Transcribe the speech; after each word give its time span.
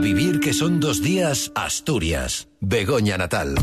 Vivir 0.00 0.38
que 0.38 0.52
son 0.52 0.78
dos 0.78 1.02
días, 1.02 1.50
Asturias. 1.56 2.48
Begoña 2.60 3.18
Natal. 3.18 3.56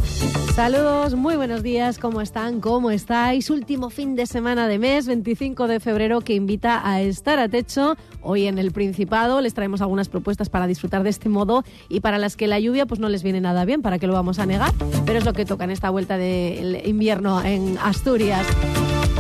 Saludos, 0.54 1.16
muy 1.16 1.36
buenos 1.36 1.64
días, 1.64 1.98
¿cómo 1.98 2.22
están? 2.22 2.60
¿Cómo 2.60 2.92
estáis? 2.92 3.50
Último 3.50 3.90
fin 3.90 4.16
de 4.16 4.26
semana 4.26 4.68
de 4.68 4.78
mes, 4.78 5.08
25 5.08 5.68
de 5.68 5.80
febrero, 5.80 6.22
que 6.22 6.34
invita 6.34 6.88
a 6.88 7.02
estar 7.02 7.40
a 7.40 7.48
techo. 7.48 7.96
Hoy 8.22 8.48
en 8.48 8.58
el 8.58 8.72
Principado 8.72 9.42
les 9.42 9.54
traemos 9.54 9.82
algunas 9.82 10.10
propuestas 10.10 10.50
para 10.50 10.68
disfrutar 10.68 11.04
de 11.04 11.10
este 11.10 11.30
modo 11.30 11.64
y 11.90 12.02
para 12.02 12.18
las 12.18 12.36
que 12.36 12.48
la 12.48 12.60
lluvia 12.60 12.86
pues 12.86 13.00
no 13.00 13.10
les 13.10 13.24
viene 13.24 13.42
nada 13.42 13.66
bien, 13.66 13.82
para 13.82 13.98
que 13.98 14.08
lo 14.08 14.14
vamos 14.14 14.40
a 14.40 14.46
negar, 14.46 14.74
pero 15.06 15.20
es 15.20 15.26
lo 15.26 15.34
que 15.34 15.46
toca 15.46 15.64
en 15.64 15.72
esta 15.72 15.90
vuelta 15.90 16.18
del 16.18 16.86
invierno 16.86 17.42
en 17.44 17.78
Asturias. 17.78 18.46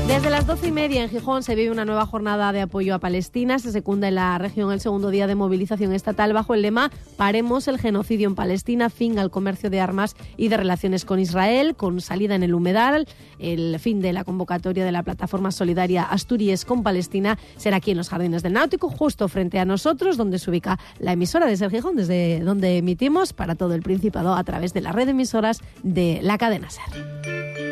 Desde 0.07 0.29
las 0.29 0.45
doce 0.45 0.67
y 0.67 0.71
media 0.71 1.01
en 1.01 1.09
Gijón 1.09 1.41
se 1.41 1.55
vive 1.55 1.71
una 1.71 1.83
nueva 1.83 2.05
jornada 2.05 2.51
de 2.51 2.61
apoyo 2.61 2.93
a 2.93 2.99
Palestina. 2.99 3.57
Se 3.57 3.71
secunda 3.71 4.07
en 4.07 4.15
la 4.15 4.37
región 4.37 4.71
el 4.71 4.79
segundo 4.79 5.09
día 5.09 5.25
de 5.25 5.33
movilización 5.33 5.93
estatal 5.93 6.31
bajo 6.31 6.53
el 6.53 6.61
lema 6.61 6.91
Paremos 7.17 7.67
el 7.67 7.79
genocidio 7.79 8.27
en 8.27 8.35
Palestina, 8.35 8.91
fin 8.91 9.17
al 9.17 9.31
comercio 9.31 9.71
de 9.71 9.81
armas 9.81 10.15
y 10.37 10.49
de 10.49 10.57
relaciones 10.57 11.05
con 11.05 11.19
Israel, 11.19 11.75
con 11.75 12.01
salida 12.01 12.35
en 12.35 12.43
el 12.43 12.53
humedal. 12.53 13.07
El 13.39 13.79
fin 13.79 13.99
de 13.99 14.13
la 14.13 14.23
convocatoria 14.23 14.85
de 14.85 14.91
la 14.91 15.01
plataforma 15.01 15.51
solidaria 15.51 16.03
Asturias 16.03 16.65
con 16.65 16.83
Palestina 16.83 17.39
será 17.57 17.77
aquí 17.77 17.89
en 17.89 17.97
los 17.97 18.09
Jardines 18.09 18.43
del 18.43 18.53
Náutico, 18.53 18.89
justo 18.91 19.27
frente 19.27 19.57
a 19.57 19.65
nosotros, 19.65 20.17
donde 20.17 20.37
se 20.37 20.51
ubica 20.51 20.77
la 20.99 21.13
emisora 21.13 21.47
de 21.47 21.57
Ser 21.57 21.71
Gijón, 21.71 21.95
desde 21.95 22.41
donde 22.41 22.77
emitimos 22.77 23.33
para 23.33 23.55
todo 23.55 23.73
el 23.73 23.81
Principado 23.81 24.35
a 24.35 24.43
través 24.43 24.71
de 24.71 24.81
la 24.81 24.91
red 24.91 25.05
de 25.05 25.11
emisoras 25.11 25.61
de 25.81 26.19
la 26.21 26.37
cadena 26.37 26.69
Ser. 26.69 27.64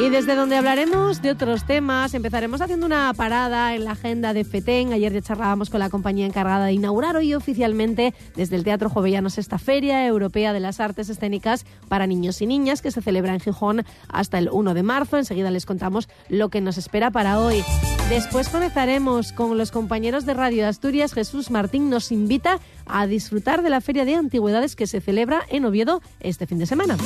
Y 0.00 0.08
desde 0.08 0.34
donde 0.34 0.56
hablaremos 0.56 1.20
de 1.20 1.30
otros 1.30 1.64
temas, 1.64 2.14
empezaremos 2.14 2.62
haciendo 2.62 2.86
una 2.86 3.12
parada 3.12 3.74
en 3.74 3.84
la 3.84 3.90
agenda 3.90 4.32
de 4.32 4.44
FETEN. 4.44 4.94
Ayer 4.94 5.12
ya 5.12 5.20
charlábamos 5.20 5.68
con 5.68 5.78
la 5.78 5.90
compañía 5.90 6.24
encargada 6.24 6.64
de 6.64 6.72
inaugurar 6.72 7.16
hoy 7.16 7.34
oficialmente 7.34 8.14
desde 8.34 8.56
el 8.56 8.64
Teatro 8.64 8.88
Jovellanos 8.88 9.36
esta 9.36 9.58
Feria 9.58 10.06
Europea 10.06 10.54
de 10.54 10.60
las 10.60 10.80
Artes 10.80 11.10
Escénicas 11.10 11.66
para 11.88 12.06
Niños 12.06 12.40
y 12.40 12.46
Niñas 12.46 12.80
que 12.80 12.90
se 12.90 13.02
celebra 13.02 13.34
en 13.34 13.40
Gijón 13.40 13.84
hasta 14.08 14.38
el 14.38 14.48
1 14.50 14.72
de 14.72 14.82
marzo. 14.82 15.18
Enseguida 15.18 15.50
les 15.50 15.66
contamos 15.66 16.08
lo 16.30 16.48
que 16.48 16.62
nos 16.62 16.78
espera 16.78 17.10
para 17.10 17.38
hoy. 17.38 17.62
Después 18.08 18.48
conectaremos 18.48 19.32
con 19.32 19.58
los 19.58 19.70
compañeros 19.70 20.24
de 20.24 20.32
Radio 20.32 20.66
Asturias. 20.66 21.12
Jesús 21.12 21.50
Martín 21.50 21.90
nos 21.90 22.10
invita 22.10 22.58
a 22.86 23.06
disfrutar 23.06 23.60
de 23.60 23.68
la 23.68 23.82
Feria 23.82 24.06
de 24.06 24.14
Antigüedades 24.14 24.76
que 24.76 24.86
se 24.86 25.02
celebra 25.02 25.42
en 25.50 25.66
Oviedo 25.66 26.00
este 26.20 26.46
fin 26.46 26.58
de 26.58 26.64
semana. 26.64 26.96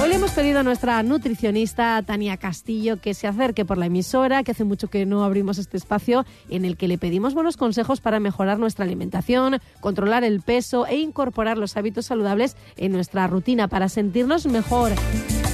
Hoy 0.00 0.08
le 0.08 0.14
hemos 0.14 0.30
pedido 0.30 0.60
a 0.60 0.62
nuestra 0.62 1.02
nutricionista 1.02 2.02
Tania 2.02 2.38
Castillo 2.38 3.02
que 3.02 3.12
se 3.12 3.26
acerque 3.26 3.66
por 3.66 3.76
la 3.76 3.84
emisora, 3.84 4.42
que 4.42 4.52
hace 4.52 4.64
mucho 4.64 4.88
que 4.88 5.04
no 5.04 5.24
abrimos 5.24 5.58
este 5.58 5.76
espacio 5.76 6.24
en 6.48 6.64
el 6.64 6.78
que 6.78 6.88
le 6.88 6.96
pedimos 6.96 7.34
buenos 7.34 7.58
consejos 7.58 8.00
para 8.00 8.18
mejorar 8.18 8.58
nuestra 8.58 8.86
alimentación, 8.86 9.60
controlar 9.80 10.24
el 10.24 10.40
peso 10.40 10.86
e 10.86 10.96
incorporar 10.96 11.58
los 11.58 11.76
hábitos 11.76 12.06
saludables 12.06 12.56
en 12.78 12.92
nuestra 12.92 13.26
rutina 13.26 13.68
para 13.68 13.90
sentirnos 13.90 14.46
mejor. 14.46 14.92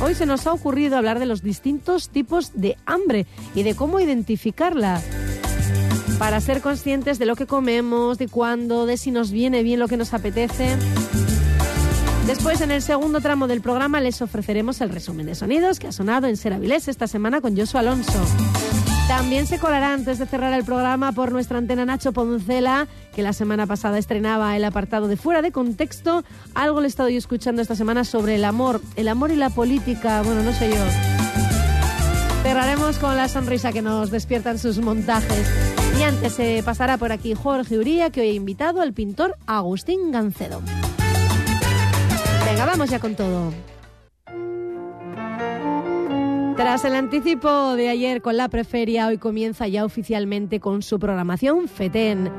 Hoy 0.01 0.15
se 0.15 0.27
nos 0.27 0.47
ha 0.47 0.53
ocurrido 0.53 0.97
hablar 0.97 1.19
de 1.19 1.27
los 1.27 1.43
distintos 1.43 2.11
tipos 2.11 2.53
de 2.55 2.77
hambre 2.87 3.27
y 3.57 3.65
de 3.65 3.75
cómo 3.75 3.99
identificarla 3.99 5.03
para 6.21 6.41
ser 6.41 6.61
conscientes 6.61 7.19
de 7.19 7.27
lo 7.27 7.35
que 7.35 7.47
comemos, 7.47 8.17
de 8.17 8.29
cuándo, 8.29 8.87
de 8.87 8.97
si 8.97 9.11
nos 9.11 9.33
viene 9.33 9.65
bien 9.65 9.81
lo 9.81 9.89
que 9.89 9.97
nos 9.97 10.15
apetece. 10.15 10.77
Después, 12.27 12.61
en 12.61 12.73
el 12.73 12.83
segundo 12.83 13.21
tramo 13.21 13.47
del 13.47 13.61
programa, 13.61 14.01
les 14.01 14.21
ofreceremos 14.21 14.81
el 14.81 14.91
resumen 14.91 15.27
de 15.27 15.37
sonidos 15.37 15.79
que 15.79 15.87
ha 15.87 15.93
sonado 15.93 16.27
en 16.27 16.37
Seravilés 16.37 16.89
esta 16.89 17.07
semana 17.07 17.41
con 17.41 17.57
Joshua 17.57 17.81
Alonso. 17.81 18.21
También 19.07 19.47
se 19.47 19.61
colará 19.61 19.93
antes 19.93 20.19
de 20.19 20.27
cerrar 20.27 20.53
el 20.53 20.65
programa 20.65 21.13
por 21.13 21.31
nuestra 21.31 21.59
antena 21.59 21.85
Nacho 21.85 22.13
Poncela, 22.13 22.89
que 23.15 23.23
la 23.23 23.33
semana 23.33 23.69
pasada 23.69 23.99
estrenaba 23.99 24.57
el 24.57 24.65
apartado 24.65 25.07
de 25.07 25.17
Fuera 25.17 25.41
de 25.41 25.53
Contexto. 25.53 26.25
Algo 26.55 26.81
le 26.81 26.87
he 26.87 26.89
estado 26.89 27.09
yo 27.09 27.17
escuchando 27.17 27.63
esta 27.63 27.77
semana 27.77 28.03
sobre 28.03 28.35
el 28.35 28.45
amor, 28.45 28.81
el 28.97 29.07
amor 29.07 29.31
y 29.31 29.37
la 29.37 29.51
política, 29.51 30.23
bueno, 30.23 30.43
no 30.43 30.53
sé 30.53 30.71
yo. 30.71 30.83
Cerraremos 32.43 32.99
con 32.99 33.17
la 33.17 33.29
sonrisa 33.29 33.73
que 33.73 33.83
nos 33.83 34.11
despiertan 34.11 34.59
sus 34.59 34.79
montajes. 34.79 35.49
Y 35.97 36.03
antes 36.03 36.33
se 36.33 36.61
pasará 36.65 36.99
por 36.99 37.13
aquí 37.13 37.35
Jorge 37.35 37.79
Uría, 37.79 38.11
que 38.11 38.23
hoy 38.23 38.31
ha 38.31 38.35
invitado 38.35 38.81
al 38.81 38.93
pintor 38.93 39.37
Agustín 39.47 40.11
Gancedo. 40.11 40.61
Venga, 42.57 42.71
vamos 42.71 42.89
ya 42.89 42.99
con 42.99 43.15
todo. 43.15 43.53
Tras 46.57 46.87
el 46.87 46.95
anticipo 46.95 47.75
de 47.75 47.91
ayer 47.91 48.23
con 48.23 48.39
la 48.39 48.49
preferia, 48.49 49.09
hoy 49.09 49.19
comienza 49.19 49.69
ya 49.69 49.85
oficialmente 49.85 50.59
con 50.59 50.81
su 50.81 50.99
programación 50.99 51.69
FETEN. 51.69 52.33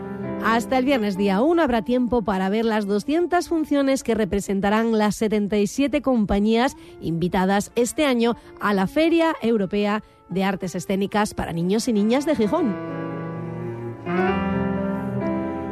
Hasta 0.43 0.79
el 0.79 0.85
viernes 0.85 1.17
día 1.17 1.43
1 1.43 1.61
habrá 1.61 1.83
tiempo 1.83 2.23
para 2.23 2.49
ver 2.49 2.65
las 2.65 2.87
200 2.87 3.47
funciones 3.47 4.01
que 4.01 4.15
representarán 4.15 4.97
las 4.97 5.17
77 5.17 6.01
compañías 6.01 6.75
invitadas 6.99 7.71
este 7.75 8.03
año 8.03 8.35
a 8.59 8.73
la 8.73 8.87
Feria 8.87 9.35
Europea 9.43 10.01
de 10.29 10.43
Artes 10.43 10.73
Escénicas 10.73 11.35
para 11.35 11.53
Niños 11.53 11.87
y 11.87 11.93
Niñas 11.93 12.25
de 12.25 12.35
Gijón. 12.35 12.75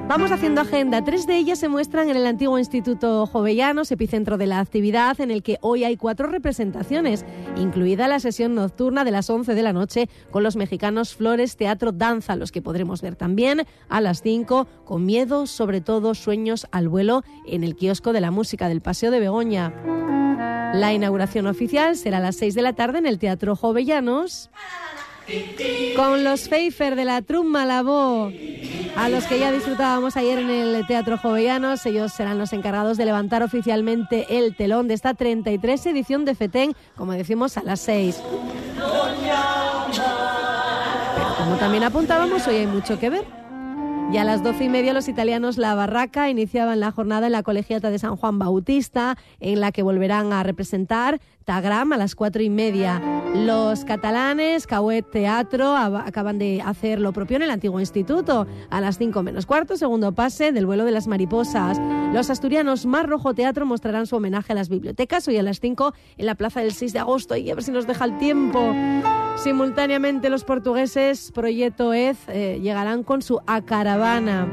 Vamos 0.08 0.32
haciendo 0.32 0.62
agenda. 0.62 1.04
Tres 1.04 1.26
de 1.26 1.36
ellas 1.36 1.58
se 1.58 1.68
muestran 1.68 2.10
en 2.10 2.16
el 2.16 2.28
antiguo 2.28 2.60
Instituto 2.60 3.26
Jovellanos, 3.26 3.92
epicentro 3.92 4.38
de 4.38 4.46
la 4.46 4.60
actividad, 4.60 5.20
en 5.20 5.32
el 5.32 5.42
que 5.42 5.58
hoy 5.62 5.84
hay 5.84 5.98
cuatro 5.98 6.28
representaciones, 6.28 7.26
incluida 7.58 8.08
la 8.08 8.20
sesión 8.20 8.54
nocturna 8.54 9.04
de 9.04 9.10
las 9.10 9.32
11 9.32 9.56
de 9.56 9.64
la 9.64 9.74
noche 9.74 10.08
con 10.30 10.44
los 10.44 10.58
mexicanos 10.58 11.16
Flores 11.16 11.58
Teatro 11.58 11.92
Danza, 11.92 12.36
los 12.36 12.52
que 12.52 12.62
podremos 12.62 13.02
ver 13.02 13.16
también 13.16 13.66
a 13.90 14.00
las 14.00 14.22
5 14.22 14.68
con 14.86 15.06
miedo, 15.06 15.48
sobre 15.48 15.82
todo 15.82 16.14
sueños 16.14 16.68
al 16.72 16.88
vuelo 16.88 17.24
en 17.48 17.64
el 17.64 17.76
kiosco 17.76 18.14
de 18.14 18.22
la 18.22 18.30
música 18.30 18.70
del 18.70 18.82
Paseo 18.82 19.10
de 19.10 19.20
Begoña. 19.20 19.74
La 20.76 20.94
inauguración 20.94 21.48
oficial 21.48 21.96
será 21.96 22.18
a 22.18 22.22
las 22.22 22.36
6 22.36 22.54
de 22.54 22.62
la 22.62 22.74
tarde 22.74 23.00
en 23.00 23.08
el 23.08 23.18
Teatro 23.18 23.56
Jovellanos 23.56 24.52
con 25.96 26.24
los 26.24 26.48
Pfeiffer 26.48 26.96
de 26.96 27.06
la 27.06 27.22
Trumma 27.22 27.66
Lavó, 27.66 28.32
a 28.96 29.10
los 29.10 29.26
que 29.26 29.40
ya 29.40 29.52
disfrutábamos 29.52 30.18
ayer 30.18 30.40
en 30.40 30.50
el 30.50 30.86
Teatro 30.88 31.18
Jovellanos. 31.18 31.86
Ellos 31.86 32.14
serán 32.14 32.38
los 32.38 32.54
encargados 32.54 32.98
de 32.98 33.06
levantar 33.06 33.44
oficialmente 33.44 34.38
el 34.38 34.56
telón 34.56 34.88
de 34.88 34.94
esta 34.94 35.14
33 35.14 35.86
edición 35.88 36.26
de 36.26 36.36
FETEN, 36.36 36.76
como 36.96 37.14
decimos, 37.14 37.58
a 37.58 37.64
las 37.64 37.80
6. 37.82 38.22
Pero 41.16 41.36
como 41.38 41.56
también 41.58 41.84
apuntábamos, 41.84 42.48
hoy 42.48 42.56
hay 42.58 42.68
mucho 42.68 43.00
que 43.00 43.10
ver. 43.10 43.45
Y 44.12 44.18
a 44.18 44.24
las 44.24 44.44
doce 44.44 44.66
y 44.66 44.70
media 44.70 44.94
los 44.94 45.08
italianos 45.08 45.58
La 45.58 45.76
Barraca 45.76 46.30
iniciaban 46.30 46.80
la 46.80 46.92
jornada 46.92 47.26
en 47.26 47.34
la 47.34 47.44
colegiata 47.44 47.90
de 47.90 48.00
San 48.00 48.16
Juan 48.16 48.40
Bautista, 48.40 49.18
en 49.40 49.60
la 49.60 49.72
que 49.72 49.84
volverán 49.84 50.32
a 50.32 50.44
representar 50.44 51.20
Tagram 51.44 51.94
a 51.94 51.98
las 51.98 52.16
cuatro 52.16 52.42
y 52.42 52.50
media. 52.50 53.02
Los 53.36 53.84
catalanes, 53.84 54.66
Cauet 54.68 55.06
Teatro, 55.12 55.76
acaban 55.76 56.40
de 56.40 56.62
hacer 56.62 57.00
lo 57.00 57.14
propio 57.14 57.38
en 57.38 57.44
el 57.44 57.52
antiguo 57.52 57.80
instituto. 57.80 58.48
A 58.70 58.82
las 58.82 58.98
cinco 58.98 59.22
menos 59.24 59.46
cuarto, 59.46 59.76
segundo 59.76 60.14
pase 60.14 60.52
del 60.52 60.66
vuelo 60.66 60.86
de 60.86 60.92
las 60.92 61.08
mariposas. 61.08 61.80
Los 62.14 62.30
asturianos 62.30 62.86
Mar 62.86 63.08
Rojo 63.08 63.34
Teatro 63.34 63.66
mostrarán 63.66 64.08
su 64.08 64.16
homenaje 64.16 64.54
a 64.54 64.56
las 64.56 64.70
bibliotecas 64.70 65.28
hoy 65.28 65.38
a 65.38 65.44
las 65.44 65.60
cinco 65.60 65.94
en 66.18 66.26
la 66.26 66.36
plaza 66.36 66.62
del 66.62 66.72
6 66.72 66.94
de 66.94 67.00
agosto. 67.00 67.36
Y 67.36 67.52
a 67.52 67.56
ver 67.56 67.64
si 67.64 67.72
nos 67.72 67.86
deja 67.86 68.06
el 68.06 68.18
tiempo. 68.18 68.74
Simultáneamente 69.38 70.30
los 70.30 70.46
portugueses 70.46 71.32
Proyecto 71.34 71.94
EZ 71.94 72.18
eh, 72.30 72.60
llegarán 72.64 73.04
con 73.04 73.22
su 73.22 73.42
acaravana. 73.96 74.48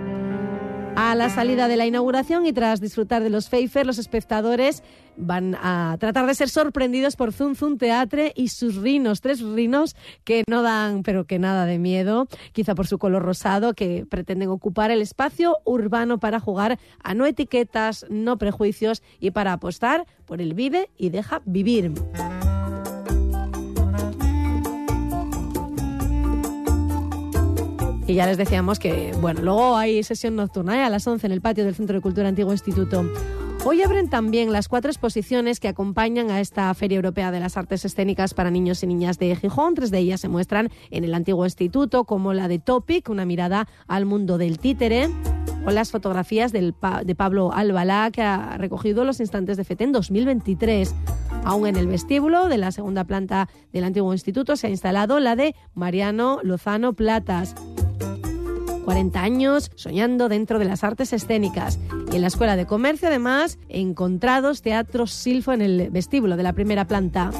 A 0.94 1.14
la 1.14 1.30
salida 1.30 1.69
de 1.69 1.76
la 1.76 1.86
inauguración 1.86 2.44
y 2.44 2.53
tras 2.53 2.80
disfrutar 2.80 3.22
de 3.22 3.30
los 3.30 3.48
Pfeiffer, 3.48 3.86
los 3.86 3.97
espectadores 3.97 4.82
van 5.16 5.54
a 5.54 5.97
tratar 5.98 6.26
de 6.26 6.34
ser 6.34 6.50
sorprendidos 6.50 7.16
por 7.16 7.32
Zum 7.32 7.54
Zum 7.54 7.78
Teatre 7.78 8.32
y 8.36 8.48
sus 8.48 8.76
rinos, 8.76 9.22
tres 9.22 9.41
rinos 9.41 9.97
que 10.25 10.44
no 10.47 10.62
dan, 10.62 11.03
pero 11.03 11.25
que 11.25 11.38
nada 11.38 11.64
de 11.64 11.78
miedo, 11.78 12.28
quizá 12.53 12.75
por 12.75 12.86
su 12.86 12.98
color 12.98 13.22
rosado, 13.22 13.72
que 13.72 14.04
pretenden 14.08 14.50
ocupar 14.50 14.91
el 14.91 15.00
espacio 15.00 15.56
urbano 15.65 16.18
para 16.18 16.41
jugar 16.41 16.78
a 17.03 17.15
no 17.15 17.24
etiquetas, 17.24 18.04
no 18.10 18.36
prejuicios 18.36 19.03
y 19.18 19.30
para 19.30 19.54
apostar 19.54 20.06
por 20.27 20.42
el 20.42 20.53
vive 20.53 20.91
y 20.98 21.09
deja 21.09 21.41
vivir. 21.47 21.92
Y 28.12 28.16
ya 28.16 28.26
les 28.26 28.36
decíamos 28.36 28.78
que, 28.78 29.14
bueno, 29.22 29.41
luego 29.41 29.74
hay 29.74 30.03
sesión 30.03 30.36
nocturna 30.36 30.76
¿eh? 30.76 30.82
a 30.82 30.91
las 30.91 31.06
11 31.06 31.28
en 31.28 31.32
el 31.32 31.41
patio 31.41 31.64
del 31.64 31.74
Centro 31.74 31.97
de 31.97 32.03
Cultura 32.03 32.28
Antiguo 32.28 32.53
Instituto. 32.53 33.10
Hoy 33.64 33.80
abren 33.80 34.09
también 34.09 34.50
las 34.50 34.66
cuatro 34.66 34.91
exposiciones 34.91 35.60
que 35.60 35.68
acompañan 35.68 36.32
a 36.32 36.41
esta 36.41 36.74
Feria 36.74 36.97
Europea 36.97 37.30
de 37.30 37.38
las 37.38 37.56
Artes 37.56 37.84
Escénicas 37.84 38.34
para 38.34 38.50
niños 38.50 38.82
y 38.82 38.88
niñas 38.88 39.20
de 39.20 39.36
Gijón. 39.36 39.74
Tres 39.74 39.92
de 39.92 39.98
ellas 39.98 40.20
se 40.20 40.28
muestran 40.28 40.68
en 40.91 41.04
el 41.04 41.14
antiguo 41.14 41.44
instituto, 41.44 42.03
como 42.03 42.32
la 42.32 42.48
de 42.48 42.59
Topic, 42.59 43.09
una 43.09 43.24
mirada 43.24 43.68
al 43.86 44.04
mundo 44.04 44.36
del 44.36 44.59
títere, 44.59 45.09
o 45.64 45.70
las 45.70 45.92
fotografías 45.92 46.50
de 46.50 47.14
Pablo 47.16 47.53
Albalá, 47.53 48.10
que 48.10 48.22
ha 48.22 48.59
recogido 48.59 49.04
los 49.04 49.20
instantes 49.20 49.56
de 49.56 49.62
FETEN 49.62 49.92
2023. 49.92 50.92
Aún 51.44 51.68
en 51.68 51.76
el 51.76 51.86
vestíbulo 51.86 52.48
de 52.48 52.58
la 52.58 52.72
segunda 52.72 53.04
planta 53.04 53.48
del 53.72 53.84
antiguo 53.84 54.12
instituto 54.12 54.56
se 54.56 54.66
ha 54.66 54.70
instalado 54.70 55.20
la 55.20 55.36
de 55.36 55.54
Mariano 55.74 56.41
Lozano 56.42 56.94
Platas. 56.94 57.54
40 58.84 59.20
años 59.20 59.70
soñando 59.74 60.28
dentro 60.28 60.58
de 60.58 60.64
las 60.64 60.84
artes 60.84 61.12
escénicas. 61.12 61.78
Y 62.12 62.16
en 62.16 62.22
la 62.22 62.28
Escuela 62.28 62.56
de 62.56 62.66
Comercio, 62.66 63.08
además, 63.08 63.58
encontrados 63.68 64.62
Teatro 64.62 65.06
Silfo 65.06 65.52
en 65.52 65.62
el 65.62 65.90
vestíbulo 65.90 66.36
de 66.36 66.42
la 66.42 66.52
primera 66.52 66.86
planta. 66.86 67.30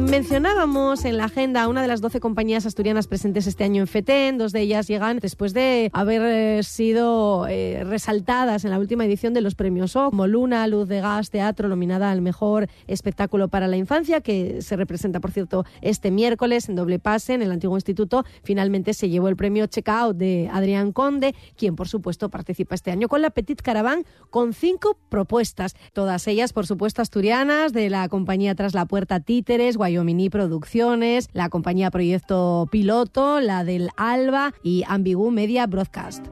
Mencionábamos 0.00 1.04
en 1.04 1.16
la 1.16 1.26
agenda 1.26 1.68
una 1.68 1.80
de 1.80 1.88
las 1.88 2.00
12 2.00 2.18
compañías 2.18 2.66
asturianas 2.66 3.06
presentes 3.06 3.46
este 3.46 3.62
año 3.62 3.82
en 3.82 3.86
FETEN. 3.86 4.38
Dos 4.38 4.50
de 4.50 4.60
ellas 4.60 4.88
llegan 4.88 5.18
después 5.18 5.54
de 5.54 5.90
haber 5.92 6.22
eh, 6.22 6.62
sido 6.64 7.46
eh, 7.48 7.84
resaltadas 7.84 8.64
en 8.64 8.70
la 8.70 8.78
última 8.78 9.04
edición 9.04 9.34
de 9.34 9.40
los 9.40 9.54
premios 9.54 9.94
O, 9.94 10.10
como 10.10 10.26
Luna, 10.26 10.66
Luz 10.66 10.88
de 10.88 11.00
Gas, 11.00 11.30
Teatro, 11.30 11.68
nominada 11.68 12.10
al 12.10 12.22
mejor 12.22 12.68
espectáculo 12.86 13.48
para 13.48 13.68
la 13.68 13.76
infancia, 13.76 14.20
que 14.20 14.62
se 14.62 14.74
representa, 14.74 15.20
por 15.20 15.30
cierto, 15.30 15.64
este 15.80 16.10
miércoles 16.10 16.68
en 16.68 16.74
doble 16.74 16.98
pase 16.98 17.34
en 17.34 17.42
el 17.42 17.52
antiguo 17.52 17.76
instituto. 17.76 18.24
Finalmente 18.42 18.94
se 18.94 19.08
llevó 19.08 19.28
el 19.28 19.36
premio 19.36 19.66
Checkout 19.66 20.16
de 20.16 20.50
Adrián 20.52 20.92
Conde, 20.92 21.34
quien, 21.56 21.76
por 21.76 21.88
supuesto, 21.88 22.30
participa 22.30 22.74
este 22.74 22.90
año 22.90 23.08
con 23.08 23.22
la 23.22 23.30
Petit 23.30 23.60
Caravan 23.62 24.04
con 24.30 24.54
cinco 24.54 24.98
propuestas. 25.08 25.74
Todas 25.92 26.26
ellas, 26.26 26.52
por 26.52 26.66
supuesto, 26.66 27.00
asturianas, 27.00 27.72
de 27.72 27.90
la 27.90 28.08
compañía 28.08 28.54
Tras 28.54 28.74
la 28.74 28.86
Puerta 28.86 29.20
Títeres 29.20 29.76
Guayomini 29.84 30.30
Producciones, 30.30 31.28
la 31.34 31.50
compañía 31.50 31.90
Proyecto 31.90 32.66
Piloto, 32.70 33.40
la 33.40 33.64
del 33.64 33.90
Alba 33.98 34.54
y 34.62 34.82
Ambigu 34.88 35.30
Media 35.30 35.66
Broadcast. 35.66 36.24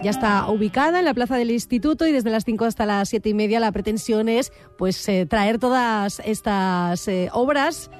Ya 0.00 0.10
está 0.10 0.48
ubicada 0.48 1.00
en 1.00 1.04
la 1.04 1.12
plaza 1.12 1.36
del 1.36 1.50
instituto 1.50 2.06
y 2.06 2.12
desde 2.12 2.30
las 2.30 2.44
5 2.44 2.64
hasta 2.66 2.86
las 2.86 3.08
7 3.08 3.30
y 3.30 3.34
media 3.34 3.58
la 3.58 3.72
pretensión 3.72 4.28
es 4.28 4.52
pues 4.78 5.08
eh, 5.08 5.26
traer 5.26 5.58
todas 5.58 6.22
estas 6.24 7.08
eh, 7.08 7.30
obras 7.32 7.90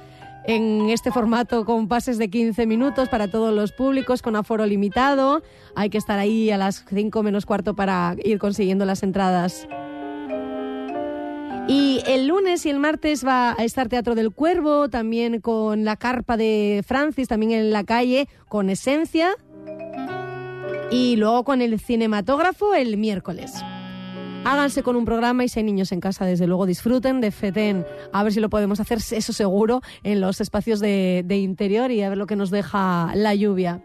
en 0.46 0.90
este 0.90 1.10
formato 1.10 1.64
con 1.64 1.88
pases 1.88 2.16
de 2.16 2.30
15 2.30 2.64
minutos 2.66 3.08
para 3.08 3.26
todos 3.26 3.52
los 3.52 3.72
públicos 3.72 4.22
con 4.22 4.36
aforo 4.36 4.64
limitado. 4.64 5.42
Hay 5.74 5.90
que 5.90 5.98
estar 5.98 6.20
ahí 6.20 6.52
a 6.52 6.56
las 6.56 6.84
5 6.88 7.20
menos 7.24 7.46
cuarto 7.46 7.74
para 7.74 8.14
ir 8.22 8.38
consiguiendo 8.38 8.84
las 8.84 9.02
entradas. 9.02 9.66
Y 11.66 12.02
el 12.06 12.26
lunes 12.26 12.66
y 12.66 12.70
el 12.70 12.78
martes 12.78 13.26
va 13.26 13.54
a 13.58 13.64
estar 13.64 13.88
Teatro 13.88 14.14
del 14.14 14.32
Cuervo, 14.32 14.90
también 14.90 15.40
con 15.40 15.84
la 15.84 15.96
carpa 15.96 16.36
de 16.36 16.84
Francis, 16.86 17.28
también 17.28 17.52
en 17.52 17.70
la 17.70 17.84
calle, 17.84 18.28
con 18.48 18.68
Esencia. 18.68 19.30
Y 20.90 21.16
luego 21.16 21.44
con 21.44 21.62
el 21.62 21.80
cinematógrafo 21.80 22.74
el 22.74 22.98
miércoles. 22.98 23.54
Háganse 24.44 24.82
con 24.82 24.94
un 24.94 25.06
programa 25.06 25.42
y 25.42 25.48
si 25.48 25.60
hay 25.60 25.64
niños 25.64 25.90
en 25.90 26.00
casa, 26.00 26.26
desde 26.26 26.46
luego 26.46 26.66
disfruten 26.66 27.22
de 27.22 27.30
FETEN. 27.30 27.86
A 28.12 28.22
ver 28.22 28.32
si 28.34 28.40
lo 28.40 28.50
podemos 28.50 28.78
hacer, 28.78 28.98
eso 28.98 29.32
seguro, 29.32 29.80
en 30.02 30.20
los 30.20 30.42
espacios 30.42 30.80
de, 30.80 31.24
interior 31.30 31.90
y 31.90 32.02
a 32.02 32.10
ver 32.10 32.18
lo 32.18 32.26
que 32.26 32.36
nos 32.36 32.50
deja 32.50 33.10
la 33.14 33.34
lluvia. 33.34 33.82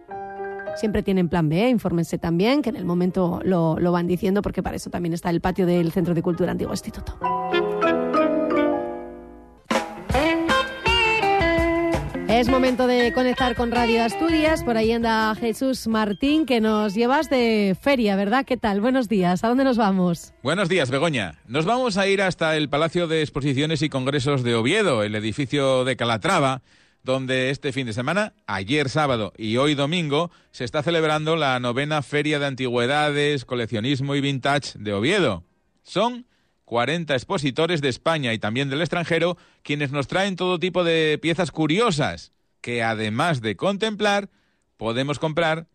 Siempre 0.75 1.01
tienen 1.01 1.29
plan 1.29 1.47
B, 1.47 1.69
infórmense 1.69 2.17
también, 2.17 2.61
que 2.61 2.69
en 2.69 2.75
el 2.75 2.85
momento 2.85 3.39
lo, 3.43 3.79
lo 3.79 3.93
van 3.93 4.05
diciendo, 4.05 4.41
porque 4.41 4.61
para 4.61 4.75
eso 4.75 4.89
también 4.89 5.13
está 5.13 5.29
el 5.29 5.39
patio 5.39 5.65
del 5.65 5.93
Centro 5.93 6.13
de 6.13 6.21
Cultura 6.21 6.51
Antiguo 6.51 6.73
Instituto. 6.73 7.17
Es 12.29 12.47
momento 12.47 12.85
de 12.85 13.11
conectar 13.11 13.55
con 13.55 13.71
Radio 13.71 14.03
Asturias. 14.03 14.63
Por 14.63 14.77
ahí 14.77 14.91
anda 14.91 15.33
Jesús 15.33 15.87
Martín, 15.87 16.45
que 16.45 16.61
nos 16.61 16.93
llevas 16.93 17.27
de 17.27 17.75
feria, 17.81 18.15
¿verdad? 18.15 18.45
¿Qué 18.45 18.55
tal? 18.55 18.81
Buenos 18.81 19.09
días. 19.09 19.43
¿A 19.43 19.47
dónde 19.47 19.63
nos 19.63 19.77
vamos? 19.77 20.31
Buenos 20.43 20.69
días, 20.69 20.91
Begoña. 20.91 21.39
Nos 21.47 21.65
vamos 21.65 21.97
a 21.97 22.07
ir 22.07 22.21
hasta 22.21 22.55
el 22.55 22.69
Palacio 22.69 23.07
de 23.07 23.23
Exposiciones 23.23 23.81
y 23.81 23.89
Congresos 23.89 24.43
de 24.43 24.53
Oviedo, 24.53 25.01
el 25.01 25.15
edificio 25.15 25.83
de 25.85 25.95
Calatrava, 25.95 26.61
donde 27.01 27.49
este 27.49 27.73
fin 27.73 27.87
de 27.87 27.93
semana, 27.93 28.33
ayer 28.45 28.89
sábado 28.89 29.33
y 29.35 29.57
hoy 29.57 29.73
domingo, 29.73 30.29
se 30.51 30.65
está 30.65 30.83
celebrando 30.83 31.35
la 31.35 31.59
novena 31.59 32.03
Feria 32.03 32.37
de 32.37 32.45
Antigüedades, 32.45 33.43
Coleccionismo 33.43 34.13
y 34.13 34.21
Vintage 34.21 34.77
de 34.77 34.93
Oviedo. 34.93 35.45
Son 35.81 36.27
40 36.69 37.15
expositores 37.15 37.81
de 37.81 37.89
España 37.89 38.31
y 38.31 38.37
también 38.37 38.69
del 38.69 38.81
extranjero, 38.81 39.37
quienes 39.63 39.91
nos 39.91 40.05
traen 40.05 40.35
todo 40.35 40.59
tipo 40.59 40.83
de 40.83 41.17
piezas 41.19 41.49
curiosas 41.49 42.31
que 42.61 42.83
además 42.83 43.41
de 43.41 43.55
contemplar, 43.55 44.29
podemos 44.77 45.17
comprar 45.17 45.65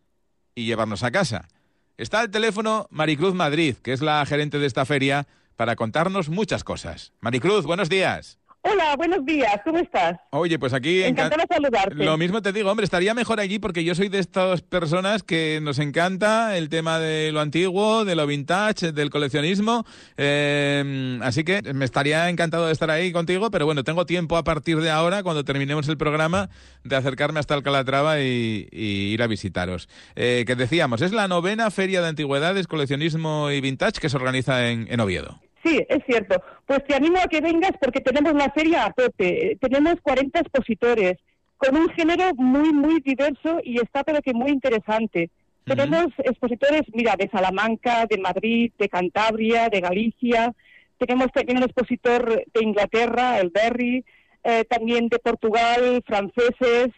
y 0.54 0.66
llevarnos 0.66 1.02
a 1.02 1.10
casa. 1.10 1.48
Está 1.96 2.20
al 2.20 2.30
teléfono 2.30 2.86
Maricruz 2.90 3.34
Madrid, 3.34 3.74
que 3.82 3.92
es 3.92 4.02
la 4.02 4.24
gerente 4.24 4.60
de 4.60 4.66
esta 4.66 4.84
feria, 4.84 5.26
para 5.56 5.74
contarnos 5.74 6.28
muchas 6.28 6.62
cosas. 6.62 7.12
Maricruz, 7.20 7.66
buenos 7.66 7.88
días. 7.88 8.38
Hola, 8.66 8.96
buenos 8.96 9.26
días, 9.26 9.60
¿cómo 9.62 9.76
estás? 9.76 10.18
Oye, 10.30 10.58
pues 10.58 10.72
aquí... 10.72 11.02
Encantada 11.02 11.44
de 11.46 11.54
saludarte. 11.54 12.02
Lo 12.02 12.16
mismo 12.16 12.40
te 12.40 12.50
digo, 12.50 12.70
hombre, 12.70 12.84
estaría 12.84 13.12
mejor 13.12 13.38
allí 13.38 13.58
porque 13.58 13.84
yo 13.84 13.94
soy 13.94 14.08
de 14.08 14.18
estas 14.18 14.62
personas 14.62 15.22
que 15.22 15.60
nos 15.62 15.78
encanta 15.78 16.56
el 16.56 16.70
tema 16.70 16.98
de 16.98 17.30
lo 17.30 17.40
antiguo, 17.40 18.06
de 18.06 18.16
lo 18.16 18.26
vintage, 18.26 18.92
del 18.92 19.10
coleccionismo, 19.10 19.84
eh, 20.16 21.18
así 21.22 21.44
que 21.44 21.60
me 21.74 21.84
estaría 21.84 22.30
encantado 22.30 22.64
de 22.64 22.72
estar 22.72 22.90
ahí 22.90 23.12
contigo, 23.12 23.50
pero 23.50 23.66
bueno, 23.66 23.84
tengo 23.84 24.06
tiempo 24.06 24.38
a 24.38 24.44
partir 24.44 24.80
de 24.80 24.90
ahora, 24.90 25.22
cuando 25.22 25.44
terminemos 25.44 25.86
el 25.88 25.98
programa, 25.98 26.48
de 26.84 26.96
acercarme 26.96 27.40
hasta 27.40 27.54
el 27.54 27.62
Calatrava 27.62 28.20
y, 28.20 28.66
ir 28.72 29.22
a 29.22 29.26
visitaros. 29.26 29.90
Eh, 30.16 30.44
que 30.46 30.56
decíamos, 30.56 31.02
es 31.02 31.12
la 31.12 31.28
novena 31.28 31.70
Feria 31.70 32.00
de 32.00 32.08
Antigüedades, 32.08 32.66
Coleccionismo 32.66 33.50
y 33.50 33.60
Vintage 33.60 34.00
que 34.00 34.08
se 34.08 34.16
organiza 34.16 34.70
en 34.70 35.00
Oviedo. 35.00 35.43
Sí, 35.64 35.84
es 35.88 36.04
cierto. 36.06 36.42
Pues 36.66 36.84
te 36.84 36.94
animo 36.94 37.18
a 37.18 37.28
que 37.28 37.40
vengas 37.40 37.72
porque 37.80 38.00
tenemos 38.00 38.34
la 38.34 38.50
feria 38.50 38.84
a 38.84 38.92
tope. 38.92 39.56
Tenemos 39.60 39.94
40 40.02 40.40
expositores 40.40 41.14
con 41.56 41.76
un 41.76 41.88
género 41.90 42.34
muy, 42.34 42.72
muy 42.72 43.00
diverso 43.00 43.60
y 43.62 43.80
está 43.80 44.04
pero 44.04 44.20
que 44.20 44.34
muy 44.34 44.50
interesante. 44.50 45.30
Tenemos 45.64 46.08
expositores, 46.18 46.82
mira, 46.92 47.16
de 47.16 47.30
Salamanca, 47.30 48.04
de 48.04 48.18
Madrid, 48.18 48.70
de 48.78 48.88
Cantabria, 48.90 49.70
de 49.70 49.80
Galicia. 49.80 50.52
Tenemos 50.98 51.28
también 51.32 51.56
un 51.56 51.64
expositor 51.64 52.44
de 52.52 52.62
Inglaterra, 52.62 53.40
el 53.40 53.48
Berry, 53.48 54.04
eh, 54.42 54.64
también 54.68 55.08
de 55.08 55.18
Portugal, 55.18 56.02
franceses. 56.06 56.90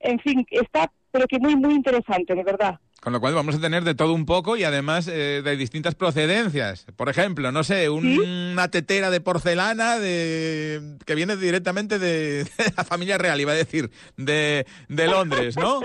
En 0.00 0.18
fin, 0.18 0.46
está 0.50 0.92
pero 1.10 1.26
que 1.26 1.38
muy, 1.38 1.56
muy 1.56 1.74
interesante, 1.74 2.34
de 2.34 2.44
verdad. 2.44 2.78
Con 3.00 3.14
lo 3.14 3.20
cual 3.20 3.34
vamos 3.34 3.54
a 3.54 3.60
tener 3.60 3.82
de 3.82 3.94
todo 3.94 4.12
un 4.12 4.26
poco 4.26 4.58
y 4.58 4.64
además 4.64 5.08
eh, 5.08 5.40
de 5.42 5.56
distintas 5.56 5.94
procedencias. 5.94 6.84
Por 6.96 7.08
ejemplo, 7.08 7.50
no 7.50 7.64
sé, 7.64 7.88
una 7.88 8.68
tetera 8.70 9.08
de 9.08 9.22
porcelana 9.22 9.98
de 9.98 10.98
que 11.06 11.14
viene 11.14 11.36
directamente 11.36 11.98
de, 11.98 12.46
la 12.76 12.84
familia 12.84 13.16
real, 13.16 13.40
iba 13.40 13.52
a 13.52 13.56
decir, 13.56 13.90
de, 14.18 14.66
de 14.88 15.06
Londres, 15.06 15.56
¿no? 15.56 15.80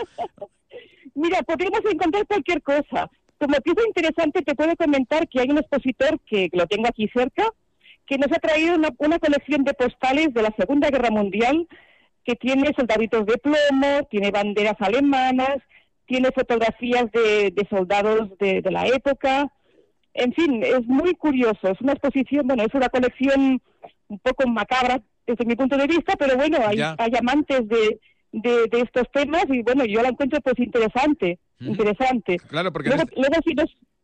Mira, 1.15 1.41
podríamos 1.43 1.79
encontrar 1.89 2.27
cualquier 2.27 2.61
cosa. 2.61 3.09
Como 3.39 3.55
pieza 3.61 3.81
interesante 3.87 4.41
te 4.41 4.55
puedo 4.55 4.75
comentar 4.75 5.27
que 5.29 5.39
hay 5.39 5.49
un 5.49 5.57
expositor 5.57 6.19
que 6.25 6.49
lo 6.51 6.67
tengo 6.67 6.87
aquí 6.89 7.07
cerca, 7.13 7.45
que 8.05 8.17
nos 8.17 8.29
ha 8.33 8.39
traído 8.39 8.75
una, 8.75 8.89
una 8.97 9.19
colección 9.19 9.63
de 9.63 9.73
postales 9.73 10.33
de 10.33 10.41
la 10.41 10.53
Segunda 10.57 10.89
Guerra 10.89 11.11
Mundial 11.11 11.65
que 12.25 12.35
tiene 12.35 12.73
soldaditos 12.75 13.25
de 13.25 13.37
plomo, 13.37 14.07
tiene 14.09 14.31
banderas 14.31 14.75
alemanas, 14.79 15.57
tiene 16.05 16.29
fotografías 16.31 17.05
de, 17.11 17.67
soldados 17.69 18.29
de, 18.39 18.61
la 18.69 18.87
época. 18.87 19.51
En 20.13 20.33
fin, 20.33 20.63
es 20.63 20.85
muy 20.85 21.13
curioso. 21.15 21.69
Es 21.69 21.81
una 21.81 21.93
exposición, 21.93 22.47
bueno, 22.47 22.63
es 22.63 22.73
una 22.73 22.89
colección 22.89 23.61
un 24.07 24.19
poco 24.19 24.47
macabra 24.47 25.01
desde 25.27 25.45
mi 25.45 25.55
punto 25.55 25.77
de 25.77 25.87
vista, 25.87 26.13
pero 26.17 26.35
bueno, 26.35 26.57
hay, 26.65 26.79
amantes 27.19 27.67
de, 27.67 27.99
de, 28.31 28.81
estos 28.81 29.09
temas 29.11 29.45
y 29.49 29.61
bueno, 29.63 29.85
yo 29.85 30.01
la 30.01 30.09
encuentro 30.09 30.39
pues 30.41 30.59
interesante, 30.59 31.39
interesante. 31.59 32.37
Claro, 32.47 32.71
porque 32.71 32.89
luego, 32.89 33.03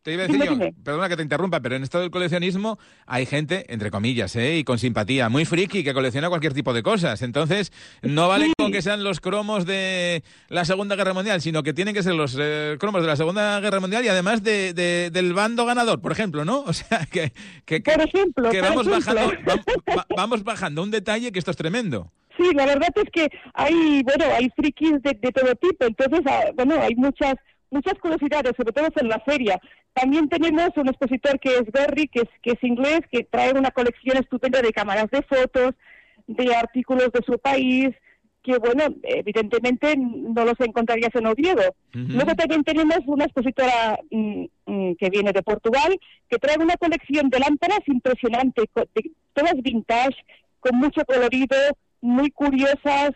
te 0.03 0.13
iba 0.13 0.24
a 0.24 0.27
decir 0.27 0.43
yo, 0.43 0.58
perdona 0.84 1.10
que 1.10 1.15
te 1.15 1.24
interrumpa, 1.24 1.60
pero 1.60 1.75
en 1.75 1.84
esto 1.84 2.00
del 2.00 2.10
coleccionismo 2.10 2.79
hay 3.05 3.25
gente, 3.25 3.65
entre 3.70 3.91
comillas, 3.91 4.36
¿eh? 4.36 4.58
y 4.58 4.63
con 4.63 4.79
simpatía, 4.79 5.29
muy 5.29 5.46
friki, 5.46 5.84
que 5.84 5.93
colecciona 5.93 6.29
cualquier 6.29 6.53
tipo 6.53 6.74
de 6.74 6.81
cosas. 6.81 7.22
Entonces, 7.22 7.72
no 8.01 8.27
vale 8.27 8.51
con 8.58 8.72
que 8.72 8.81
sean 8.81 9.03
los 9.03 9.20
cromos 9.20 9.65
de 9.65 10.24
la 10.50 10.65
Segunda 10.65 10.96
Guerra 10.96 11.13
Mundial, 11.13 11.41
sino 11.41 11.62
que 11.62 11.74
tienen 11.74 11.93
que 11.93 12.03
ser 12.03 12.15
los 12.15 12.36
eh, 12.39 12.77
cromos 12.79 13.01
de 13.01 13.08
la 13.08 13.15
Segunda 13.15 13.60
Guerra 13.60 13.79
Mundial 13.79 14.03
y 14.03 14.08
además 14.08 14.43
de, 14.43 14.74
del 14.74 15.34
bando 15.34 15.65
ganador, 15.65 16.01
por 16.01 16.12
ejemplo, 16.12 16.46
¿no? 16.46 16.63
O 16.72 16.74
sea, 16.74 17.05
que, 17.05 17.34
que, 17.65 17.84
vamos, 18.62 18.88
Bajando, 18.88 19.34
vamos 20.15 20.43
bajando 20.43 20.84
un 20.84 20.91
detalle 20.91 21.31
que 21.34 21.39
esto 21.39 21.51
es 21.51 21.58
tremendo. 21.58 22.10
Sí, 22.38 22.50
la 22.55 22.65
verdad 22.65 22.89
es 22.96 23.10
que 23.12 23.27
hay, 23.53 24.01
bueno, 24.03 24.25
hay 24.34 24.50
frikis 24.55 25.01
de, 25.03 25.17
de 25.22 25.31
todo 25.34 25.53
tipo, 25.55 25.86
entonces, 25.86 26.22
ah, 26.25 26.46
bueno, 26.55 26.81
hay 26.81 26.96
muchas 26.96 27.36
muchas 27.71 27.95
curiosidades, 27.95 28.53
sobre 28.55 28.73
todo 28.73 28.87
en 28.95 29.09
la 29.09 29.19
feria. 29.21 29.59
También 29.93 30.29
tenemos 30.29 30.69
un 30.75 30.89
expositor 30.89 31.39
que 31.39 31.57
es 31.57 31.71
Berry, 31.71 32.07
que 32.07 32.19
es, 32.21 32.29
que 32.43 32.51
es 32.51 32.63
inglés, 32.63 33.01
que 33.11 33.23
trae 33.23 33.53
una 33.53 33.71
colección 33.71 34.17
estupenda 34.17 34.61
de 34.61 34.71
cámaras 34.71 35.09
de 35.09 35.21
fotos, 35.23 35.73
de 36.27 36.55
artículos 36.55 37.11
de 37.11 37.21
su 37.25 37.39
país, 37.39 37.89
que 38.43 38.57
bueno, 38.57 38.83
evidentemente 39.03 39.95
no 39.97 40.45
los 40.45 40.59
encontrarías 40.59 41.13
en 41.13 41.27
Oviedo. 41.27 41.75
Luego 41.91 42.33
también 42.35 42.63
tenemos 42.63 42.99
una 43.05 43.25
expositora 43.25 43.99
mm, 44.09 44.45
mm, 44.65 44.95
que 44.95 45.09
viene 45.09 45.31
de 45.31 45.43
Portugal, 45.43 45.97
que 46.29 46.37
trae 46.37 46.57
una 46.57 46.75
colección 46.77 47.29
de 47.29 47.39
lámparas 47.39 47.81
impresionante, 47.85 48.63
todas 49.33 49.61
vintage, 49.61 50.17
con 50.59 50.77
mucho 50.77 51.05
colorido, 51.05 51.55
muy 52.01 52.31
curiosas, 52.31 53.11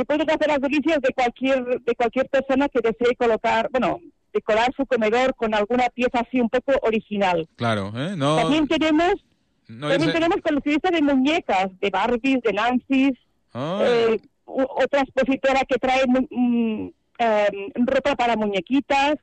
que 0.00 0.04
pueden 0.06 0.30
hacer 0.30 0.48
las 0.48 0.60
delicias 0.60 0.98
de 1.02 1.12
cualquier, 1.12 1.80
de 1.82 1.94
cualquier 1.94 2.26
persona 2.30 2.68
que 2.68 2.80
desee 2.80 3.14
colocar, 3.16 3.68
bueno, 3.70 4.00
decorar 4.32 4.72
su 4.76 4.86
comedor 4.86 5.34
con 5.34 5.54
alguna 5.54 5.88
pieza 5.90 6.20
así 6.20 6.40
un 6.40 6.48
poco 6.48 6.72
original. 6.82 7.46
Claro, 7.56 7.92
¿eh? 7.94 8.14
No, 8.16 8.36
También 8.36 8.66
tenemos, 8.66 9.12
no 9.68 9.88
también 9.88 10.08
es- 10.10 10.14
tenemos 10.14 10.36
coleccionistas 10.42 10.92
de 10.92 11.02
muñecas, 11.02 11.66
de 11.80 11.90
Barbies, 11.90 12.40
de 12.42 12.52
Nancy's, 12.52 13.18
Ah, 13.52 13.80
eh, 13.84 14.20
otra 14.46 15.00
expositora 15.00 15.62
que 15.68 15.76
trae 15.76 16.04
mm, 16.06 16.88
em, 17.18 17.86
ropa 17.86 18.14
para 18.16 18.36
muñequitas. 18.36 19.16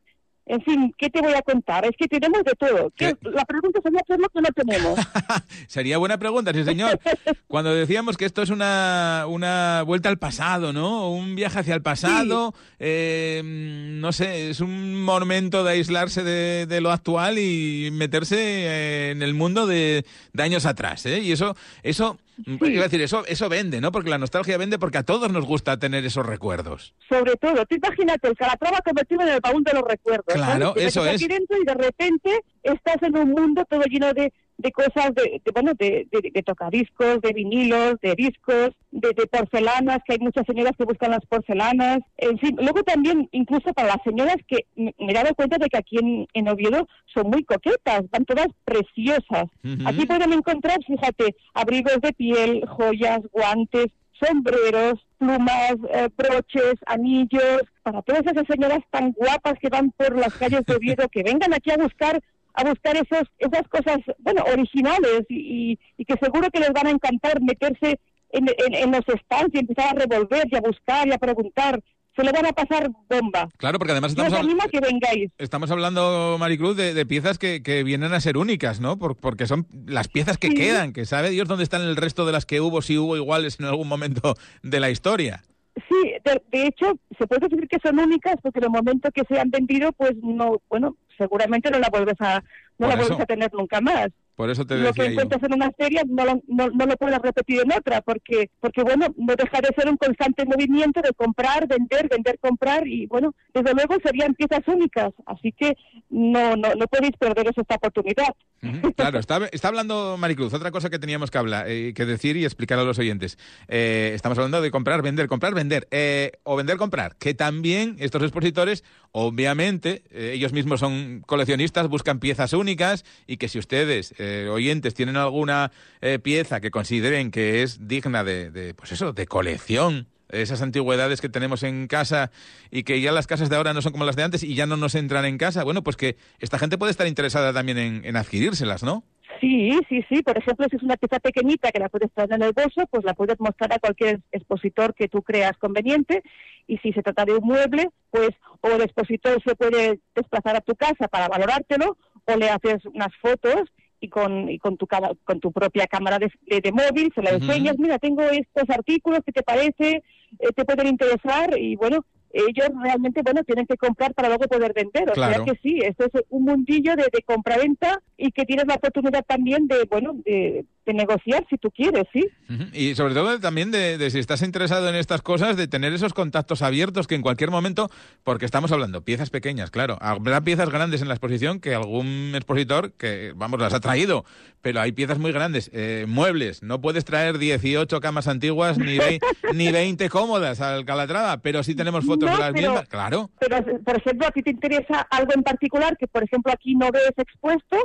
En 0.49 0.61
fin, 0.61 0.93
¿qué 0.97 1.09
te 1.09 1.19
voy 1.19 1.33
a 1.33 1.41
contar? 1.41 1.85
Es 1.85 1.91
que 1.97 2.07
tenemos 2.07 2.41
de 2.43 2.53
todo. 2.53 2.89
¿Qué-. 2.95 3.17
La 3.21 3.43
pregunta 3.43 3.81
sería 3.83 3.99
qué 4.07 4.13
es 4.13 4.19
lo 4.19 4.29
que 4.29 4.41
no 4.41 4.49
tenemos. 4.55 4.99
Sería 5.67 5.97
buena 5.97 6.17
pregunta, 6.17 6.53
sí 6.53 6.63
señor. 6.63 6.99
Cuando 7.47 7.73
decíamos 7.73 8.15
que 8.15 8.23
esto 8.23 8.41
es 8.41 8.49
una, 8.49 9.25
una 9.27 9.83
vuelta 9.83 10.07
al 10.07 10.17
pasado, 10.17 10.71
¿no? 10.71 11.11
Un 11.11 11.35
viaje 11.35 11.59
hacia 11.59 11.75
el 11.75 11.81
pasado, 11.81 12.53
eh, 12.79 13.41
no 13.43 14.13
sé, 14.13 14.49
es 14.49 14.61
un 14.61 15.03
momento 15.03 15.65
de 15.65 15.71
aislarse 15.71 16.23
de, 16.23 16.65
de 16.65 16.81
lo 16.81 16.91
actual 16.91 17.39
y 17.39 17.89
meterse 17.91 18.37
eh, 18.39 19.11
en 19.11 19.23
el 19.23 19.33
mundo 19.33 19.67
de, 19.67 20.05
de 20.31 20.43
años 20.43 20.65
atrás, 20.65 21.05
¿eh? 21.05 21.19
Y 21.19 21.33
eso, 21.33 21.57
eso, 21.83 22.17
iba 22.45 22.81
a 22.81 22.83
decir, 22.83 23.01
eso, 23.01 23.25
eso 23.25 23.49
vende, 23.49 23.81
¿no? 23.81 23.91
Porque 23.91 24.09
la 24.09 24.17
nostalgia 24.17 24.57
vende 24.57 24.77
porque 24.77 24.99
a 24.99 25.03
todos 25.03 25.31
nos 25.31 25.45
gusta 25.45 25.77
tener 25.77 26.05
esos 26.05 26.25
recuerdos. 26.25 26.93
Sobre 27.09 27.35
todo, 27.35 27.65
tú 27.65 27.75
imagínate 27.75 28.27
el 28.27 28.35
Calatrava 28.35 28.79
convertido 28.81 29.21
en 29.21 29.29
el 29.29 29.39
baúl 29.39 29.63
de 29.63 29.73
los 29.73 29.83
recuerdos. 29.83 30.33
Claro, 30.33 30.67
¿sabes? 30.69 30.85
Eso 30.85 31.05
es. 31.05 31.15
aquí 31.15 31.27
dentro 31.27 31.57
y 31.61 31.65
de 31.65 31.73
repente 31.73 32.39
estás 32.63 33.01
en 33.01 33.17
un 33.17 33.31
mundo 33.31 33.65
todo 33.69 33.81
lleno 33.83 34.13
de, 34.13 34.31
de 34.57 34.71
cosas, 34.71 35.13
de, 35.13 35.41
de, 35.43 35.51
bueno, 35.53 35.73
de, 35.77 36.07
de, 36.11 36.31
de 36.33 36.43
tocadiscos, 36.43 37.21
de 37.21 37.33
vinilos, 37.33 37.95
de 38.01 38.15
discos, 38.15 38.71
de, 38.91 39.09
de 39.09 39.27
porcelanas, 39.27 39.99
que 40.05 40.13
hay 40.13 40.19
muchas 40.19 40.45
señoras 40.45 40.73
que 40.77 40.85
buscan 40.85 41.11
las 41.11 41.25
porcelanas. 41.27 41.99
En 42.17 42.37
fin, 42.39 42.55
luego 42.59 42.83
también, 42.83 43.29
incluso 43.31 43.73
para 43.73 43.89
las 43.89 44.03
señoras 44.03 44.37
que 44.47 44.65
me 44.75 44.93
he 44.97 45.13
dado 45.13 45.35
cuenta 45.35 45.57
de 45.57 45.67
que 45.67 45.77
aquí 45.77 45.97
en, 45.99 46.27
en 46.33 46.49
Oviedo 46.49 46.87
son 47.13 47.29
muy 47.29 47.43
coquetas, 47.43 48.09
van 48.09 48.25
todas 48.25 48.47
preciosas. 48.65 49.45
Aquí 49.85 50.05
pueden 50.05 50.33
encontrar, 50.33 50.77
fíjate, 50.85 51.35
abrigos 51.53 51.99
de 52.01 52.13
piel, 52.13 52.65
joyas, 52.67 53.19
guantes, 53.31 53.87
sombreros, 54.19 55.05
plumas, 55.19 55.75
eh, 55.93 56.09
broches, 56.17 56.73
anillos, 56.87 57.61
para 57.83 58.01
todas 58.01 58.23
esas 58.25 58.47
señoras 58.47 58.79
tan 58.89 59.11
guapas 59.11 59.53
que 59.59 59.69
van 59.69 59.91
por 59.91 60.17
las 60.17 60.33
calles 60.33 60.65
de 60.65 60.75
Oviedo, 60.75 61.07
que 61.09 61.21
vengan 61.21 61.53
aquí 61.53 61.69
a 61.71 61.77
buscar 61.77 62.19
a 62.57 62.63
buscar 62.69 62.95
esos, 62.97 63.27
esas 63.37 63.67
cosas, 63.69 63.99
bueno, 64.19 64.43
originales 64.51 65.21
y, 65.29 65.71
y- 65.73 65.79
y 65.97 66.05
que 66.05 66.15
seguro 66.21 66.49
que 66.51 66.59
les 66.59 66.71
van 66.73 66.87
a 66.87 66.91
encantar 66.91 67.41
meterse 67.41 67.99
en, 68.31 68.47
en- 68.49 68.73
en 68.73 68.91
los 68.91 69.05
stands 69.23 69.53
y 69.55 69.59
empezar 69.59 69.95
a 69.95 69.99
revolver 70.05 70.45
y 70.51 70.55
a 70.55 70.61
buscar 70.61 71.07
y 71.07 71.11
a 71.13 71.17
preguntar. 71.17 71.81
Se 72.15 72.23
le 72.23 72.31
van 72.31 72.47
a 72.47 72.51
pasar 72.51 72.89
bomba. 73.07 73.47
Claro, 73.57 73.77
porque 73.77 73.91
además 73.91 74.09
estamos 74.11 74.33
animo 74.33 74.63
a 74.63 74.67
que 74.69 74.79
vengáis. 74.79 75.29
Estamos 75.37 75.69
hablando, 75.69 76.37
Maricruz, 76.39 76.75
de, 76.75 76.95
de 76.95 77.05
piezas 77.05 77.37
que, 77.37 77.61
que 77.61 77.83
vienen 77.83 78.11
a 78.11 78.19
ser 78.19 78.37
únicas, 78.37 78.79
¿no? 78.79 78.97
Por- 78.97 79.15
porque 79.15 79.45
son 79.45 79.67
las 79.85 80.07
piezas 80.07 80.39
que 80.39 80.47
Sí. 80.47 80.55
quedan, 80.55 80.93
que 80.93 81.05
sabe 81.05 81.29
Dios 81.29 81.47
dónde 81.47 81.63
están 81.63 81.83
el 81.83 81.95
resto 81.95 82.25
de 82.25 82.31
las 82.31 82.47
que 82.47 82.59
hubo, 82.59 82.81
si 82.81 82.97
hubo 82.97 83.15
iguales 83.17 83.59
en 83.59 83.67
algún 83.67 83.87
momento 83.87 84.35
de 84.63 84.79
la 84.79 84.89
historia. 84.89 85.43
Sí, 85.89 86.13
de, 86.23 86.41
de 86.51 86.67
hecho, 86.67 86.93
se 87.17 87.27
puede 87.27 87.47
decir 87.47 87.67
que 87.67 87.77
son 87.83 87.99
únicas 87.99 88.35
porque 88.41 88.59
en 88.59 88.65
el 88.65 88.71
momento 88.71 89.11
que 89.11 89.23
se 89.29 89.39
han 89.39 89.51
vendido, 89.51 89.91
pues 89.93 90.15
no, 90.23 90.61
bueno, 90.69 90.95
seguramente 91.17 91.69
no 91.69 91.79
la 91.79 91.89
vuelves 91.89 92.15
a, 92.19 92.39
no 92.79 92.87
Por 92.87 92.87
la 92.87 92.93
eso. 92.95 93.03
vuelves 93.03 93.19
a 93.21 93.25
tener 93.25 93.53
nunca 93.53 93.79
más. 93.81 94.07
Por 94.37 94.51
eso 94.51 94.65
te 94.67 94.77
Lo 94.77 94.93
que 94.93 95.01
yo. 95.01 95.11
encuentras 95.11 95.41
en 95.41 95.53
una 95.55 95.71
feria 95.71 96.03
no 96.07 96.23
lo, 96.23 96.41
no, 96.47 96.69
no 96.69 96.85
lo 96.85 96.95
puedes 96.95 97.17
repetir 97.19 97.59
en 97.61 97.71
otra, 97.73 98.01
porque, 98.01 98.51
porque 98.59 98.83
bueno, 98.83 99.07
no 99.17 99.35
deja 99.35 99.59
de 99.61 99.73
ser 99.75 99.89
un 99.89 99.97
constante 99.97 100.45
movimiento 100.45 101.01
de 101.01 101.11
comprar, 101.13 101.67
vender, 101.67 102.07
vender, 102.07 102.37
comprar, 102.39 102.87
y 102.87 103.07
bueno, 103.07 103.33
desde 103.51 103.73
luego 103.73 103.95
serían 104.03 104.35
piezas 104.35 104.61
únicas, 104.67 105.11
así 105.25 105.51
que 105.51 105.75
no, 106.11 106.55
no, 106.55 106.75
no 106.75 106.85
podéis 106.87 107.17
perderos 107.17 107.57
esta 107.57 107.75
oportunidad. 107.75 108.29
Claro, 108.95 109.19
está, 109.19 109.39
está 109.51 109.67
hablando 109.67 110.17
Maricruz. 110.17 110.51
Otra 110.53 110.71
cosa 110.71 110.89
que 110.89 110.97
teníamos 110.97 111.29
que 111.29 111.37
hablar, 111.37 111.65
eh, 111.69 111.93
que 111.93 112.05
decir 112.05 112.37
y 112.37 112.45
explicar 112.45 112.79
a 112.79 112.83
los 112.83 112.97
oyentes. 112.97 113.37
Eh, 113.67 114.11
estamos 114.15 114.37
hablando 114.39 114.61
de 114.61 114.71
comprar, 114.71 115.01
vender, 115.03 115.27
comprar, 115.27 115.53
vender. 115.53 115.87
eh, 115.91 116.31
o 116.43 116.55
vender, 116.55 116.77
comprar. 116.77 117.15
Que 117.17 117.33
también 117.35 117.95
estos 117.99 118.21
expositores, 118.23 118.83
obviamente, 119.19 120.03
eh, 120.11 120.33
ellos 120.35 120.53
mismos 120.53 120.79
son 120.79 121.23
coleccionistas, 121.25 121.87
buscan 121.87 122.19
piezas 122.19 122.53
únicas 122.53 123.03
y 123.25 123.37
que 123.37 123.49
si 123.49 123.57
ustedes, 123.57 124.13
eh, 124.19 124.47
oyentes, 124.47 124.93
tienen 124.93 125.15
alguna 125.15 125.71
eh, 126.01 126.19
pieza 126.19 126.61
que 126.61 126.69
consideren 126.69 127.31
que 127.31 127.63
es 127.63 127.87
digna 127.87 128.23
de, 128.23 128.51
de, 128.51 128.75
pues 128.75 128.91
eso, 128.91 129.13
de 129.13 129.25
colección, 129.25 130.05
esas 130.29 130.61
antigüedades 130.61 131.21
que 131.21 131.29
tenemos 131.29 131.63
en 131.63 131.87
casa 131.87 132.31
y 132.71 132.83
que 132.83 132.99
ya 133.01 133.11
las 133.11 133.27
casas 133.27 133.49
de 133.49 133.55
ahora 133.55 133.73
no 133.73 133.81
son 133.81 133.91
como 133.91 134.05
las 134.05 134.15
de 134.15 134.23
antes 134.23 134.43
y 134.43 134.55
ya 134.55 134.65
no 134.65 134.77
nos 134.77 134.95
entran 134.95 135.25
en 135.25 135.37
casa, 135.37 135.63
bueno, 135.63 135.83
pues 135.83 135.95
que 135.95 136.15
esta 136.39 136.59
gente 136.59 136.77
puede 136.77 136.91
estar 136.91 137.07
interesada 137.07 137.53
también 137.53 137.77
en, 137.77 138.05
en 138.05 138.15
adquirírselas, 138.15 138.83
¿no? 138.83 139.03
Sí, 139.39 139.71
sí, 139.87 140.03
sí. 140.09 140.23
Por 140.23 140.37
ejemplo, 140.37 140.65
si 140.69 140.77
es 140.77 140.83
una 140.83 140.97
pieza 140.97 141.19
pequeñita 141.19 141.71
que 141.71 141.79
la 141.79 141.89
puedes 141.89 142.11
traer 142.11 142.33
en 142.33 142.41
el 142.41 142.53
bolso, 142.53 142.87
pues 142.89 143.03
la 143.03 143.13
puedes 143.13 143.39
mostrar 143.39 143.71
a 143.71 143.77
cualquier 143.79 144.21
expositor 144.31 144.95
que 144.95 145.07
tú 145.07 145.21
creas 145.21 145.55
conveniente. 145.57 146.23
Y 146.65 146.77
si 146.79 146.91
se 146.91 147.03
trata 147.03 147.23
de 147.23 147.33
un 147.35 147.45
mueble, 147.47 147.89
pues 148.09 148.29
o 148.61 148.69
el 148.69 148.81
expositor 148.81 149.41
se 149.45 149.55
puede 149.55 149.99
desplazar 150.15 150.55
a 150.55 150.61
tu 150.61 150.73
casa 150.75 151.07
para 151.07 151.27
valorártelo, 151.27 151.97
o 152.25 152.35
le 152.35 152.49
haces 152.49 152.83
unas 152.85 153.15
fotos 153.21 153.69
y 153.99 154.09
con, 154.09 154.49
y 154.49 154.57
con, 154.59 154.75
tu, 154.77 154.87
con 155.23 155.39
tu 155.39 155.51
propia 155.51 155.85
cámara 155.87 156.17
de, 156.19 156.31
de- 156.47 156.61
de 156.61 156.71
móvil 156.71 157.11
se 157.13 157.21
la 157.21 157.29
enseñas. 157.31 157.77
Mira, 157.77 157.99
tengo 157.99 158.23
estos 158.23 158.69
artículos, 158.69 159.19
¿qué 159.25 159.31
te 159.33 159.43
parece? 159.43 160.03
Eh, 160.39 160.49
¿Te 160.55 160.65
pueden 160.65 160.87
interesar? 160.87 161.57
Y 161.57 161.75
bueno, 161.75 162.05
ellos 162.31 162.69
realmente, 162.81 163.21
bueno, 163.23 163.43
tienen 163.43 163.65
que 163.65 163.77
comprar 163.77 164.13
para 164.13 164.27
luego 164.27 164.45
poder 164.45 164.73
vender. 164.73 165.09
O 165.09 165.13
Claro. 165.13 165.33
sea 165.33 165.45
que 165.45 165.59
sí, 165.61 165.79
esto 165.83 166.05
es 166.05 166.23
un 166.29 166.43
mundillo 166.43 166.95
de, 166.95 167.03
de 167.11 167.21
compra-venta 167.25 168.01
y 168.17 168.31
que 168.31 168.45
tienes 168.45 168.65
la 168.67 168.75
oportunidad 168.75 169.23
también 169.27 169.67
de, 169.67 169.85
bueno, 169.89 170.13
de, 170.25 170.65
de 170.85 170.93
negociar 170.93 171.45
si 171.49 171.57
tú 171.57 171.69
quieres, 171.69 172.05
¿sí? 172.11 172.27
Y 172.73 172.95
sobre 172.95 173.13
todo 173.13 173.39
también 173.39 173.69
de, 173.71 173.97
de 173.99 174.09
si 174.09 174.17
estás 174.19 174.41
interesado 174.41 174.89
en 174.89 174.95
estas 174.95 175.21
cosas, 175.21 175.55
de 175.55 175.67
tener 175.67 175.93
esos 175.93 176.13
contactos 176.13 176.61
abiertos 176.63 177.05
que 177.05 177.13
en 177.15 177.21
cualquier 177.21 177.51
momento, 177.51 177.91
porque 178.23 178.45
estamos 178.45 178.71
hablando 178.71 179.01
piezas 179.03 179.29
pequeñas, 179.29 179.69
claro, 179.69 179.97
habrá 180.01 180.41
piezas 180.41 180.69
grandes 180.71 181.01
en 181.01 181.09
la 181.09 181.13
exposición 181.13 181.59
que 181.59 181.75
algún 181.75 182.31
expositor, 182.35 182.91
que 182.93 183.33
vamos, 183.35 183.59
las 183.59 183.73
ha 183.73 183.79
traído, 183.79 184.25
pero 184.61 184.81
hay 184.81 184.91
piezas 184.93 185.19
muy 185.19 185.31
grandes, 185.31 185.69
eh, 185.73 186.05
muebles, 186.07 186.63
no 186.63 186.81
puedes 186.81 187.05
traer 187.05 187.37
18 187.37 187.99
camas 188.01 188.27
antiguas 188.27 188.79
ni, 188.79 188.97
vei- 188.97 189.19
ni 189.53 189.71
20 189.71 190.09
cómodas 190.09 190.59
al 190.61 190.85
Calatrava, 190.85 191.37
pero 191.37 191.61
sí 191.63 191.75
tenemos 191.75 192.03
fotos 192.05 192.29
No, 192.31 192.35
de 192.37 192.41
las 192.41 192.53
pero- 192.53 192.71
mismas, 192.71 192.87
claro. 192.89 193.29
Pero, 193.39 193.57
por 193.83 193.97
ejemplo, 193.97 194.27
a 194.27 194.31
ti 194.31 194.41
te 194.41 194.49
interesa 194.49 195.01
algo 195.11 195.33
en 195.35 195.43
particular 195.43 195.95
que, 195.97 196.07
por 196.07 196.23
ejemplo, 196.23 196.51
aquí 196.51 196.73
no 196.75 196.89
ves 196.91 197.13
expuesto, 197.17 197.77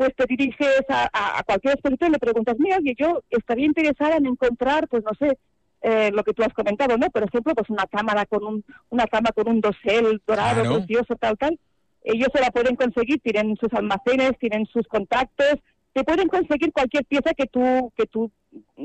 pues 0.00 0.16
te 0.16 0.24
diriges 0.24 0.80
a, 0.88 1.10
a- 1.12 1.38
a 1.40 1.42
cualquier 1.42 1.74
expositor 1.74 2.08
y 2.08 2.12
le 2.12 2.18
preguntas, 2.18 2.56
mira, 2.58 2.78
oye, 2.78 2.94
yo 2.98 3.22
estaría 3.28 3.66
interesada 3.66 4.16
en 4.16 4.24
encontrar, 4.24 4.88
pues 4.88 5.02
no 5.04 5.10
sé, 5.18 5.36
eh, 5.82 6.10
lo 6.14 6.24
que 6.24 6.32
tú 6.32 6.42
has 6.42 6.54
comentado, 6.54 6.96
¿no? 6.96 7.10
Por 7.10 7.22
ejemplo, 7.24 7.54
pues 7.54 7.68
una 7.68 7.84
cámara 7.84 8.24
con 8.24 8.42
un, 8.42 8.64
una 8.88 9.04
cama 9.06 9.28
con 9.34 9.46
un 9.46 9.60
dosel 9.60 10.22
dorado, 10.26 10.62
Claro. 10.62 10.76
precioso, 10.78 11.16
tal, 11.16 11.36
tal. 11.36 11.58
Ellos 12.02 12.28
se 12.34 12.40
la 12.40 12.50
pueden 12.50 12.76
conseguir, 12.76 13.20
tienen 13.20 13.56
sus 13.60 13.70
almacenes, 13.74 14.32
tienen 14.38 14.64
sus 14.72 14.86
contactos, 14.88 15.56
te 15.92 16.02
pueden 16.02 16.28
conseguir 16.28 16.72
cualquier 16.72 17.04
pieza 17.04 17.34
que 17.34 17.44
tú, 17.46 17.92
que 17.94 18.06
tú 18.06 18.30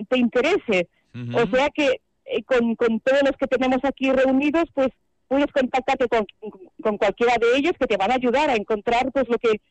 te 0.09 0.17
interese. 0.17 0.89
O 1.33 1.47
sea 1.55 1.69
que 1.69 2.01
eh, 2.25 2.43
con, 2.43 2.75
con 2.75 2.99
todos 2.99 3.21
los 3.23 3.37
que 3.39 3.47
tenemos 3.47 3.79
aquí 3.85 4.11
reunidos, 4.11 4.65
pues 4.73 4.89
puedes 5.29 5.49
contactarte 5.53 6.09
con, 6.09 6.25
con 6.83 6.97
cualquiera 6.97 7.35
de 7.39 7.57
ellos 7.57 7.71
que 7.79 7.87
te 7.87 7.95
van 7.95 8.11
a 8.11 8.15
ayudar 8.15 8.49
a 8.49 8.55
encontrar 8.57 9.09
pues 9.13 9.29
lo 9.29 9.37
que 9.37 9.61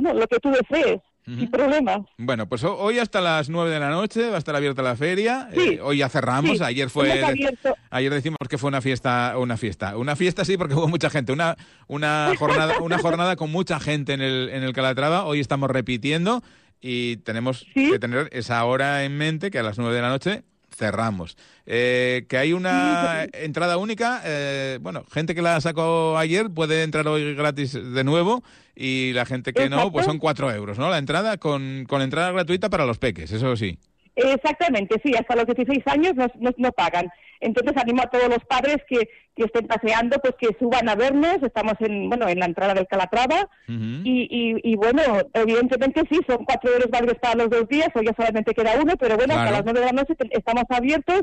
bueno 0.00 0.18
lo 0.20 0.26
que 0.26 0.38
tú 0.40 0.50
desees 0.50 1.00
sin 1.24 1.50
problemas. 1.50 2.00
Bueno, 2.18 2.46
pues 2.46 2.62
ho- 2.64 2.76
hoy 2.76 2.98
hasta 2.98 3.22
las 3.22 3.48
9 3.48 3.70
de 3.70 3.80
la 3.80 3.88
noche 3.88 4.28
va 4.28 4.34
a 4.34 4.38
estar 4.38 4.54
abierta 4.54 4.82
la 4.82 4.94
feria. 4.94 5.48
Sí. 5.54 5.60
Eh, 5.74 5.80
hoy 5.80 5.96
ya 5.98 6.10
cerramos. 6.10 6.58
Sí, 6.58 6.62
Ayer 6.64 6.90
fue. 6.90 7.10
Ayer 7.90 8.12
decimos 8.12 8.36
que 8.48 8.58
fue 8.58 8.68
una 8.68 8.82
fiesta, 8.82 9.34
una 9.38 9.56
fiesta, 9.56 9.96
una 9.96 10.16
fiesta 10.16 10.44
sí 10.44 10.58
porque 10.58 10.74
hubo 10.74 10.86
mucha 10.88 11.08
gente, 11.08 11.32
una 11.32 11.56
una 11.86 12.32
jornada, 12.38 12.74
una 12.82 12.98
jornada 12.98 13.36
con 13.36 13.50
mucha 13.50 13.80
gente 13.80 14.12
en 14.12 14.20
el 14.20 14.50
en 14.52 14.62
el 14.64 14.72
Calatrava. 14.74 15.24
Hoy 15.24 15.40
estamos 15.40 15.70
repitiendo 15.70 16.42
y 16.80 17.16
tenemos 17.18 17.66
Sí. 17.72 17.90
que 17.92 17.98
tener 17.98 18.28
esa 18.32 18.62
hora 18.66 19.04
en 19.04 19.16
mente 19.16 19.50
que 19.50 19.58
a 19.58 19.62
las 19.62 19.78
9 19.78 19.94
de 19.96 20.02
la 20.02 20.10
noche 20.10 20.42
cerramos. 20.74 21.36
Eh, 21.66 22.26
que 22.28 22.36
hay 22.36 22.52
una 22.52 23.24
entrada 23.32 23.76
única, 23.76 24.20
eh, 24.24 24.78
bueno, 24.80 25.04
gente 25.12 25.34
que 25.34 25.42
la 25.42 25.60
sacó 25.60 26.18
ayer 26.18 26.50
puede 26.50 26.82
entrar 26.82 27.06
hoy 27.08 27.34
gratis 27.34 27.72
de 27.72 28.04
nuevo 28.04 28.42
y 28.76 29.12
la 29.12 29.24
gente 29.24 29.52
que 29.52 29.68
no, 29.68 29.90
pues 29.92 30.04
son 30.04 30.18
cuatro 30.18 30.52
euros, 30.52 30.78
¿no? 30.78 30.90
La 30.90 30.98
entrada 30.98 31.38
con, 31.38 31.86
con 31.88 32.02
entrada 32.02 32.32
gratuita 32.32 32.68
para 32.70 32.86
los 32.86 32.98
peques, 32.98 33.32
eso 33.32 33.56
sí. 33.56 33.78
Exactamente, 34.16 35.00
sí, 35.04 35.12
hasta 35.18 35.34
los 35.36 35.46
16 35.46 35.82
años 35.86 36.14
no, 36.14 36.26
no- 36.38 36.54
no 36.56 36.72
pagan. 36.72 37.10
Entonces 37.40 37.74
animo 37.76 38.02
a 38.02 38.06
todos 38.10 38.28
los 38.28 38.38
padres 38.48 38.76
que, 38.88 39.08
que 39.36 39.44
estén 39.44 39.66
paseando, 39.66 40.18
pues 40.20 40.34
que 40.38 40.56
suban 40.58 40.88
a 40.88 40.94
vernos. 40.94 41.38
Estamos 41.42 41.74
en 41.80 42.08
bueno 42.08 42.28
en 42.28 42.38
la 42.38 42.46
entrada 42.46 42.74
del 42.74 42.86
Calatrava 42.86 43.48
y, 43.68 44.28
y, 44.30 44.72
y 44.72 44.76
bueno, 44.76 45.02
evidentemente 45.34 46.02
sí, 46.10 46.20
son 46.26 46.44
cuatro 46.44 46.72
euros 46.72 46.88
válidos 46.90 47.18
para 47.18 47.34
los 47.34 47.50
dos 47.50 47.68
días, 47.68 47.88
hoy 47.94 48.06
ya 48.06 48.14
solamente 48.16 48.54
queda 48.54 48.80
uno, 48.80 48.94
pero 48.98 49.16
bueno, 49.16 49.34
Claro. 49.34 49.40
hasta 49.42 49.56
las 49.56 49.64
nueve 49.64 49.80
de 49.80 49.86
la 49.86 49.92
noche 49.92 50.14
estamos 50.30 50.64
abiertos 50.70 51.22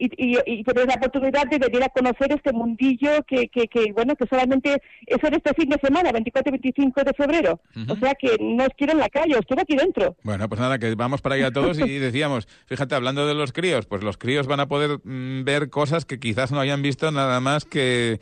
y, 0.00 0.10
y, 0.16 0.38
y 0.46 0.64
tener 0.64 0.86
la 0.86 0.94
oportunidad 0.94 1.46
de 1.46 1.58
venir 1.58 1.84
a 1.84 1.88
conocer 1.90 2.32
este 2.32 2.52
mundillo 2.52 3.22
que, 3.26 3.48
que, 3.48 3.68
que 3.68 3.92
bueno, 3.92 4.16
que 4.16 4.26
solamente 4.26 4.82
es 5.06 5.22
en 5.22 5.34
este 5.34 5.54
fin 5.54 5.68
de 5.68 5.78
semana, 5.82 6.10
24 6.10 6.48
y 6.48 6.58
25 6.58 7.04
de 7.04 7.12
febrero. 7.12 7.60
O 7.88 7.96
sea 7.96 8.14
que 8.14 8.36
no 8.40 8.64
os 8.64 8.70
quiero 8.76 8.94
en 8.94 8.98
la 8.98 9.08
calle, 9.08 9.36
os 9.36 9.44
quiero 9.46 9.62
aquí 9.62 9.76
dentro. 9.76 10.16
Bueno, 10.22 10.48
pues 10.48 10.60
nada, 10.60 10.78
que 10.78 10.94
vamos 10.94 11.20
para 11.20 11.34
allá 11.34 11.50
todos 11.50 11.78
y 11.78 11.98
decíamos, 11.98 12.48
fíjate, 12.66 12.94
hablando 12.94 13.26
de 13.26 13.34
los 13.34 13.52
críos, 13.52 13.86
pues 13.86 14.02
los 14.02 14.16
críos 14.16 14.46
van 14.46 14.60
a 14.60 14.68
poder 14.68 15.00
mm, 15.04 15.44
ver 15.44 15.68
cosas 15.68 16.04
que 16.06 16.18
quizás 16.18 16.50
no 16.50 16.60
hayan 16.60 16.80
visto 16.80 17.10
nada 17.10 17.40
más 17.40 17.66
que 17.66 18.20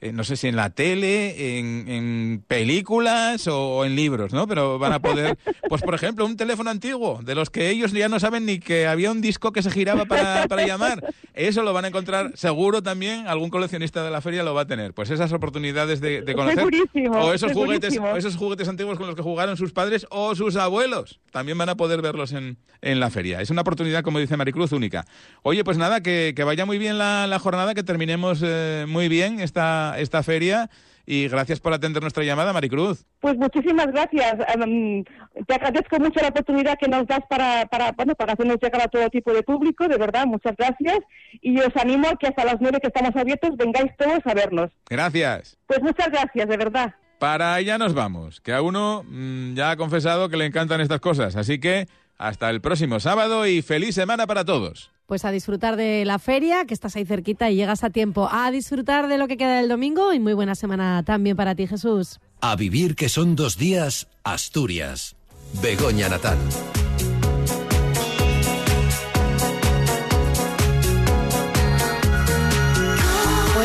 eh, 0.00 0.12
no 0.12 0.24
sé 0.24 0.36
si 0.36 0.48
en 0.48 0.56
la 0.56 0.70
tele, 0.70 1.58
en, 1.58 1.88
en, 1.88 2.44
películas 2.46 3.46
o 3.48 3.84
en 3.84 3.96
libros, 3.96 4.32
¿no? 4.32 4.46
Pero 4.46 4.78
van 4.78 4.92
a 4.92 5.00
poder, 5.00 5.38
pues 5.68 5.82
por 5.82 5.94
ejemplo, 5.94 6.26
un 6.26 6.36
teléfono 6.36 6.70
antiguo, 6.70 7.20
de 7.22 7.34
los 7.34 7.50
que 7.50 7.70
ellos 7.70 7.92
ya 7.92 8.08
no 8.08 8.20
saben 8.20 8.46
ni 8.46 8.58
que 8.58 8.86
había 8.86 9.10
un 9.10 9.20
disco 9.20 9.52
que 9.52 9.62
se 9.62 9.70
giraba 9.70 10.04
para, 10.04 10.46
para 10.48 10.66
llamar. 10.66 11.02
Eso 11.32 11.62
lo 11.62 11.72
van 11.72 11.84
a 11.84 11.88
encontrar 11.88 12.32
seguro 12.34 12.82
también, 12.82 13.26
algún 13.26 13.50
coleccionista 13.50 14.04
de 14.04 14.10
la 14.10 14.20
feria 14.20 14.42
lo 14.42 14.54
va 14.54 14.62
a 14.62 14.66
tener. 14.66 14.94
Pues 14.94 15.10
esas 15.10 15.32
oportunidades 15.32 16.00
de, 16.00 16.22
de 16.22 16.34
conocer. 16.34 16.58
Segurísimo, 16.58 17.18
o 17.18 17.32
esos 17.32 17.52
juguetes, 17.52 17.98
o 17.98 18.16
esos 18.16 18.36
juguetes 18.36 18.68
antiguos 18.68 18.98
con 18.98 19.06
los 19.06 19.16
que 19.16 19.22
jugaron 19.22 19.56
sus 19.56 19.72
padres 19.72 20.06
o 20.10 20.34
sus 20.34 20.56
abuelos. 20.56 21.20
También 21.32 21.58
van 21.58 21.68
a 21.68 21.76
poder 21.76 22.02
verlos 22.02 22.32
en, 22.32 22.58
en 22.82 23.00
la 23.00 23.10
feria. 23.10 23.40
Es 23.40 23.50
una 23.50 23.62
oportunidad, 23.62 24.02
como 24.02 24.18
dice 24.18 24.36
Maricruz, 24.36 24.72
única. 24.72 25.04
Oye, 25.42 25.64
pues 25.64 25.78
nada, 25.78 26.02
que, 26.02 26.32
que 26.36 26.44
vaya 26.44 26.66
muy 26.66 26.78
bien 26.78 26.98
la, 26.98 27.26
la 27.26 27.38
jornada, 27.38 27.74
que 27.74 27.82
terminemos 27.82 28.40
eh, 28.44 28.86
muy 28.88 29.08
bien 29.08 29.40
esta, 29.40 29.83
esta 29.98 30.22
feria 30.22 30.70
y 31.06 31.28
gracias 31.28 31.60
por 31.60 31.72
atender 31.72 32.02
nuestra 32.02 32.24
llamada, 32.24 32.52
Maricruz. 32.52 33.04
Pues 33.20 33.36
muchísimas 33.36 33.88
gracias. 33.88 34.36
Um, 34.56 35.04
te 35.46 35.54
agradezco 35.54 35.98
mucho 35.98 36.20
la 36.20 36.28
oportunidad 36.28 36.78
que 36.78 36.88
nos 36.88 37.06
das 37.06 37.20
para, 37.28 37.66
para, 37.66 37.92
bueno, 37.92 38.14
para 38.14 38.32
hacernos 38.32 38.58
llegar 38.60 38.82
a 38.82 38.88
todo 38.88 39.08
tipo 39.10 39.32
de 39.32 39.42
público, 39.42 39.86
de 39.86 39.98
verdad, 39.98 40.26
muchas 40.26 40.56
gracias. 40.56 40.98
Y 41.42 41.58
os 41.60 41.76
animo 41.76 42.08
a 42.08 42.16
que 42.16 42.28
hasta 42.28 42.44
las 42.44 42.56
nueve 42.60 42.78
que 42.80 42.88
estamos 42.88 43.14
abiertos 43.14 43.56
vengáis 43.56 43.92
todos 43.98 44.20
a 44.24 44.34
vernos. 44.34 44.70
Gracias. 44.88 45.58
Pues 45.66 45.82
muchas 45.82 46.10
gracias, 46.10 46.48
de 46.48 46.56
verdad. 46.56 46.94
Para 47.18 47.54
allá 47.54 47.78
nos 47.78 47.94
vamos, 47.94 48.40
que 48.40 48.52
a 48.52 48.62
uno 48.62 49.04
mmm, 49.06 49.54
ya 49.54 49.70
ha 49.70 49.76
confesado 49.76 50.28
que 50.28 50.36
le 50.36 50.46
encantan 50.46 50.80
estas 50.80 51.00
cosas, 51.00 51.36
así 51.36 51.60
que 51.60 51.86
hasta 52.16 52.50
el 52.50 52.60
próximo 52.60 53.00
sábado 53.00 53.46
y 53.46 53.62
feliz 53.62 53.94
semana 53.94 54.26
para 54.26 54.44
todos. 54.44 54.93
Pues 55.06 55.24
a 55.24 55.30
disfrutar 55.30 55.76
de 55.76 56.04
la 56.04 56.18
feria, 56.18 56.64
que 56.64 56.74
estás 56.74 56.96
ahí 56.96 57.04
cerquita 57.04 57.50
y 57.50 57.56
llegas 57.56 57.84
a 57.84 57.90
tiempo. 57.90 58.28
A 58.30 58.50
disfrutar 58.50 59.08
de 59.08 59.18
lo 59.18 59.28
que 59.28 59.36
queda 59.36 59.56
del 59.56 59.68
domingo 59.68 60.12
y 60.12 60.20
muy 60.20 60.32
buena 60.32 60.54
semana 60.54 61.02
también 61.04 61.36
para 61.36 61.54
ti, 61.54 61.66
Jesús. 61.66 62.20
A 62.40 62.56
vivir 62.56 62.94
que 62.96 63.08
son 63.08 63.36
dos 63.36 63.58
días, 63.58 64.08
Asturias. 64.22 65.16
Begoña 65.62 66.08
Natal. 66.08 66.38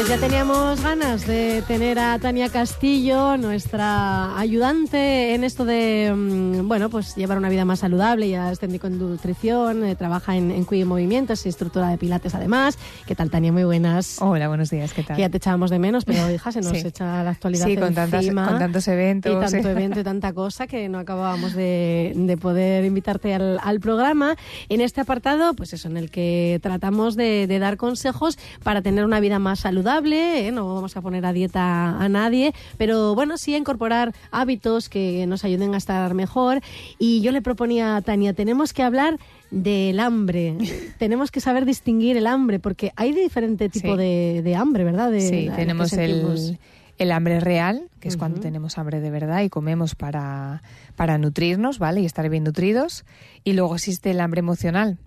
Ya 0.10 0.18
teníamos 0.18 0.82
ganas 0.82 1.28
de 1.28 1.62
tener 1.68 2.00
a 2.00 2.18
Tania 2.18 2.50
Castillo, 2.50 3.38
nuestra 3.38 4.36
ayudante 4.40 5.36
en 5.36 5.44
esto 5.44 5.66
de, 5.66 6.12
mm, 6.16 6.68
bueno, 6.68 6.90
pues 6.90 7.16
llevar 7.16 7.38
una 7.38 7.48
vida 7.48 7.64
más 7.64 7.80
saludable, 7.80 8.28
ya 8.28 8.52
es 8.52 8.58
técnico 8.58 8.88
en 8.88 8.98
nutrición, 8.98 9.84
eh, 9.86 9.96
trabaja 9.96 10.36
en, 10.36 10.50
en 10.50 10.64
Cuyo 10.66 10.88
Movimientos, 10.88 11.42
es 11.42 11.46
instructora 11.46 11.90
de 11.90 12.00
pilates 12.00 12.34
además. 12.34 12.80
¿Qué 13.06 13.14
tal, 13.14 13.30
Tania? 13.30 13.52
Muy 13.52 13.66
buenas. 13.66 14.20
Hola, 14.20 14.48
buenos 14.48 14.72
días, 14.72 14.94
¿qué 14.94 15.04
tal? 15.04 15.16
Que 15.16 15.22
ya 15.22 15.30
te 15.30 15.38
echábamos 15.38 15.70
de 15.70 15.78
menos, 15.78 16.06
pero 16.06 16.28
hija, 16.34 16.52
se 16.52 16.62
nos 16.62 16.72
Sí. 16.72 16.88
echa 16.88 17.24
la 17.24 17.30
actualidad 17.30 17.68
Sí, 17.68 17.76
con, 17.78 17.94
tantas, 17.94 18.26
con 18.26 18.36
tantos 18.58 18.88
eventos. 18.88 19.32
y 19.32 19.40
tanto 19.52 19.68
sí. 19.68 19.72
evento 19.76 20.00
y 20.00 20.04
tanta 20.04 20.34
cosa 20.34 20.66
que 20.66 20.90
no 20.90 20.98
acabábamos 20.98 21.54
de, 21.54 22.14
de 22.16 22.36
poder 22.38 22.84
invitarte 22.84 23.36
al, 23.36 23.60
al 23.62 23.80
programa. 23.80 24.36
En 24.70 24.82
este 24.82 25.02
apartado, 25.02 25.54
pues 25.54 25.74
eso, 25.74 25.88
en 25.88 25.98
el 25.98 26.10
que 26.10 26.60
tratamos 26.64 27.16
de, 27.16 27.46
de 27.46 27.60
dar 27.60 27.78
consejos 27.78 28.40
para 28.64 28.82
tener 28.82 29.06
una 29.06 29.20
vida 29.20 29.38
más 29.38 29.60
saludable. 29.60 29.99
¿Eh? 30.08 30.52
No 30.52 30.74
vamos 30.76 30.96
a 30.98 31.02
poner 31.02 31.26
a 31.26 31.34
dieta 31.34 32.00
a 32.00 32.10
nadie, 32.10 32.54
pero 32.78 33.16
bueno, 33.16 33.38
sí 33.38 33.54
a 33.54 33.58
incorporar 33.58 34.14
hábitos 34.32 34.90
que 34.90 35.26
nos 35.28 35.44
ayuden 35.44 35.74
a 35.74 35.78
estar 35.78 36.14
mejor. 36.14 36.62
Y 36.98 37.22
yo 37.22 37.32
le 37.32 37.42
proponía 37.42 37.96
a 37.98 38.02
Tania, 38.02 38.34
tenemos 38.34 38.74
que 38.74 38.84
hablar 38.84 39.18
del 39.52 40.00
hambre. 40.00 40.56
tenemos 41.00 41.32
que 41.32 41.40
saber 41.42 41.66
distinguir 41.66 42.18
el 42.18 42.28
hambre, 42.28 42.60
porque 42.60 42.92
hay 42.96 43.14
diferente 43.14 43.70
tipo 43.70 43.94
Sí. 43.94 43.98
de, 43.98 44.42
de 44.44 44.56
hambre, 44.56 44.84
¿verdad? 44.84 45.12
De- 45.12 45.22
Sí, 45.22 45.50
tenemos 45.56 45.92
el, 45.94 46.58
el 47.00 47.14
hambre 47.14 47.40
real, 47.40 47.90
que 48.02 48.10
es 48.10 48.18
cuando 48.18 48.42
tenemos 48.42 48.78
hambre 48.78 49.00
de 49.00 49.10
verdad 49.10 49.42
y 49.42 49.50
comemos 49.50 49.96
para, 49.96 50.62
para 50.98 51.18
nutrirnos, 51.18 51.80
¿vale? 51.80 52.02
Y 52.02 52.06
estar 52.06 52.28
bien 52.30 52.44
nutridos. 52.44 53.06
Y 53.46 53.54
luego 53.54 53.76
existe 53.76 54.12
el 54.12 54.20
hambre 54.20 54.40
emocional, 54.40 55.00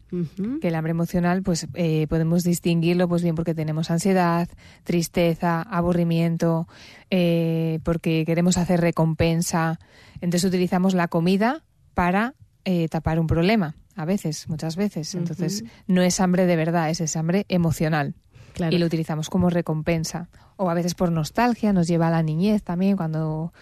que 0.61 0.69
el 0.69 0.75
hambre 0.75 0.91
emocional, 0.91 1.43
pues 1.43 1.69
eh, 1.75 2.07
podemos 2.09 2.45
distinguirlo, 2.45 3.09
pues 3.09 3.23
bien 3.23 3.35
porque 3.35 3.55
tenemos 3.55 3.91
ansiedad, 3.91 4.49
tristeza, 4.85 5.61
aburrimiento, 5.61 6.67
eh, 7.11 7.79
porque 7.85 8.25
queremos 8.25 8.57
hacer 8.57 8.81
recompensa. 8.81 9.79
Entonces 10.23 10.49
utilizamos 10.49 10.95
la 10.95 11.09
comida 11.09 11.63
para 11.93 12.35
eh, 12.65 12.89
tapar 12.89 13.21
un 13.21 13.27
problema, 13.27 13.75
a 13.97 14.07
veces, 14.07 14.49
muchas 14.49 14.77
veces. 14.77 15.15
Entonces 15.15 15.63
no 15.87 16.01
es 16.01 16.21
hambre 16.21 16.47
de 16.47 16.57
verdad, 16.57 16.89
es 16.89 17.03
ese 17.03 17.19
hambre 17.19 17.45
emocional. 17.51 18.15
Claro. 18.55 18.75
Y 18.75 18.79
lo 18.79 18.87
utilizamos 18.87 19.31
como 19.31 19.51
recompensa. 19.51 20.29
O 20.57 20.69
a 20.71 20.75
veces 20.75 20.95
por 20.95 21.11
nostalgia, 21.11 21.73
nos 21.73 21.89
lleva 21.89 22.09
a 22.09 22.11
la 22.11 22.23
niñez 22.23 22.63
también, 22.63 22.97
cuando 22.97 23.53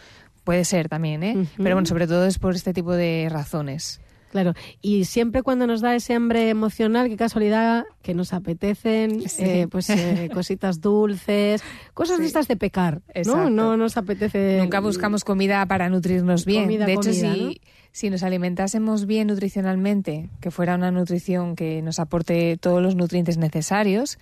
puede 0.45 0.65
ser 0.65 0.89
también, 0.89 1.23
¿eh? 1.23 1.47
Pero 1.57 1.77
bueno, 1.77 1.87
sobre 1.87 2.07
todo 2.07 2.27
es 2.27 2.39
por 2.39 2.55
este 2.55 2.73
tipo 2.73 2.93
de 2.93 3.29
razones. 3.31 4.01
Claro, 4.31 4.55
y 4.81 5.07
siempre 5.07 5.43
cuando 5.43 5.67
nos 5.67 5.81
da 5.81 5.95
ese 5.97 6.15
hambre 6.15 6.51
emocional, 6.51 7.09
qué 7.09 7.17
casualidad, 7.17 7.85
que 8.01 8.15
nos 8.15 8.33
apetecen 8.33 9.29
Sí. 9.29 9.43
eh, 9.45 9.67
pues 9.69 9.91
eh, 9.91 10.31
cositas 10.35 10.81
dulces, 10.81 11.63
cosas 11.95 12.19
Sí. 12.19 12.27
estas 12.27 12.47
de 12.47 12.57
pecar, 12.57 13.01
¿no? 13.27 13.51
No 13.51 13.77
nos 13.77 13.97
apetece... 13.97 14.59
Nunca 14.61 14.79
buscamos 14.79 15.25
comida 15.25 15.67
para 15.67 15.89
nutrirnos 15.89 16.45
bien. 16.45 16.63
Comida, 16.65 16.87
de 16.87 16.93
hecho, 16.93 17.11
comida, 17.11 17.35
si, 17.35 17.45
¿no? 17.45 17.51
si 17.91 18.11
nos 18.11 18.23
alimentásemos 18.23 19.07
bien 19.07 19.27
nutricionalmente, 19.27 20.31
que 20.41 20.53
fuera 20.53 20.77
una 20.77 20.93
nutrición 20.93 21.57
que 21.57 21.83
nos 21.83 21.99
aporte 21.99 22.57
todos 22.57 22.81
los 22.81 22.95
nutrientes 22.95 23.37
necesarios 23.37 24.17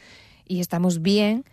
y 0.48 0.61
estamos 0.61 1.02
bien, 1.02 1.44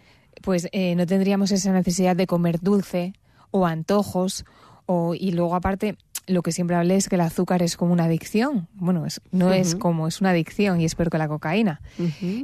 pues 0.41 0.67
eh, 0.71 0.95
no 0.95 1.05
tendríamos 1.05 1.51
esa 1.51 1.71
necesidad 1.71 2.15
de 2.15 2.27
comer 2.27 2.59
dulce 2.61 3.13
o 3.51 3.65
antojos. 3.65 4.45
O, 4.85 5.15
y 5.15 5.31
luego, 5.31 5.55
aparte, 5.55 5.97
lo 6.27 6.41
que 6.41 6.51
siempre 6.51 6.75
hablé 6.75 6.95
es 6.95 7.09
que 7.09 7.15
el 7.15 7.21
azúcar 7.21 7.61
es 7.61 7.77
como 7.77 7.93
una 7.93 8.05
adicción. 8.05 8.67
Bueno, 8.73 9.05
es, 9.05 9.21
no 9.31 9.53
es 9.53 9.75
como, 9.75 10.07
es 10.07 10.21
una 10.21 10.31
adicción 10.31 10.81
y 10.81 10.85
es 10.85 10.95
peor 10.95 11.09
que 11.09 11.17
la 11.17 11.27
cocaína. 11.27 11.81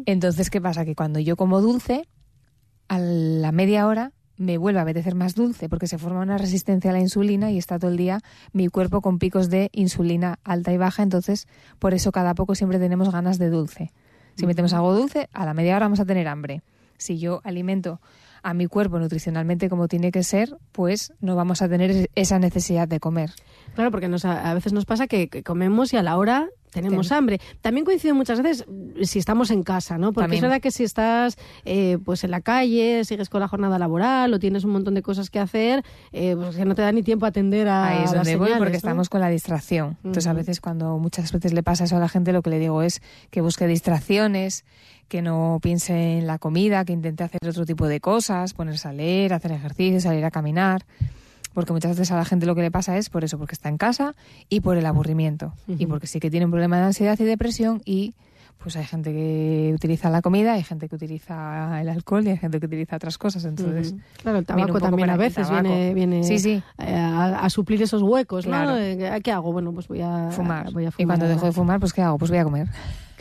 Entonces, 0.06 0.50
¿qué 0.50 0.62
pasa? 0.62 0.86
Que 0.86 0.96
cuando 0.96 1.20
yo 1.20 1.36
como 1.36 1.62
dulce, 1.62 2.08
a 2.88 3.00
la 3.00 3.52
media 3.52 3.88
hora 3.88 4.12
me 4.38 4.58
vuelve 4.58 4.80
a 4.80 4.84
apetecer 4.84 5.14
más 5.14 5.36
dulce 5.36 5.70
porque 5.70 5.86
se 5.86 6.00
forma 6.00 6.20
una 6.20 6.38
resistencia 6.38 6.90
a 6.90 6.94
la 6.94 7.00
insulina 7.00 7.52
y 7.52 7.60
está 7.60 7.78
todo 7.78 7.92
el 7.92 7.98
día 7.98 8.22
mi 8.54 8.70
cuerpo 8.70 9.02
con 9.02 9.20
picos 9.20 9.50
de 9.50 9.70
insulina 9.72 10.40
alta 10.44 10.74
y 10.74 10.78
baja. 10.78 11.04
Entonces, 11.04 11.48
por 11.78 11.94
eso 11.94 12.12
cada 12.12 12.34
poco 12.34 12.56
siempre 12.56 12.80
tenemos 12.80 13.12
ganas 13.12 13.38
de 13.38 13.50
dulce. 13.50 13.92
Si 14.36 14.46
metemos 14.46 14.74
algo 14.74 14.94
dulce, 14.94 15.30
a 15.34 15.46
la 15.46 15.54
media 15.54 15.76
hora 15.76 15.86
vamos 15.86 16.00
a 16.00 16.06
tener 16.06 16.28
hambre. 16.28 16.62
Si 16.98 17.18
yo 17.20 17.42
alimento 17.44 18.00
a 18.44 18.54
mi 18.54 18.68
cuerpo 18.68 19.00
nutricionalmente 19.00 19.70
como 19.70 19.88
tiene 19.88 20.12
que 20.12 20.24
ser, 20.24 20.58
pues 20.72 21.14
no 21.20 21.36
vamos 21.36 21.62
a 21.62 21.70
tener 21.70 22.10
esa 22.16 22.40
necesidad 22.40 22.88
de 22.88 23.00
comer. 23.00 23.32
Claro, 23.76 23.92
porque 23.92 24.08
nos, 24.08 24.26
a 24.26 24.54
veces 24.54 24.74
nos 24.74 24.86
pasa 24.86 25.08
que, 25.08 25.28
que 25.28 25.44
comemos 25.44 25.94
y 25.94 25.98
a 25.98 26.04
la 26.04 26.18
hora 26.18 26.50
tenemos 26.72 27.10
Ten- 27.10 27.18
hambre. 27.18 27.40
También 27.62 27.86
coincide 27.86 28.14
muchas 28.14 28.42
veces 28.42 28.66
mm, 28.68 29.04
si 29.04 29.20
estamos 29.20 29.52
en 29.52 29.64
casa, 29.64 29.98
¿no? 29.98 30.14
Porque 30.14 30.24
También. 30.24 30.44
es 30.44 30.50
verdad 30.50 30.62
que 30.62 30.72
si 30.72 30.84
estás 30.84 31.38
eh, 31.66 31.98
pues 32.04 32.24
en 32.24 32.32
la 32.32 32.42
calle, 32.42 33.04
sigues 33.06 33.30
con 33.30 33.40
la 33.42 33.48
jornada 33.48 33.78
laboral 33.78 34.34
o 34.34 34.40
tienes 34.40 34.64
un 34.64 34.72
montón 34.72 34.94
de 34.96 35.02
cosas 35.02 35.30
que 35.30 35.40
hacer, 35.40 35.84
eh, 36.12 36.36
pues 36.36 36.56
que 36.56 36.66
no 36.66 36.74
te 36.76 36.82
da 36.82 36.92
ni 36.92 37.04
tiempo 37.04 37.26
a 37.26 37.30
atender 37.30 37.68
a 37.68 37.88
Ahí 37.88 37.98
es 38.00 38.04
las 38.06 38.14
donde 38.14 38.36
voy 38.38 38.46
señales, 38.48 38.58
porque 38.60 38.72
¿no? 38.74 38.78
estamos 38.78 39.10
con 39.10 39.22
la 39.22 39.30
distracción. 39.30 39.98
Entonces, 40.04 40.28
a 40.28 40.34
veces 40.34 40.62
cuando 40.62 40.98
muchas 40.98 41.32
veces 41.32 41.54
le 41.54 41.64
pasa 41.64 41.84
eso 41.84 41.98
a 41.98 42.00
la 42.00 42.10
gente, 42.10 42.32
lo 42.34 42.42
que 42.42 42.50
le 42.50 42.60
digo 42.60 42.82
es 42.82 43.02
que 43.30 43.42
busque 43.42 43.68
distracciones, 43.68 44.66
que 45.08 45.22
no 45.22 45.60
piense 45.62 46.20
en 46.20 46.26
la 46.28 46.40
comida, 46.40 46.86
que 46.86 46.94
intente 46.94 47.24
hacer 47.26 47.40
otro 47.48 47.66
tipo 47.66 47.88
de 47.88 48.00
cosas, 48.00 48.54
ponerse 48.54 48.88
a 48.88 48.94
leer, 48.94 49.34
hacer 49.34 49.52
ejercicio, 49.52 50.00
salir 50.00 50.24
a 50.24 50.32
caminar. 50.32 50.86
Porque 51.54 51.74
muchas 51.74 51.92
veces 51.92 52.12
a 52.12 52.16
la 52.18 52.26
gente 52.26 52.46
lo 52.46 52.56
que 52.56 52.62
le 52.62 52.72
pasa 52.72 52.98
es 52.98 53.10
por 53.10 53.24
eso, 53.24 53.38
porque 53.38 53.54
está 53.54 53.70
en 53.70 53.78
casa 53.78 54.16
y 54.50 54.62
por 54.62 54.78
el 54.78 54.86
aburrimiento. 54.86 55.54
Y 55.68 55.86
porque 55.86 56.08
sí 56.08 56.20
que 56.20 56.30
tiene 56.32 56.46
un 56.46 56.52
problema 56.52 56.78
de 56.78 56.84
ansiedad 56.86 57.20
y 57.20 57.24
depresión 57.24 57.82
y 57.86 58.14
pues 58.58 58.76
hay 58.76 58.86
gente 58.86 59.12
que 59.12 59.72
utiliza 59.74 60.12
la 60.12 60.22
comida, 60.22 60.54
hay 60.54 60.64
gente 60.64 60.88
que 60.88 60.96
utiliza 60.96 61.82
el 61.82 61.90
alcohol 61.90 62.28
y 62.28 62.30
hay 62.30 62.38
gente 62.38 62.60
que 62.60 62.68
utiliza 62.68 62.96
otras 62.96 63.18
cosas. 63.18 63.44
Entonces. 63.46 63.96
Claro, 64.22 64.38
el 64.38 64.46
tabaco 64.46 64.80
también 64.80 65.10
a 65.10 65.18
veces 65.18 65.50
viene, 65.50 65.94
viene 65.96 66.24
Sí, 66.24 66.38
sí. 66.38 66.62
eh, 66.78 66.96
A, 66.96 67.40
a 67.44 67.50
suplir 67.50 67.82
esos 67.82 68.04
huecos, 68.04 68.46
¿no? 68.46 68.52
Claro. 68.52 68.78
Eh, 68.78 69.20
¿Qué 69.24 69.32
hago? 69.32 69.52
Bueno, 69.52 69.74
pues 69.74 69.88
voy 69.88 70.02
a 70.02 70.30
fumar. 70.32 70.72
Voy 70.72 70.86
a 70.86 70.90
y 70.90 70.92
fumar 70.92 71.18
cuando 71.18 71.28
dejo 71.28 71.48
de 71.48 71.52
fumar, 71.54 71.80
pues 71.80 71.92
¿qué 71.92 72.04
hago? 72.04 72.20
Pues 72.20 72.30
voy 72.30 72.38
a 72.40 72.44
comer. 72.44 72.68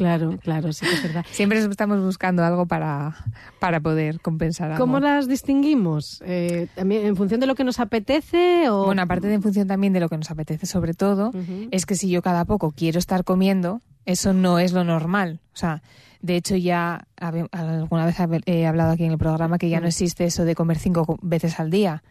Claro, 0.01 0.39
claro, 0.43 0.73
sí 0.73 0.87
que 0.87 0.95
es 0.95 1.03
verdad. 1.03 1.27
Siempre 1.31 1.59
estamos 1.59 2.03
buscando 2.03 2.43
algo 2.43 2.65
para, 2.65 3.15
para 3.59 3.81
poder 3.81 4.19
compensar 4.23 4.71
algo. 4.73 4.83
¿Cómo 4.83 4.99
las 4.99 5.29
distinguimos? 5.29 6.23
Eh, 6.25 6.69
también 6.75 7.05
¿En 7.05 7.17
función 7.17 7.39
de 7.39 7.47
lo 7.47 7.55
que 7.55 7.65
nos 7.65 7.81
apetece 7.81 8.71
o...? 8.71 8.87
Bueno, 8.87 9.03
aparte 9.03 9.27
de 9.29 9.35
en 9.35 9.43
función 9.43 9.69
también 9.69 9.93
de 9.93 10.01
lo 10.01 10.09
que 10.09 10.17
nos 10.17 10.31
apetece 10.31 10.65
sobre 10.67 10.95
todo, 10.95 11.33
es 11.71 11.85
que 11.85 11.97
si 11.97 12.09
yo 12.09 12.23
cada 12.23 12.47
poco 12.47 12.71
quiero 12.71 12.99
estar 12.99 13.25
comiendo, 13.25 13.83
eso 14.07 14.33
no 14.33 14.59
es 14.59 14.73
lo 14.73 14.85
normal. 14.85 15.41
O 15.53 15.57
sea, 15.59 15.83
De 16.23 16.37
hecho, 16.37 16.57
ya 16.57 17.07
alguna 17.17 18.07
vez 18.07 18.17
he 18.47 18.67
hablado 18.67 18.93
aquí 18.93 19.05
en 19.05 19.13
el 19.13 19.19
programa 19.19 19.59
que 19.59 19.69
ya 19.69 19.81
no 19.81 19.87
existe 19.87 20.25
eso 20.25 20.45
de 20.47 20.55
comer 20.55 20.79
cinco 20.79 21.05
co- 21.05 21.19
veces 21.23 21.61
al 21.61 21.71
día. 21.71 22.03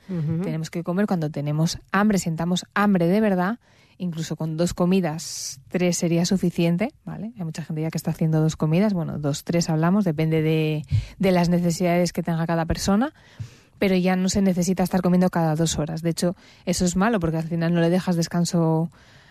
Tenemos 0.44 0.70
que 0.70 0.84
comer 0.84 1.08
cuando 1.08 1.30
tenemos 1.32 1.80
hambre, 1.92 2.20
sentamos 2.20 2.66
hambre 2.76 3.08
de 3.08 3.20
verdad. 3.22 3.58
Incluso 4.02 4.38
con 4.38 4.56
dos 4.56 4.74
comidas, 4.74 5.60
tres 5.68 5.98
sería 5.98 6.26
suficiente, 6.26 6.94
¿vale? 7.04 7.34
Hay 7.38 7.44
mucha 7.44 7.64
gente 7.64 7.82
ya 7.82 7.92
que 7.92 7.98
está 7.98 8.12
haciendo 8.12 8.40
dos 8.40 8.56
comidas, 8.56 8.94
bueno, 8.94 9.20
dos, 9.20 9.44
tres 9.44 9.70
hablamos, 9.70 10.06
depende 10.06 10.42
de, 10.42 10.86
de 11.20 11.32
las 11.32 11.50
necesidades 11.50 12.14
que 12.14 12.24
tenga 12.24 12.48
cada 12.48 12.66
persona, 12.66 13.14
pero 13.78 13.96
ya 13.96 14.16
no 14.16 14.30
se 14.30 14.42
necesita 14.42 14.84
estar 14.84 15.02
comiendo 15.02 15.30
cada 15.30 15.54
dos 15.56 15.78
horas. 15.78 16.02
De 16.02 16.12
hecho, 16.12 16.36
eso 16.66 16.86
es 16.86 16.96
malo 16.96 17.20
porque 17.20 17.38
al 17.38 17.48
final 17.48 17.74
no 17.74 17.82
le 17.82 17.90
dejas 17.90 18.16
descanso 18.16 18.90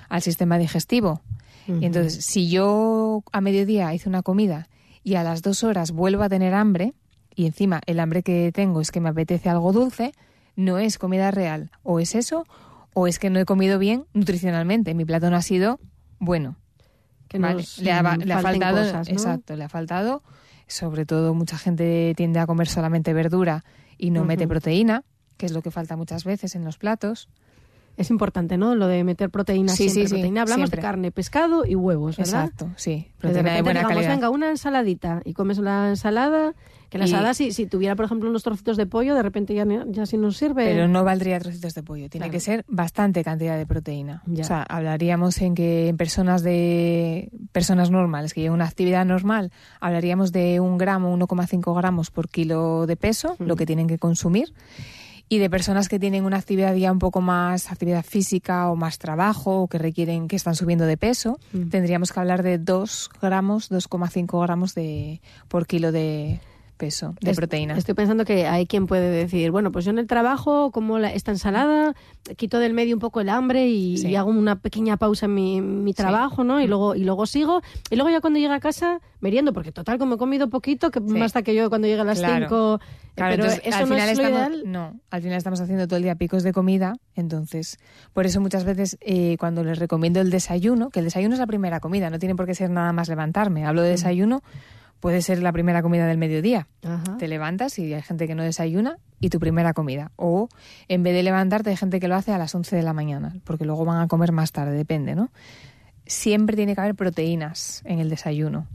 al 0.09 0.23
sistema 0.23 0.59
digestivo. 0.59 1.23
Y 1.67 1.85
entonces, 1.85 2.25
si 2.25 2.49
yo 2.49 3.23
a 3.31 3.41
mediodía 3.43 3.93
hice 3.93 4.09
una 4.09 4.23
comida 4.23 4.69
y 5.05 5.17
a 5.17 5.23
las 5.23 5.43
dos 5.43 5.65
horas 5.65 5.93
vuelvo 5.93 6.23
a 6.23 6.29
tener 6.29 6.55
hambre, 6.55 6.95
y 7.35 7.47
encima 7.47 7.81
el 7.87 8.01
hambre 8.01 8.23
que 8.23 8.51
tengo 8.53 8.81
es 8.81 8.91
que 8.91 9.01
me 9.01 9.11
apetece 9.11 9.49
algo 9.49 9.73
dulce, 9.73 10.13
no 10.57 10.79
es 10.79 10.99
comida 10.99 11.31
real. 11.31 11.71
O 11.83 12.01
es 12.01 12.15
eso, 12.15 12.47
o 12.99 13.07
es 13.07 13.19
que 13.19 13.31
no 13.31 13.39
he 13.39 13.45
comido 13.45 13.79
bien 13.79 14.05
nutricionalmente. 14.15 14.95
Mi 14.95 15.05
plato 15.05 15.31
no 15.31 15.37
ha 15.37 15.43
sido 15.43 15.79
bueno. 16.19 16.57
Que 17.29 17.39
¿vale? 17.39 17.57
nos, 17.57 17.79
Le 17.79 17.93
ha, 17.93 18.03
mm, 18.03 18.23
le 18.23 18.33
ha 18.35 18.41
falten 18.41 18.63
faltado, 18.63 18.87
cosas, 18.87 19.09
¿no? 19.09 19.13
exacto, 19.13 19.57
le 19.57 19.65
ha 19.65 19.69
faltado. 19.69 20.23
Sobre 20.67 21.07
todo, 21.07 21.35
mucha 21.35 21.57
gente 21.59 22.13
tiende 22.17 22.41
a 22.41 22.47
comer 22.47 22.69
solamente 22.69 23.13
verdura 23.15 23.65
y 23.97 24.11
no 24.11 24.25
mete 24.25 24.47
proteína, 24.47 25.05
que 25.37 25.47
es 25.47 25.53
lo 25.53 25.63
que 25.63 25.71
falta 25.71 25.97
muchas 25.97 26.25
veces 26.25 26.55
en 26.55 26.65
los 26.65 26.79
platos. 26.79 27.29
Es 27.97 28.11
importante, 28.11 28.57
¿no? 28.59 28.75
Lo 28.77 28.87
de 28.87 29.03
meter 29.03 29.29
proteína 29.29 29.73
Sí, 29.73 29.89
siempre. 29.89 30.09
sí, 30.09 30.15
proteína. 30.15 30.43
Hablamos 30.43 30.69
siempre. 30.69 30.77
de 30.81 30.83
carne, 30.83 31.11
pescado 31.11 31.65
y 31.67 31.75
huevos, 31.75 32.17
¿verdad? 32.17 32.45
Exacto, 32.45 32.71
sí. 32.77 32.93
De 32.93 33.13
Proteína 33.19 33.53
de, 33.55 33.63
buena 33.63 33.81
digamos, 33.81 33.97
calidad. 33.97 34.15
venga, 34.15 34.31
una 34.31 34.51
ensaladita 34.51 35.21
y 35.25 35.33
comes 35.33 35.59
la 35.59 35.89
ensalada, 35.89 36.55
que 36.89 36.99
la 36.99 37.05
Y- 37.05 37.09
ensalada 37.09 37.35
si, 37.35 37.53
si 37.53 37.67
tuviera, 37.67 37.95
por 37.97 38.05
ejemplo, 38.07 38.31
unos 38.31 38.43
trocitos 38.43 38.77
de 38.77 38.87
pollo, 38.87 39.15
de 39.15 39.23
repente 39.23 39.55
ya, 39.55 39.65
ya 39.89 40.07
sí 40.07 40.17
nos 40.17 40.37
sirve. 40.37 40.65
Pero 40.65 40.89
no 40.89 41.05
valdría 41.05 41.39
trocitos 41.39 41.75
de 41.75 41.83
pollo, 41.83 42.09
tiene 42.09 42.25
Claro. 42.27 42.33
que 42.33 42.41
ser 42.41 42.65
bastante 42.69 43.23
cantidad 43.23 43.57
de 43.57 43.67
proteína. 43.67 44.23
Ya. 44.27 44.43
O 44.43 44.47
sea, 44.47 44.63
hablaríamos 44.63 45.41
en 45.43 45.55
que 45.55 45.89
en 45.89 45.97
personas 45.97 46.43
de 46.43 47.31
personas 47.53 47.91
normales 47.91 48.33
que 48.35 48.41
llevan 48.41 48.55
una 48.57 48.67
actividad 48.67 49.05
normal, 49.05 49.53
hablaríamos 49.81 50.33
de 50.33 50.61
un 50.61 50.79
gramo, 50.79 51.13
1,5 51.13 51.75
gramos 51.75 52.11
por 52.11 52.29
kilo 52.29 52.87
de 52.87 52.97
peso, 52.97 53.37
lo 53.39 53.57
que 53.57 53.67
tienen 53.67 53.87
que 53.87 53.99
consumir. 53.99 54.53
Y 55.31 55.37
de 55.41 55.51
personas 55.51 55.91
que 55.91 55.99
tienen 55.99 56.25
una 56.25 56.39
actividad 56.39 56.75
ya 56.75 56.91
un 56.91 56.99
poco 56.99 57.21
más 57.21 57.71
actividad 57.71 58.03
física 58.03 58.71
o 58.71 58.77
más 58.77 58.97
trabajo 58.97 59.61
o 59.61 59.69
que 59.69 59.77
requieren 59.77 60.27
que 60.27 60.37
están 60.37 60.55
subiendo 60.55 60.87
de 60.87 60.97
peso, 60.97 61.39
Mm. 61.53 61.69
tendríamos 61.69 62.13
que 62.13 62.21
hablar 62.21 62.43
de 62.43 62.57
2 62.57 63.11
gramos, 63.21 63.69
2,5 63.69 64.41
gramos 64.41 64.75
de 64.75 65.21
por 65.49 65.67
kilo 65.67 65.93
de 65.93 66.41
peso 66.79 67.15
de 67.21 67.33
Es- 67.33 67.37
proteína. 67.37 67.77
Estoy 67.77 67.95
pensando 67.95 68.25
que 68.25 68.47
hay 68.47 68.67
quien 68.67 68.87
puede 68.87 69.11
decir, 69.11 69.51
bueno, 69.51 69.71
pues 69.71 69.85
yo 69.85 69.91
en 69.91 69.99
el 69.99 70.07
trabajo 70.07 70.71
como 70.71 70.99
la- 70.99 71.13
esta 71.13 71.33
ensalada, 71.33 71.95
quito 72.39 72.59
del 72.59 72.73
medio 72.73 72.95
un 72.97 73.01
poco 73.01 73.21
el 73.21 73.29
hambre 73.29 73.69
y, 73.69 73.99
Sí. 73.99 74.09
y 74.09 74.17
hago 74.17 74.31
una 74.31 74.57
pequeña 74.61 74.97
pausa 74.97 75.27
en 75.27 75.35
mi, 75.35 75.61
mi 75.61 75.93
trabajo, 75.93 76.45
¿no? 76.45 76.61
Y 76.63 76.67
luego 76.67 76.95
y 76.95 77.05
luego 77.05 77.27
sigo. 77.27 77.61
Y 77.91 77.97
luego 77.97 78.09
ya 78.09 78.23
cuando 78.23 78.39
llegue 78.39 78.55
a 78.55 78.61
casa, 78.61 79.01
meriendo, 79.21 79.53
porque 79.53 79.73
total, 79.73 79.99
como 79.99 80.15
he 80.15 80.19
comido 80.19 80.49
poquito, 80.49 80.91
que 80.91 81.01
Sí. 81.01 81.19
basta 81.21 81.43
que 81.43 81.55
yo 81.55 81.69
cuando 81.69 81.87
llegue 81.89 82.01
a 82.01 82.05
las 82.05 82.21
Claro. 82.21 82.47
5... 82.47 82.81
Claro, 83.15 83.33
pero 83.33 83.45
entonces, 83.47 83.61
eso 83.67 83.77
al 83.79 83.89
no 83.89 83.95
final 83.97 84.09
es 84.11 84.17
lo 84.19 84.25
estamos, 84.25 84.49
ideal. 84.49 84.63
No, 84.67 85.01
al 85.11 85.23
final 85.23 85.39
estamos 85.39 85.61
haciendo 85.61 85.89
todo 85.89 85.97
el 85.97 86.05
día 86.05 86.15
picos 86.15 86.45
de 86.45 86.53
comida, 86.53 86.95
entonces, 87.17 87.79
por 88.13 88.27
eso 88.27 88.41
muchas 88.41 88.63
veces 88.63 88.97
eh, 89.01 89.37
cuando 89.41 89.65
les 89.65 89.81
recomiendo 89.81 90.21
el 90.21 90.31
desayuno, 90.31 90.91
que 90.91 91.01
el 91.01 91.07
desayuno 91.07 91.35
es 91.35 91.41
la 91.41 91.49
primera 91.49 91.81
comida, 91.81 92.11
no 92.11 92.21
tiene 92.21 92.37
por 92.37 92.47
qué 92.47 92.55
ser 92.55 92.71
nada 92.71 92.93
más 92.93 93.09
levantarme. 93.09 93.67
Hablo 93.67 93.83
de 93.83 93.89
desayuno, 93.91 94.41
puede 95.01 95.23
ser 95.23 95.43
la 95.43 95.53
primera 95.53 95.83
comida 95.83 96.07
del 96.07 96.19
mediodía. 96.19 96.69
Ajá. 96.83 97.17
Te 97.19 97.29
levantas 97.29 97.79
y 97.79 97.93
hay 97.93 98.03
gente 98.03 98.27
que 98.27 98.35
no 98.35 98.43
desayuna 98.43 98.99
y 99.21 99.31
tu 99.31 99.39
primera 99.39 99.73
comida. 99.73 100.13
O 100.17 100.49
en 100.89 101.03
vez 101.03 101.15
de 101.15 101.23
levantarte 101.23 101.71
hay 101.71 101.77
gente 101.77 102.01
que 102.01 102.09
lo 102.09 102.15
hace 102.15 102.33
a 102.33 102.39
las 102.39 102.55
11 102.55 102.77
de 102.77 102.83
la 102.83 102.93
mañana, 102.93 103.37
porque 103.45 103.65
luego 103.65 103.85
van 103.85 104.01
a 104.01 104.09
comer 104.09 104.33
más 104.33 104.53
tarde, 104.53 104.77
depende, 104.77 105.15
¿no? 105.15 105.31
Siempre 106.07 106.57
tiene 106.57 106.75
que 106.75 106.81
haber 106.81 106.95
proteínas 106.95 107.83
en 107.85 107.99
el 107.99 108.09
desayuno 108.09 108.67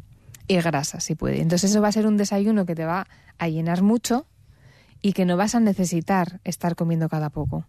y 0.47 0.57
grasas, 0.57 1.03
si 1.03 1.15
puede. 1.15 1.41
Entonces 1.41 1.71
eso 1.71 1.81
va 1.81 1.87
a 1.87 1.91
ser 1.91 2.05
un 2.05 2.17
desayuno 2.17 2.65
que 2.65 2.75
te 2.75 2.85
va 2.85 3.07
a 3.37 3.47
llenar 3.47 3.81
mucho 3.81 4.25
y 5.01 5.13
que 5.13 5.25
no 5.25 5.35
vas 5.37 5.55
a 5.55 5.59
necesitar 5.59 6.39
estar 6.43 6.75
comiendo 6.75 7.09
cada 7.09 7.29
poco. 7.29 7.65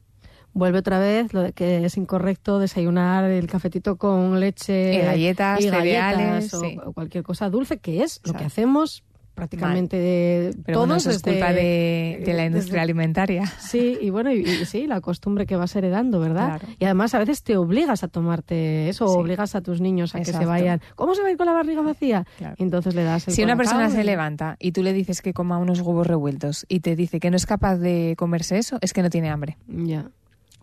Vuelve 0.54 0.78
otra 0.78 0.98
vez 0.98 1.34
lo 1.34 1.42
de 1.42 1.52
que 1.52 1.84
es 1.84 1.96
incorrecto 1.96 2.58
desayunar 2.58 3.24
el 3.24 3.46
cafetito 3.48 3.96
con 3.96 4.38
leche 4.40 4.94
Y 4.94 4.98
galletas, 4.98 5.60
y 5.60 5.68
cereales, 5.68 6.54
o, 6.54 6.60
sí. 6.60 6.78
o 6.84 6.92
cualquier 6.92 7.24
cosa 7.24 7.50
dulce, 7.50 7.78
que 7.78 8.02
es 8.04 8.20
lo 8.24 8.32
que 8.34 8.44
hacemos 8.44 9.02
prácticamente 9.34 10.50
Pero 10.64 10.76
todos 10.76 10.86
bueno, 10.86 10.96
eso 10.96 11.10
es 11.10 11.22
desde- 11.22 11.38
culpa 11.38 11.52
de, 11.52 12.22
de 12.24 12.34
la 12.34 12.44
industria 12.46 12.74
desde- 12.74 12.80
alimentaria. 12.82 13.46
Sí, 13.58 13.98
y 14.00 14.10
bueno, 14.10 14.32
y, 14.32 14.40
y 14.42 14.64
sí, 14.64 14.86
la 14.86 15.00
costumbre 15.00 15.46
que 15.46 15.56
vas 15.56 15.74
heredando, 15.76 16.20
¿verdad? 16.20 16.60
Claro. 16.60 16.74
Y 16.78 16.84
además 16.84 17.14
a 17.14 17.18
veces 17.18 17.42
te 17.42 17.56
obligas 17.56 18.04
a 18.04 18.08
tomarte 18.08 18.88
eso, 18.88 19.06
o 19.06 19.08
Sí. 19.14 19.18
obligas 19.18 19.54
a 19.54 19.60
tus 19.60 19.80
niños 19.80 20.14
a 20.14 20.18
que 20.20 20.26
se 20.26 20.44
vayan. 20.46 20.80
¿Cómo 20.94 21.14
se 21.14 21.22
va 21.22 21.28
a 21.28 21.30
ir 21.32 21.36
con 21.36 21.46
la 21.46 21.52
barriga 21.52 21.82
vacía? 21.82 22.26
Claro. 22.38 22.54
Y 22.58 22.62
entonces 22.62 22.94
le 22.94 23.02
das 23.04 23.26
el 23.28 23.34
Si 23.34 23.42
una 23.42 23.56
persona 23.56 23.90
se 23.90 24.04
levanta 24.04 24.56
y 24.60 24.72
tú 24.72 24.82
le 24.82 24.92
dices 24.92 25.20
que 25.20 25.32
coma 25.34 25.58
unos 25.58 25.80
huevos 25.80 26.06
revueltos 26.06 26.64
y 26.68 26.80
te 26.80 26.94
dice 26.96 27.18
que 27.20 27.30
no 27.30 27.36
es 27.36 27.46
capaz 27.46 27.76
de 27.78 28.14
comerse 28.16 28.58
eso, 28.58 28.78
es 28.82 28.92
que 28.92 29.02
no 29.02 29.10
tiene 29.10 29.30
hambre. 29.30 29.56
Ya. 29.66 30.06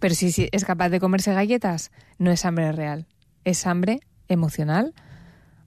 Pero 0.02 0.14
si, 0.16 0.34
si 0.34 0.50
es 0.52 0.66
capaz 0.66 0.90
de 0.90 1.00
comerse 1.00 1.34
galletas, 1.34 1.92
no 2.18 2.30
es 2.32 2.44
hambre 2.44 2.74
real. 2.74 3.06
Es 3.46 3.66
hambre 3.66 4.02
emocional 4.28 4.94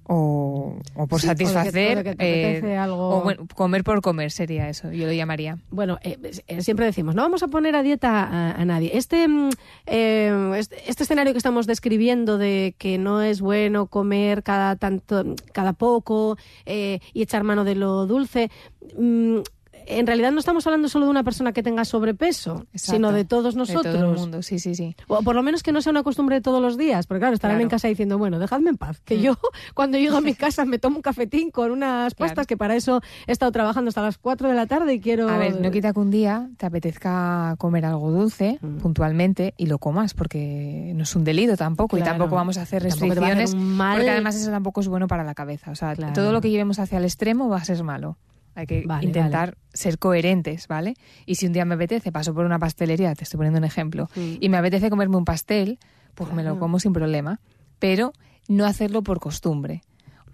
o, 0.07 0.77
o 0.97 1.07
por 1.07 1.21
Sí, 1.21 1.29
o 1.29 1.31
de 1.31 1.37
que- 1.37 1.47
satisfacer. 1.47 1.99
o 1.99 2.03
que 2.03 2.11
apetece 2.11 2.77
algo- 2.77 3.09
O 3.09 3.23
bueno, 3.23 3.47
comer 3.55 3.85
por 3.85 4.03
comer 4.03 4.31
sería 4.33 4.69
eso, 4.69 4.93
yo 4.93 5.07
lo 5.07 5.13
llamaría. 5.15 5.57
Bueno, 5.71 5.99
eh, 6.03 6.19
eh, 6.47 6.61
siempre 6.63 6.85
decimos, 6.85 7.15
no 7.15 7.23
vamos 7.23 7.43
a 7.43 7.49
poner 7.49 7.75
a 7.75 7.83
dieta 7.83 8.23
a, 8.23 8.51
a 8.53 8.65
nadie. 8.67 8.91
Este, 8.99 9.27
mm, 9.27 9.49
eh, 9.87 10.53
este, 10.59 10.91
este 10.91 11.05
escenario 11.05 11.33
que 11.33 11.39
estamos 11.39 11.67
describiendo 11.67 12.37
de 12.37 12.75
que 12.77 12.99
no 12.99 13.23
es 13.23 13.41
bueno 13.41 13.87
comer 13.87 14.43
cada 14.43 14.77
tanto, 14.77 15.25
cada 15.55 15.73
poco 15.73 16.37
eh, 16.67 16.99
y 17.15 17.23
echar 17.23 17.43
mano 17.45 17.65
de 17.65 17.75
lo 17.75 18.07
dulce, 18.07 18.51
mm, 18.99 19.39
en 19.87 20.07
realidad 20.07 20.33
no 20.33 20.39
estamos 20.39 20.67
hablando 20.67 20.89
solo 20.89 21.07
de 21.07 21.11
una 21.11 21.23
persona 21.25 21.53
que 21.53 21.63
tenga 21.63 21.85
sobrepeso, 21.85 22.67
Exacto. 22.73 22.93
sino 22.93 23.13
de 23.13 23.25
todos 23.25 23.57
nosotros. 23.57 23.85
De 23.95 23.99
todo 24.01 24.13
el 24.13 24.19
mundo, 24.19 24.43
sí, 24.43 24.59
sí, 24.59 24.75
sí. 24.75 24.97
O 25.09 25.23
por 25.23 25.35
lo 25.35 25.43
menos 25.43 25.63
que 25.63 25.73
no 25.73 25.81
sea 25.83 25.91
una 25.91 26.03
costumbre 26.03 26.37
de 26.37 26.41
todos 26.43 26.61
los 26.63 26.77
días, 26.77 27.07
porque 27.07 27.21
claro, 27.21 27.35
estarán 27.35 27.57
Claro. 27.57 27.63
Mm. 27.65 27.67
en 27.67 27.71
casa 27.71 27.89
diciendo, 27.89 28.19
bueno, 28.19 28.39
dejadme 28.39 28.71
en 28.71 28.77
paz, 28.77 29.01
que 29.05 29.21
yo 29.21 29.37
cuando 29.75 29.99
llego 29.99 30.17
a 30.17 30.21
mi 30.21 30.35
casa 30.35 30.65
me 30.65 30.79
tomo 30.79 30.97
un 30.97 31.03
cafetín 31.03 31.51
con 31.51 31.71
unas 31.71 32.15
pastas, 32.15 32.35
Claro. 32.35 32.47
que 32.47 32.57
para 32.57 32.77
eso 32.77 33.01
he 33.27 33.33
estado 33.33 33.53
trabajando 33.53 33.89
hasta 33.89 34.03
las 34.03 34.19
4 34.19 34.49
de 34.49 34.55
la 34.55 34.67
tarde 34.67 34.95
y 34.95 35.01
quiero... 35.01 35.29
A 35.29 35.39
ver, 35.39 35.61
no 35.61 35.71
quita 35.71 35.93
que 35.93 36.01
un 36.01 36.11
día 36.11 36.49
te 36.57 36.67
apetezca 36.67 37.55
comer 37.59 37.85
algo 37.87 38.11
dulce 38.11 38.59
Mm. 38.61 38.79
puntualmente 38.79 39.55
y 39.57 39.67
lo 39.67 39.79
comas, 39.79 40.15
porque 40.15 40.93
no 40.95 41.03
es 41.03 41.15
un 41.17 41.25
delito 41.25 41.57
tampoco 41.57 41.99
y 41.99 42.03
tampoco 42.03 42.35
vamos 42.37 42.59
a 42.59 42.63
hacer 42.63 42.83
a 42.83 42.85
restricciones, 42.87 43.55
mal. 43.55 43.97
porque 43.97 44.11
además 44.11 44.35
eso 44.37 44.51
tampoco 44.51 44.81
es 44.81 44.89
bueno 44.89 45.07
para 45.09 45.25
la 45.25 45.35
cabeza. 45.35 45.71
O 45.71 45.75
sea, 45.75 45.95
Claro. 45.95 46.13
todo 46.13 46.33
lo 46.33 46.41
que 46.41 46.51
llevemos 46.51 46.79
hacia 46.79 46.99
el 46.99 47.05
extremo 47.05 47.49
va 47.49 47.59
a 47.59 47.65
ser 47.65 47.83
malo. 47.83 48.17
Hay 48.55 48.67
que 48.67 48.85
Vale, 48.87 49.07
intentar 49.07 49.57
ser 49.73 49.99
coherentes, 49.99 50.69
¿vale? 50.69 50.95
Y 51.27 51.35
si 51.35 51.47
un 51.47 51.53
día 51.53 51.65
me 51.65 51.75
apetece, 51.75 52.13
paso 52.13 52.33
por 52.35 52.45
una 52.47 52.59
pastelería, 52.59 53.15
te 53.15 53.25
estoy 53.25 53.39
poniendo 53.39 53.59
un 53.59 53.65
ejemplo, 53.65 54.09
Mm. 54.15 54.35
y 54.41 54.49
me 54.49 54.57
apetece 54.57 54.91
comerme 54.91 55.17
un 55.17 55.25
pastel, 55.25 55.79
pues 56.15 56.33
me 56.33 56.43
lo 56.45 56.59
como 56.59 56.79
sin 56.79 56.93
problema. 56.93 57.41
Pero 57.79 58.13
no 58.49 58.65
hacerlo 58.67 59.03
por 59.03 59.19
costumbre. 59.19 59.83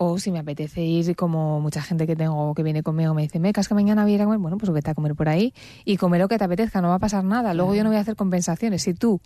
O 0.02 0.18
si 0.18 0.30
me 0.30 0.38
apetece 0.38 0.82
ir, 0.82 1.14
como 1.14 1.60
mucha 1.60 1.82
gente 1.82 2.06
que 2.06 2.16
tengo 2.16 2.54
que 2.54 2.62
viene 2.62 2.82
conmigo 2.82 3.12
me 3.12 3.22
dice, 3.22 3.38
mecas 3.38 3.68
que 3.68 3.74
mañana 3.74 4.02
voy 4.02 4.12
a 4.12 4.14
ir 4.14 4.22
a 4.22 4.24
comer, 4.24 4.38
bueno, 4.38 4.56
pues 4.56 4.70
vete 4.72 4.90
a 4.90 4.94
comer 4.94 5.14
por 5.14 5.28
ahí 5.28 5.52
y 5.84 5.96
comer 5.98 6.20
lo 6.22 6.28
que 6.28 6.38
te 6.38 6.44
apetezca, 6.44 6.80
no 6.80 6.88
va 6.88 6.94
a 6.94 6.98
pasar 6.98 7.22
nada. 7.24 7.52
Luego 7.54 7.74
yo 7.74 7.82
no 7.84 7.90
voy 7.90 7.98
a 7.98 8.00
hacer 8.00 8.16
compensaciones. 8.16 8.82
Si 8.82 8.94
tú, 8.94 9.20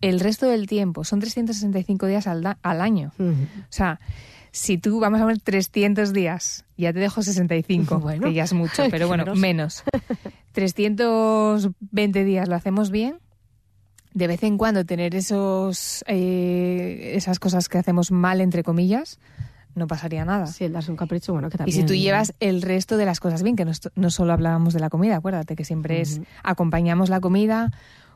el 0.00 0.20
resto 0.20 0.46
del 0.46 0.66
tiempo, 0.66 1.04
son 1.04 1.20
365 1.20 2.06
días 2.06 2.26
al, 2.26 2.42
da- 2.42 2.58
al 2.62 2.80
año. 2.80 3.12
O 3.18 3.24
sea, 3.70 4.00
si 4.52 4.78
tú, 4.78 5.00
vamos 5.00 5.20
a 5.20 5.24
ver, 5.26 5.38
300 5.40 6.12
días, 6.12 6.64
ya 6.76 6.92
te 6.92 6.98
dejo 7.00 7.22
65, 7.22 7.98
Bueno. 8.00 8.26
que 8.26 8.32
ya 8.34 8.44
es 8.44 8.52
mucho, 8.52 8.84
pero 8.90 9.08
bueno, 9.08 9.34
menos. 9.34 9.82
320 10.52 12.24
días 12.24 12.48
lo 12.48 12.54
hacemos 12.54 12.90
bien. 12.90 13.18
De 14.14 14.26
vez 14.26 14.42
en 14.42 14.58
cuando 14.58 14.84
tener 14.84 15.14
esos 15.14 16.02
eh, 16.06 17.12
esas 17.14 17.38
cosas 17.38 17.68
que 17.68 17.78
hacemos 17.78 18.10
mal, 18.10 18.40
entre 18.40 18.62
comillas, 18.62 19.18
no 19.74 19.86
pasaría 19.86 20.24
nada. 20.24 20.46
Sí, 20.46 20.64
el 20.64 20.72
darse 20.72 20.90
un 20.90 20.96
capricho, 20.96 21.32
bueno, 21.32 21.50
que 21.50 21.56
Y 21.56 21.58
también... 21.58 21.76
si 21.80 21.84
tú 21.86 21.94
llevas 21.94 22.34
el 22.40 22.62
resto 22.62 22.96
de 22.96 23.04
las 23.04 23.20
cosas 23.20 23.42
bien, 23.42 23.54
que 23.54 23.64
no, 23.64 24.10
solo 24.10 24.32
hablábamos 24.32 24.74
de 24.74 24.80
la 24.80 24.88
comida, 24.90 25.16
acuérdate 25.16 25.54
que 25.56 25.64
siempre 25.64 26.00
es 26.00 26.20
acompañamos 26.42 27.10
la 27.10 27.20
comida 27.20 27.70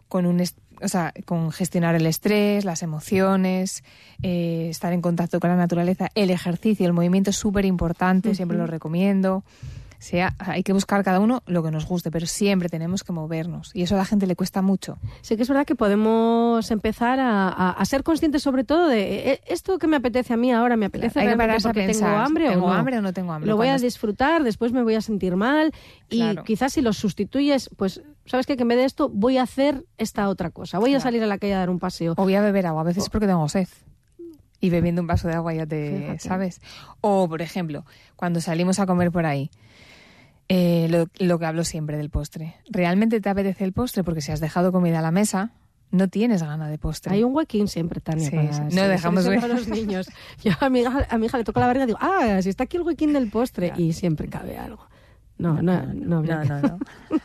con 0.09 0.27
un 0.27 0.42
o 0.83 0.88
sea, 0.88 1.12
con 1.25 1.53
gestionar 1.53 1.95
el 1.95 2.07
estrés, 2.07 2.64
las 2.64 2.83
emociones, 2.83 3.85
eh, 4.23 4.68
estar 4.71 4.92
en 4.92 5.01
contacto 5.01 5.40
con 5.40 5.51
la 5.51 5.57
naturaleza, 5.57 6.09
el 6.14 6.31
ejercicio, 6.31 6.87
el 6.87 6.92
movimiento 6.92 7.31
es 7.31 7.37
súper 7.37 7.64
importante, 7.64 8.35
siempre 8.35 8.59
lo 8.59 8.66
recomiendo. 8.66 9.45
Sea, 10.03 10.35
hay 10.38 10.62
que 10.62 10.73
buscar 10.73 11.03
cada 11.05 11.21
uno 11.21 11.43
lo 11.47 11.62
que 11.62 11.71
nos 11.71 11.87
guste, 11.87 12.11
pero 12.11 12.27
siempre 12.27 12.69
tenemos 12.69 13.05
que 13.05 13.12
movernos 13.12 13.71
y 13.75 13.83
eso 13.83 13.95
a 13.95 13.99
la 13.99 14.05
gente 14.05 14.27
le 14.27 14.35
cuesta 14.37 14.61
mucho. 14.61 14.99
Sí 15.21 15.37
que 15.37 15.43
es 15.43 15.49
verdad 15.49 15.65
que 15.65 15.75
podemos 15.77 16.71
empezar 16.71 17.21
a, 17.21 17.49
a- 17.49 17.71
a 17.71 17.85
ser 17.85 18.03
conscientes 18.03 18.43
sobre 18.43 18.65
todo 18.65 18.88
de 18.88 19.33
eh, 19.33 19.41
esto 19.47 19.79
que 19.79 19.87
me 19.87 19.97
apetece 19.97 20.35
a 20.35 20.37
mí 20.37 20.53
ahora, 20.53 20.77
me 20.77 20.87
apetece 20.87 21.21
Hay 21.21 21.29
que 21.29 21.37
pararse 21.37 21.69
a 21.69 21.71
porque 21.73 21.87
tengo 21.87 22.01
pensar, 22.01 22.15
hambre 22.25 22.49
¿tengo 22.49 22.67
o 22.67 22.69
no. 22.69 22.75
hambre 22.75 22.99
o 22.99 23.03
no 23.03 23.12
tengo 23.12 23.33
hambre? 23.33 23.49
Lo 23.49 23.57
voy 23.57 23.69
a 23.69 23.79
disfrutar, 23.79 24.43
después 24.43 24.73
me 24.73 24.83
voy 24.83 24.95
a 24.97 25.01
sentir 25.01 25.37
mal 25.37 25.73
y 26.11 26.19
Claro. 26.19 26.45
quizás 26.45 26.73
si 26.73 26.81
lo 26.83 26.93
sustituyes, 26.93 27.71
pues 27.77 28.03
sabes 28.27 28.47
qué? 28.47 28.57
que 28.57 28.62
en 28.62 28.69
vez 28.69 28.79
de 28.79 28.85
esto 28.85 29.09
voy 29.09 29.38
a 29.38 29.43
hacer 29.43 29.85
esta 29.99 30.29
otra 30.29 30.51
cosa, 30.51 30.79
voy 30.79 30.91
a 30.91 30.95
Claro. 30.99 31.03
salir 31.05 31.23
a 31.23 31.27
la 31.27 31.38
calle 31.38 31.55
a 31.55 31.59
dar 31.59 31.71
un 31.71 31.79
paseo. 31.79 32.15
O 32.17 32.23
voy 32.25 32.35
a 32.35 32.41
beber 32.43 32.67
agua, 32.67 32.83
a 32.83 32.85
veces 32.85 33.09
porque 33.09 33.27
tengo 33.27 33.49
sed. 33.49 33.69
Y 34.61 34.71
bebiendo 34.71 35.01
un 35.01 35.09
vaso 35.09 35.27
de 35.27 35.35
agua 35.35 35.53
ya 35.55 35.67
te, 35.67 35.99
Fíjate. 35.99 36.19
¿sabes? 36.21 36.61
O, 37.01 37.29
por 37.29 37.43
ejemplo, 37.43 37.85
cuando 38.15 38.41
salimos 38.41 38.79
a 38.79 38.87
comer 38.87 39.11
por 39.11 39.27
ahí, 39.27 39.51
eh, 40.49 40.87
lo, 40.91 41.07
lo 41.19 41.39
que 41.39 41.47
hablo 41.47 41.65
siempre 41.65 41.97
del 41.97 42.11
postre. 42.11 42.57
¿Realmente 42.71 43.21
te 43.21 43.29
apetece 43.29 43.65
el 43.65 43.73
postre? 43.73 44.05
Porque 44.05 44.21
si 44.21 44.33
has 44.33 44.41
dejado 44.41 44.73
comida 44.73 44.99
a 44.99 45.03
la 45.03 45.11
mesa, 45.11 45.53
no 45.91 46.09
tienes 46.09 46.43
gana 46.43 46.69
de 46.69 46.79
postre. 46.79 47.13
Hay 47.15 47.23
un 47.23 47.35
huequín 47.35 47.69
siempre, 47.69 48.01
Tania. 48.01 48.29
Sí, 48.29 48.37
para- 48.37 48.53
sí. 48.53 48.61
No 48.77 48.83
sí, 48.83 48.89
dejamos 48.89 49.27
ver. 49.29 49.49
los 49.49 49.69
niños. 49.69 50.09
Yo 50.43 50.53
a 50.61 50.69
mi, 50.71 50.81
hija, 50.81 51.07
a 51.09 51.19
mi 51.19 51.27
hija 51.27 51.39
le 51.39 51.45
toca 51.45 51.61
la 51.61 51.67
barriga 51.67 51.85
y 51.85 51.87
digo, 51.89 51.99
ah, 52.01 52.41
si 52.43 52.49
está 52.49 52.65
aquí 52.65 52.77
el 52.77 52.83
huequín 52.83 53.13
del 53.13 53.29
postre. 53.31 53.73
Y 53.77 53.93
siempre 53.93 54.29
cabe 54.29 54.57
algo. 54.59 54.87
No, 55.43 55.61
no, 55.61 55.83
no. 55.93 56.23
no, 56.23 56.45
no, 56.45 56.61
no. 56.61 56.79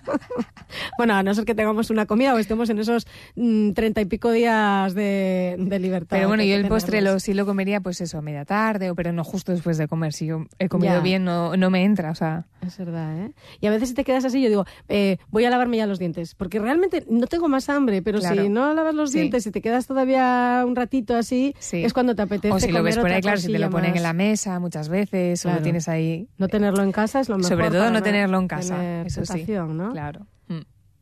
Bueno, 0.98 1.14
a 1.16 1.24
no 1.24 1.34
ser 1.34 1.46
que 1.46 1.56
tengamos 1.56 1.90
una 1.92 2.06
comida 2.06 2.34
o 2.34 2.38
estemos 2.38 2.70
en 2.70 2.80
esos 2.80 3.08
mm, 3.36 3.72
treinta 3.72 4.02
y 4.02 4.06
pico 4.06 4.32
días 4.32 4.94
de, 4.94 5.56
de 5.58 5.80
libertad. 5.80 6.18
Pero 6.18 6.28
bueno, 6.28 6.44
yo 6.44 6.56
el 6.56 6.68
postre 6.68 7.02
lo, 7.02 7.20
sí 7.20 7.34
lo 7.34 7.46
comería, 7.46 7.80
pues 7.80 8.02
eso, 8.02 8.18
a 8.18 8.22
media 8.22 8.44
tarde, 8.44 8.90
o, 8.92 8.96
pero 8.96 9.14
no 9.14 9.24
justo 9.24 9.52
después 9.54 9.78
de 9.78 9.88
comer. 9.88 10.12
Si 10.14 10.26
yo 10.26 10.46
he 10.60 10.68
comido 10.68 10.94
Ya. 10.96 11.00
bien, 11.00 11.24
no, 11.24 11.56
no 11.56 11.70
me 11.70 11.84
entra, 11.84 12.12
o 12.12 12.16
sea... 12.16 12.46
Es 12.66 12.78
verdad, 12.80 13.18
¿eh? 13.26 13.32
Y 13.62 13.68
a 13.68 13.70
veces 13.72 13.90
si 13.90 13.96
te 13.96 14.04
quedas 14.04 14.26
así, 14.26 14.42
yo 14.42 14.50
digo, 14.50 14.66
eh, 14.90 15.18
voy 15.30 15.46
a 15.46 15.50
lavarme 15.52 15.78
ya 15.78 15.86
los 15.86 16.00
dientes, 16.00 16.34
porque 16.36 16.60
realmente 16.60 17.06
no 17.10 17.28
tengo 17.28 17.48
más 17.48 17.70
hambre, 17.70 18.02
pero 18.02 18.20
Claro. 18.20 18.42
si 18.44 18.50
no 18.50 18.74
lavas 18.74 18.96
los 18.96 19.12
Sí. 19.12 19.20
dientes 19.20 19.46
y 19.48 19.52
te 19.52 19.62
quedas 19.62 19.86
todavía 19.88 20.64
un 20.68 20.76
ratito 20.76 21.16
así, 21.16 21.56
Sí. 21.60 21.84
es 21.84 21.94
cuando 21.94 22.16
te 22.16 22.24
apetece 22.24 22.54
O 22.54 22.60
si 22.60 22.72
lo 22.72 22.82
ves 22.84 22.98
por 22.98 23.12
ahí, 23.12 23.22
claro, 23.22 23.38
si 23.38 23.52
te 23.52 23.60
lo 23.60 23.70
ponen 23.70 23.92
más. 23.92 23.98
en 23.98 24.04
la 24.04 24.14
mesa 24.14 24.60
muchas 24.60 24.90
veces, 24.90 25.46
o 25.46 25.52
lo 25.54 25.62
tienes 25.62 25.88
ahí... 25.88 26.28
No 26.40 26.48
tenerlo 26.50 26.84
en 26.84 26.92
casa 26.92 27.20
es 27.20 27.30
lo 27.30 27.38
mejor. 27.38 27.50
Sobre 27.52 27.70
todo 27.70 27.80
para 27.80 27.92
no 27.92 28.02
tenerlo 28.12 28.40
en 28.40 28.48
casa, 28.48 28.76
tener 28.76 29.08
eso 29.08 29.26
sí. 29.26 29.46
Claro. 29.92 30.26
Mm. 30.48 30.62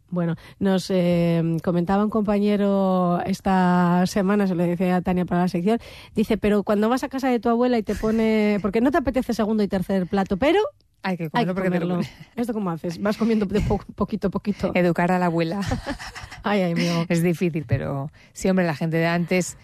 Bueno, 0.09 0.35
nos 0.59 0.89
eh, 0.91 1.57
comentaba 1.63 2.03
un 2.03 2.09
compañero 2.09 3.19
esta 3.25 4.03
semana, 4.05 4.47
se 4.47 4.55
lo 4.55 4.63
decía 4.63 4.97
a 4.97 5.01
Tania 5.01 5.25
para 5.25 5.41
la 5.41 5.47
sección, 5.47 5.79
dice, 6.15 6.37
pero 6.37 6.63
cuando 6.63 6.89
vas 6.89 7.03
a 7.03 7.09
casa 7.09 7.27
de 7.29 7.39
tu 7.39 7.49
abuela 7.49 7.77
y 7.77 7.83
te 7.83 7.95
pone, 7.95 8.59
porque 8.61 8.81
no 8.81 8.91
te 8.91 8.97
apetece 8.99 9.33
segundo 9.33 9.63
y 9.63 9.67
tercer 9.67 10.05
plato, 10.07 10.37
pero 10.37 10.59
Hay 11.01 11.17
que 11.17 11.23
hay 11.33 11.45
comerlo 11.45 11.53
que 11.55 11.61
porque 11.61 11.69
te 11.71 11.79
lo 11.85 11.95
comerlo. 11.95 12.11
¿Esto 12.35 12.53
cómo 12.53 12.69
haces? 12.69 13.01
Vas 13.01 13.17
comiendo 13.17 13.45
de 13.47 13.61
po- 13.61 13.81
poquito 13.95 14.27
a 14.27 14.31
poquito. 14.31 14.71
Educar 14.75 15.11
a 15.11 15.19
la 15.19 15.25
abuela 15.25 15.59
Ay, 16.43 16.61
ay, 16.61 16.71
amigo. 16.73 17.05
es 17.09 17.23
difícil, 17.23 17.65
pero 17.67 18.11
sí, 18.31 18.47
hombre, 18.49 18.65
la 18.65 18.75
gente 18.75 18.97
de 18.97 19.07
antes 19.07 19.57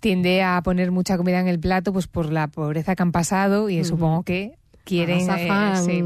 tiende 0.00 0.42
a 0.42 0.60
poner 0.62 0.90
mucha 0.90 1.16
comida 1.16 1.38
en 1.40 1.46
el 1.48 1.58
plato 1.60 1.92
pues 1.92 2.08
por 2.08 2.32
la 2.32 2.48
pobreza 2.48 2.94
que 2.96 3.02
han 3.02 3.12
pasado 3.12 3.68
y 3.70 3.84
supongo 3.84 4.22
que 4.24 4.57
quieren... 4.88 5.18
eh, 5.30 5.72
sí, 5.84 6.02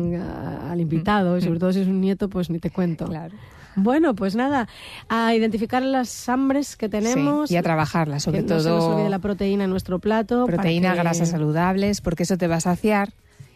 al 0.70 0.80
invitado, 0.80 1.38
y 1.38 1.42
sobre 1.42 1.58
todo 1.58 1.72
si 1.72 1.80
es 1.80 1.86
un 1.88 2.00
nieto, 2.00 2.28
pues 2.28 2.50
ni 2.50 2.58
te 2.58 2.70
cuento. 2.70 3.06
claro. 3.06 3.34
Bueno, 3.74 4.14
pues 4.14 4.36
nada, 4.36 4.68
a 5.08 5.34
identificar 5.34 5.82
las 5.82 6.28
hambres 6.28 6.76
que 6.76 6.90
tenemos. 6.90 7.48
Sí, 7.48 7.54
y 7.54 7.56
a 7.56 7.62
trabajarla, 7.62 8.20
sobre 8.20 8.40
que 8.42 8.42
no 8.42 8.60
se 8.60 8.68
nos 8.68 8.84
todo 8.84 8.96
olvide 8.96 9.08
la 9.08 9.18
proteína 9.18 9.64
en 9.64 9.70
nuestro 9.70 9.98
plato. 9.98 10.44
para 10.44 10.56
proteína, 10.58 10.92
que- 10.92 10.98
grasas 10.98 11.30
saludables, 11.30 12.02
porque 12.02 12.24
eso 12.24 12.36
te 12.36 12.48
va 12.48 12.56
a 12.56 12.60
saciar 12.60 13.14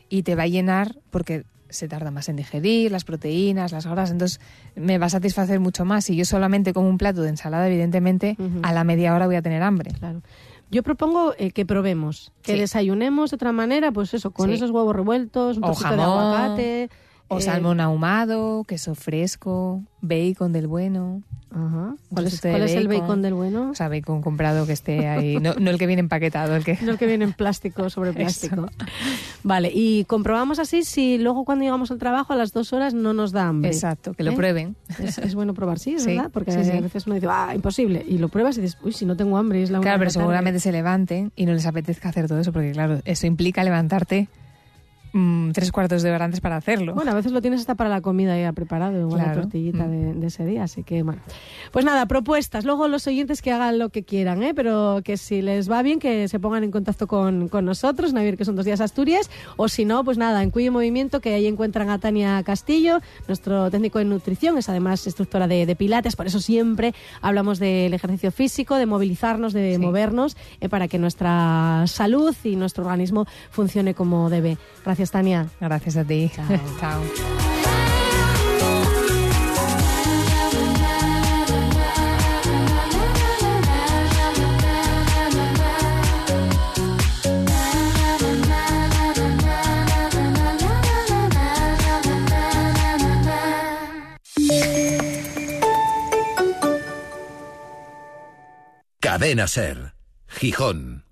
y 0.09 0.23
te 0.23 0.35
va 0.35 0.45
a 0.45 0.47
llenar 0.47 0.97
porque 1.11 1.45
se 1.69 1.87
tarda 1.89 2.11
más 2.11 2.29
en 2.31 2.37
digerir 2.37 2.93
las 2.93 3.05
proteínas, 3.05 3.73
las 3.73 3.87
grasas, 3.87 4.13
entonces 4.13 4.41
me 4.75 4.97
va 4.99 5.07
a 5.07 5.11
satisfacer 5.11 5.61
mucho 5.61 5.85
más. 5.85 6.05
Si 6.07 6.17
yo 6.17 6.25
solamente 6.25 6.73
como 6.73 6.89
un 6.89 6.97
plato 6.97 7.21
de 7.23 7.29
ensalada, 7.29 7.67
evidentemente, 7.67 8.37
a 8.63 8.73
la 8.73 8.85
media 8.85 9.15
hora 9.15 9.27
voy 9.27 9.37
a 9.37 9.43
tener 9.43 9.63
hambre. 9.63 9.91
Claro. 9.99 10.23
Yo 10.71 10.83
propongo 10.83 11.33
eh, 11.39 11.53
que 11.53 11.65
probemos, 11.65 12.33
que 12.43 12.55
Sí. 12.55 12.59
desayunemos 12.59 13.31
de 13.31 13.37
otra 13.37 13.53
manera, 13.53 13.93
pues 13.93 14.13
eso, 14.15 14.31
con 14.33 14.49
Sí. 14.49 14.55
esos 14.57 14.71
huevos 14.71 14.95
revueltos, 14.95 15.59
un 15.59 15.65
O 15.65 15.69
de 15.69 16.03
aguacate. 16.03 16.91
O 17.29 17.39
eh, 17.39 17.41
salmón 17.41 17.81
ahumado, 17.81 18.63
queso 18.65 18.95
fresco, 18.95 19.83
bacon 20.01 20.53
del 20.53 20.67
bueno. 20.69 21.23
Ajá. 21.51 21.95
¿Cuál, 22.11 22.27
es, 22.27 22.41
cuál 22.41 22.63
el 22.63 22.89
bacon. 22.89 23.23
del 23.23 23.35
bueno? 23.35 23.71
O 23.71 23.75
sea, 23.75 23.89
bacon 23.89 24.21
comprado 24.21 24.67
que 24.67 24.73
esté 24.73 25.07
ahí, 25.09 25.37
no, 25.39 25.55
no 25.55 25.71
el 25.71 25.79
que 25.79 25.87
viene 25.87 26.01
empaquetado, 26.01 26.57
el 26.57 26.65
que... 26.65 26.77
No 26.83 26.91
el 26.93 26.99
que 26.99 27.07
viene 27.07 27.25
en 27.25 27.33
plástico 27.33 27.89
sobre 27.89 28.11
Eso. 28.11 28.17
plástico. 28.17 28.69
Vale, 29.43 29.71
y 29.73 30.05
comprobamos 30.05 30.59
así 30.59 30.83
si 30.83 31.19
luego 31.19 31.45
cuando 31.45 31.65
llegamos 31.65 31.91
al 31.91 31.99
trabajo 31.99 32.33
a 32.33 32.37
las 32.37 32.53
dos 32.53 32.73
horas 32.73 32.95
no 32.95 33.13
nos 33.13 33.33
da 33.33 33.49
hambre. 33.49 33.71
Exacto, 33.71 34.13
que 34.15 34.23
lo 34.25 34.33
¿Eh? 34.33 34.37
prueben. 34.37 34.77
Es, 34.99 35.19
es 35.19 35.35
bueno 35.35 35.55
probar, 35.55 35.79
sí, 35.79 35.95
es 35.95 36.03
Sí, 36.03 36.17
verdad, 36.17 36.31
porque 36.33 36.53
sí, 36.53 36.65
sí. 36.65 36.71
a 36.73 36.81
veces 36.81 37.07
uno 37.07 37.15
dice, 37.15 37.29
ah, 37.31 37.53
imposible, 37.55 38.05
y 38.07 38.19
lo 38.19 38.29
pruebas 38.29 38.59
y 38.59 38.61
dices, 38.63 38.79
uy, 38.83 38.93
si 38.93 39.07
no 39.07 39.17
tengo 39.17 39.39
hambre, 39.39 39.63
es 39.63 39.71
la 39.71 39.81
Claro, 39.81 39.99
pero 39.99 40.11
seguramente 40.11 40.61
se 40.61 40.73
levanten 40.73 41.33
y 41.37 41.47
no 41.47 41.53
les 41.55 41.65
apetezca 41.67 42.09
hacer 42.09 42.29
todo 42.29 42.41
eso, 42.41 42.53
porque 42.53 42.73
claro, 42.73 43.01
eso 43.05 43.27
implica 43.27 43.63
levantarte 43.65 44.29
mm, 45.17 45.53
tres 45.53 45.73
cuartos 45.73 46.03
de 46.03 46.11
hora 46.13 46.25
antes 46.25 46.41
para 46.41 46.57
hacerlo. 46.57 46.95
Bueno, 46.95 47.11
a 47.11 47.15
veces 47.15 47.33
lo 47.33 47.41
tienes 47.41 47.61
hasta 47.61 47.75
para 47.75 47.91
la 47.91 48.01
comida 48.01 48.39
ya 48.39 48.53
preparado, 48.53 48.99
igual 49.01 49.23
la 49.27 49.33
tortillita 49.33 49.85
Mm. 49.87 49.91
de, 49.91 50.15
de 50.15 50.27
ese 50.27 50.45
día, 50.45 50.65
así 50.65 50.83
que 50.83 51.03
bueno. 51.03 51.21
Pues 51.73 51.85
nada, 51.85 52.07
propuestas. 52.07 52.65
Luego 52.65 52.89
los 52.89 53.07
oyentes 53.07 53.43
que 53.43 53.53
hagan 53.53 53.79
lo 53.79 53.89
que 53.91 54.03
quieran, 54.05 54.43
¿eh? 54.43 54.53
pero 54.55 55.01
que 55.05 55.17
si 55.17 55.43
les 55.43 55.71
va 55.71 55.83
bien, 55.83 55.99
que 55.99 56.29
se 56.29 56.39
pongan 56.41 56.65
en 56.65 56.71
contacto 56.71 57.07
con, 57.07 57.49
con 57.49 57.65
nosotros, 57.65 58.13
Navier, 58.13 58.37
que 58.37 58.45
son 58.45 58.57
dos 58.57 58.65
días 58.65 58.81
Asturias, 58.81 59.31
o 59.57 59.69
si 59.69 59.85
no, 59.85 60.05
pues 60.05 60.19
nada, 60.19 60.43
en 60.43 60.51
Cuyo 60.51 60.73
Movimiento, 60.73 61.21
que 61.21 61.35
ahí 61.35 61.47
encuentran 61.47 61.91
a 61.91 61.99
Tania 61.99 62.43
Castillo, 62.43 63.01
nuestro 63.29 63.71
técnico 63.71 63.99
en 64.01 64.09
nutrición, 64.09 64.59
es 64.59 64.69
además 64.69 65.05
instructora 65.07 65.47
de, 65.49 65.67
de 65.67 65.77
Pilates, 65.77 66.17
por 66.17 66.27
eso 66.27 66.41
siempre 66.41 66.95
hablamos 67.21 67.59
del 67.59 67.93
ejercicio 67.95 68.31
físico, 68.33 68.77
de 68.77 68.87
movilizarnos, 68.87 69.53
de 69.53 69.75
Sí. 69.75 69.79
movernos, 69.79 70.37
eh, 70.61 70.69
para 70.69 70.89
que 70.89 70.99
nuestra 70.99 71.85
salud 71.87 72.35
y 72.45 72.57
nuestro 72.57 72.85
organismo 72.85 73.27
funcione 73.51 73.95
como 73.95 74.31
debe. 74.31 74.59
Gracias, 74.85 75.06
Tania. 75.11 75.49
Gracias 75.61 75.97
a 75.97 76.05
ti. 76.05 76.31
Chao. 76.35 76.47
Chao. 76.81 77.03
Cadena 99.01 99.47
Ser. 99.47 99.95
Gijón. 100.29 101.06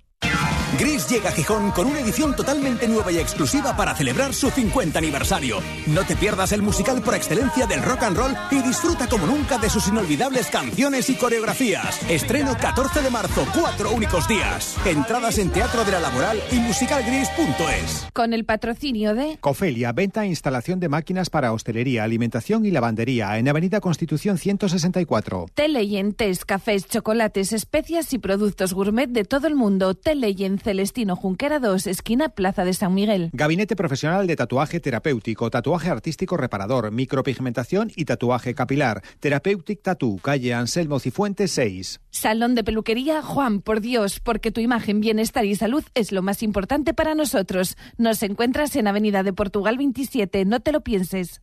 Gris 0.78 1.08
llega 1.08 1.28
a 1.28 1.32
Gijón 1.32 1.70
con 1.70 1.87
una 1.87 2.00
edición 2.00 2.34
totalmente 2.34 2.88
nueva 2.88 3.12
y 3.12 3.18
exclusiva 3.18 3.76
para 3.76 3.94
celebrar 3.94 4.34
su 4.34 4.50
50 4.50 4.98
aniversario. 4.98 5.58
No 5.87 6.04
te 6.04 6.16
pierdas 6.16 6.50
el 6.52 6.62
musical 6.62 7.00
por 7.00 7.14
excelencia 7.14 7.66
del 7.66 7.82
rock 7.82 8.02
and 8.02 8.16
roll 8.16 8.34
y 8.50 8.60
disfruta 8.62 9.06
como 9.06 9.26
nunca 9.26 9.58
de 9.58 9.70
sus 9.70 9.87
inolvidables 9.88 10.48
canciones 10.48 11.08
y 11.10 11.14
coreografías. 11.14 12.00
Estreno 12.10 12.56
14 12.60 13.02
de 13.02 13.10
marzo, 13.10 13.46
cuatro 13.54 13.92
únicos 13.92 14.26
días. 14.26 14.76
Entradas 14.84 15.38
en 15.38 15.50
Teatro 15.50 15.84
de 15.84 15.92
la 15.92 16.00
Laboral 16.00 16.40
y 16.50 16.56
musicalgris.es. 16.56 18.08
Con 18.12 18.32
el 18.32 18.44
patrocinio 18.44 19.14
de 19.14 19.38
Cofelia, 19.40 19.92
venta 19.92 20.24
e 20.24 20.28
instalación 20.28 20.80
de 20.80 20.88
máquinas 20.88 21.30
para 21.30 21.52
hostelería, 21.52 22.02
alimentación 22.02 22.66
y 22.66 22.72
lavandería 22.72 23.38
en 23.38 23.48
Avenida 23.48 23.80
Constitución 23.80 24.38
164. 24.38 25.46
Teleyentes, 25.54 26.44
cafés, 26.44 26.87
chocolates, 26.87 27.52
especias 27.52 28.12
y 28.12 28.18
productos 28.18 28.74
gourmet 28.74 29.08
de 29.08 29.24
todo 29.24 29.46
el 29.46 29.54
mundo. 29.54 29.94
Teleyen 29.94 30.58
Celestino 30.64 31.14
Junquera 31.14 31.61
2, 31.61 31.87
esquina 31.87 32.31
Plaza 32.31 32.64
de 32.64 32.72
San 32.72 32.94
Miguel. 32.94 33.31
Gabinete 33.33 33.77
profesional 33.77 34.27
de 34.27 34.35
tatuaje 34.35 34.81
terapéutico, 34.81 35.50
tatuaje 35.50 35.90
artístico 35.90 36.37
reparador, 36.37 36.90
micropigmentación 36.90 37.92
y 37.94 38.07
tatuaje 38.07 38.55
capilar. 38.55 39.03
Therapeutic 39.20 39.83
Tattoo, 39.83 40.16
calle 40.16 40.55
Anselmo 40.55 40.98
Cifuentes 40.98 41.53
6. 41.53 42.00
Salón 42.11 42.55
de 42.55 42.64
peluquería 42.64 43.22
Juan, 43.22 43.61
por 43.61 43.81
Dios, 43.81 44.20
porque 44.20 44.50
tu 44.50 44.61
imagen, 44.61 45.00
bienestar 45.00 45.44
y 45.44 45.55
salud 45.55 45.85
es 45.94 46.11
lo 46.11 46.22
más 46.22 46.42
importante 46.42 46.94
para 46.94 47.14
nosotros. 47.14 47.77
Nos 47.98 48.22
encuentras 48.22 48.74
en 48.77 48.88
Avenida 48.88 49.22
de 49.22 49.33
Portugal 49.33 49.77
27, 49.77 50.46
no 50.46 50.61
te 50.61 50.72
lo 50.72 50.81
pienses. 50.81 51.42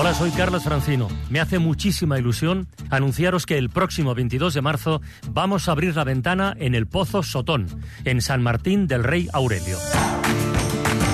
Hola, 0.00 0.14
soy 0.14 0.30
Carlos 0.30 0.64
Francino. 0.64 1.08
Me 1.28 1.40
hace 1.40 1.58
muchísima 1.58 2.18
ilusión 2.18 2.66
anunciaros 2.88 3.44
que 3.44 3.58
el 3.58 3.68
próximo 3.68 4.14
22 4.14 4.54
de 4.54 4.62
marzo 4.62 5.02
vamos 5.28 5.68
a 5.68 5.72
abrir 5.72 5.94
la 5.94 6.04
ventana 6.04 6.56
en 6.58 6.74
el 6.74 6.86
Pozo 6.86 7.22
Sotón, 7.22 7.66
en 8.06 8.22
San 8.22 8.42
Martín 8.42 8.86
del 8.86 9.04
Rey 9.04 9.28
Aurelio. 9.34 9.76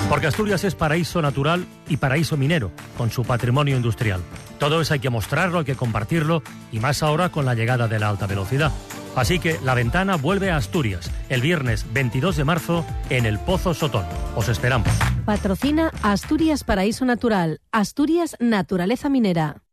Porque 0.07 0.27
Asturias 0.27 0.63
es 0.63 0.73
paraíso 0.73 1.21
natural 1.21 1.65
y 1.89 1.97
paraíso 1.97 2.37
minero, 2.37 2.71
con 2.97 3.11
su 3.11 3.25
patrimonio 3.25 3.75
industrial. 3.75 4.21
Todo 4.57 4.79
eso 4.79 4.93
hay 4.93 5.01
que 5.01 5.09
mostrarlo, 5.09 5.59
hay 5.59 5.65
que 5.65 5.75
compartirlo, 5.75 6.41
y 6.71 6.79
más 6.79 7.03
ahora 7.03 7.27
con 7.27 7.43
la 7.43 7.55
llegada 7.55 7.89
de 7.89 7.99
la 7.99 8.07
alta 8.07 8.25
velocidad. 8.25 8.71
Así 9.17 9.39
que 9.39 9.59
la 9.63 9.73
ventana 9.73 10.15
vuelve 10.15 10.51
a 10.51 10.57
Asturias 10.57 11.09
el 11.29 11.41
viernes 11.41 11.91
22 11.91 12.37
de 12.37 12.43
marzo 12.43 12.85
en 13.09 13.25
el 13.25 13.39
Pozo 13.39 13.73
Sotón. 13.73 14.05
Os 14.35 14.47
esperamos. 14.47 14.93
Patrocina 15.25 15.91
Asturias 16.03 16.63
Paraíso 16.63 17.03
Natural, 17.03 17.59
Asturias 17.71 18.37
Naturaleza 18.39 19.09
Minera. 19.09 19.63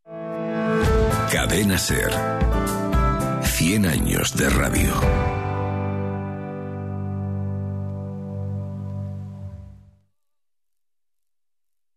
Cadena 1.31 1.77
Ser. 1.77 2.11
100 3.43 3.87
años 3.87 4.35
de 4.35 4.49
radio. 4.49 4.93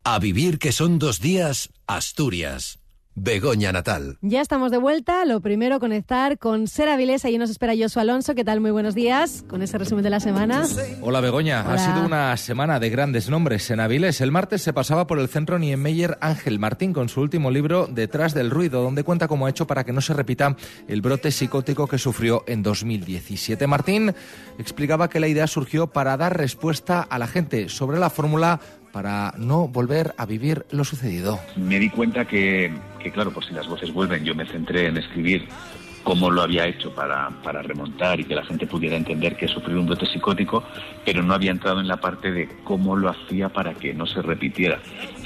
A 0.04 0.20
vivir 0.20 0.60
que 0.60 0.72
son 0.72 1.00
dos 1.00 1.20
días, 1.20 1.70
Asturias. 1.86 2.77
Begoña 3.20 3.72
Natal. 3.72 4.20
Ya 4.22 4.42
estamos 4.42 4.70
de 4.70 4.78
vuelta. 4.78 5.26
Lo 5.26 5.42
primero, 5.42 5.80
conectar 5.80 6.38
con 6.38 6.68
Ser 6.68 6.88
Avilés. 6.88 7.26
Allí 7.26 7.40
nos 7.40 7.50
espera 7.50 7.74
Josu 7.76 8.00
Alonso. 8.00 8.36
¿Qué 8.36 8.46
tal? 8.46 8.62
Muy 8.62 8.70
buenos 8.70 8.94
días. 8.94 9.44
Con 9.48 9.64
ese 9.64 9.80
resumen 9.80 10.04
de 10.04 10.12
la 10.12 10.20
semana. 10.20 10.68
Hola, 11.02 11.20
Begoña. 11.20 11.62
Ha 11.62 11.80
sido 11.80 12.06
una 12.06 12.38
semana 12.38 12.80
de 12.80 12.92
grandes 12.92 13.28
nombres 13.28 13.72
en 13.72 13.80
Avilés. 13.80 14.22
El 14.22 14.32
martes 14.32 14.62
se 14.62 14.72
pasaba 14.72 15.08
por 15.08 15.18
el 15.18 15.30
centro 15.30 15.58
Niemeyer 15.58 16.20
Ángel 16.22 16.60
Martín 16.60 16.94
con 16.94 17.10
su 17.10 17.22
último 17.22 17.50
libro 17.50 17.88
Detrás 17.88 18.36
del 18.36 18.52
ruido, 18.52 18.84
donde 18.84 19.04
cuenta 19.04 19.28
cómo 19.28 19.48
ha 19.48 19.50
hecho 19.50 19.66
para 19.66 19.84
que 19.84 19.94
no 19.94 20.02
se 20.02 20.14
repita 20.14 20.56
el 20.88 21.02
brote 21.02 21.32
psicótico 21.32 21.88
que 21.88 21.98
sufrió 21.98 22.44
en 22.46 22.62
2017. 22.62 23.66
Martín 23.66 24.14
explicaba 24.60 25.10
que 25.10 25.20
la 25.20 25.28
idea 25.28 25.48
surgió 25.48 25.88
para 25.88 26.18
dar 26.18 26.38
respuesta 26.38 27.02
a 27.02 27.18
la 27.18 27.26
gente 27.26 27.68
sobre 27.68 27.98
la 27.98 28.12
fórmula 28.12 28.60
para 28.98 29.32
no 29.38 29.68
volver 29.68 30.16
a 30.18 30.26
vivir 30.26 30.66
lo 30.72 30.84
sucedido. 30.84 31.40
Me 31.56 31.78
di 31.78 31.88
cuenta 31.88 32.26
que, 32.26 32.74
que, 33.00 33.12
claro, 33.12 33.30
por 33.30 33.46
si 33.46 33.54
las 33.54 33.68
voces 33.68 33.94
vuelven, 33.94 34.26
yo 34.26 34.34
me 34.34 34.44
centré 34.48 34.88
en 34.88 34.98
escribir 34.98 35.48
cómo 36.02 36.32
lo 36.32 36.42
había 36.42 36.66
hecho 36.66 36.96
para, 36.96 37.30
para 37.44 37.62
remontar 37.62 38.20
y 38.20 38.24
que 38.24 38.34
la 38.34 38.44
gente 38.44 38.66
pudiera 38.66 38.98
entender 38.98 39.38
que 39.38 39.48
sufrió 39.48 39.80
un 39.80 39.86
brote 39.86 40.08
psicótico, 40.08 40.64
pero 41.06 41.22
no 41.22 41.36
había 41.36 41.52
entrado 41.52 41.80
en 41.80 41.88
la 41.88 41.98
parte 41.98 42.32
de 42.32 42.50
cómo 42.64 42.96
lo 42.96 43.10
hacía 43.10 43.50
para 43.50 43.76
que 43.76 43.94
no 43.94 44.08
se 44.08 44.24
repitiera. 44.24 44.80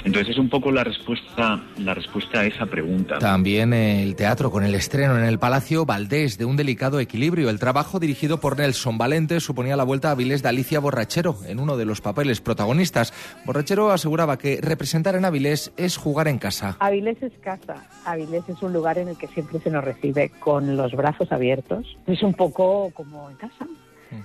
Entonces 0.04 0.30
es 0.30 0.38
un 0.38 0.48
poco 0.48 0.72
la 0.72 0.82
respuesta, 0.82 1.62
la 1.78 1.94
respuesta 1.94 2.40
a 2.40 2.44
esa 2.44 2.66
pregunta. 2.66 3.18
También 3.18 3.72
el 3.72 4.16
teatro 4.16 4.50
con 4.50 4.64
el 4.64 4.74
estreno 4.74 5.16
en 5.16 5.24
el 5.24 5.38
Palacio 5.38 5.86
Valdés 5.86 6.38
de 6.38 6.44
un 6.44 6.56
delicado 6.56 6.98
equilibrio. 6.98 7.50
El 7.50 7.60
trabajo 7.60 8.00
dirigido 8.00 8.40
por 8.40 8.58
Nelson 8.58 8.98
Valente 8.98 9.38
suponía 9.40 9.76
la 9.76 9.84
vuelta 9.84 10.08
a 10.08 10.12
Avilés 10.12 10.42
de 10.42 10.48
Alicia 10.48 10.80
Borrachero 10.80 11.36
en 11.46 11.60
uno 11.60 11.76
de 11.76 11.84
los 11.84 12.00
papeles 12.00 12.40
protagonistas. 12.40 13.12
Borrachero 13.44 13.92
aseguraba 13.92 14.38
que 14.38 14.58
representar 14.60 15.14
en 15.14 15.24
Avilés 15.24 15.72
es 15.76 15.96
jugar 15.96 16.26
en 16.28 16.38
casa. 16.38 16.76
Avilés 16.80 17.22
es 17.22 17.32
casa. 17.40 17.86
Avilés 18.04 18.48
es 18.48 18.60
un 18.62 18.72
lugar 18.72 18.98
en 18.98 19.08
el 19.08 19.16
que 19.16 19.28
siempre 19.28 19.60
se 19.60 19.70
nos 19.70 19.84
recibe 19.84 20.30
con 20.40 20.76
los 20.76 20.92
brazos 20.92 21.30
abiertos. 21.30 21.96
Es 22.06 22.22
un 22.22 22.34
poco 22.34 22.90
como 22.94 23.30
en 23.30 23.36
casa 23.36 23.66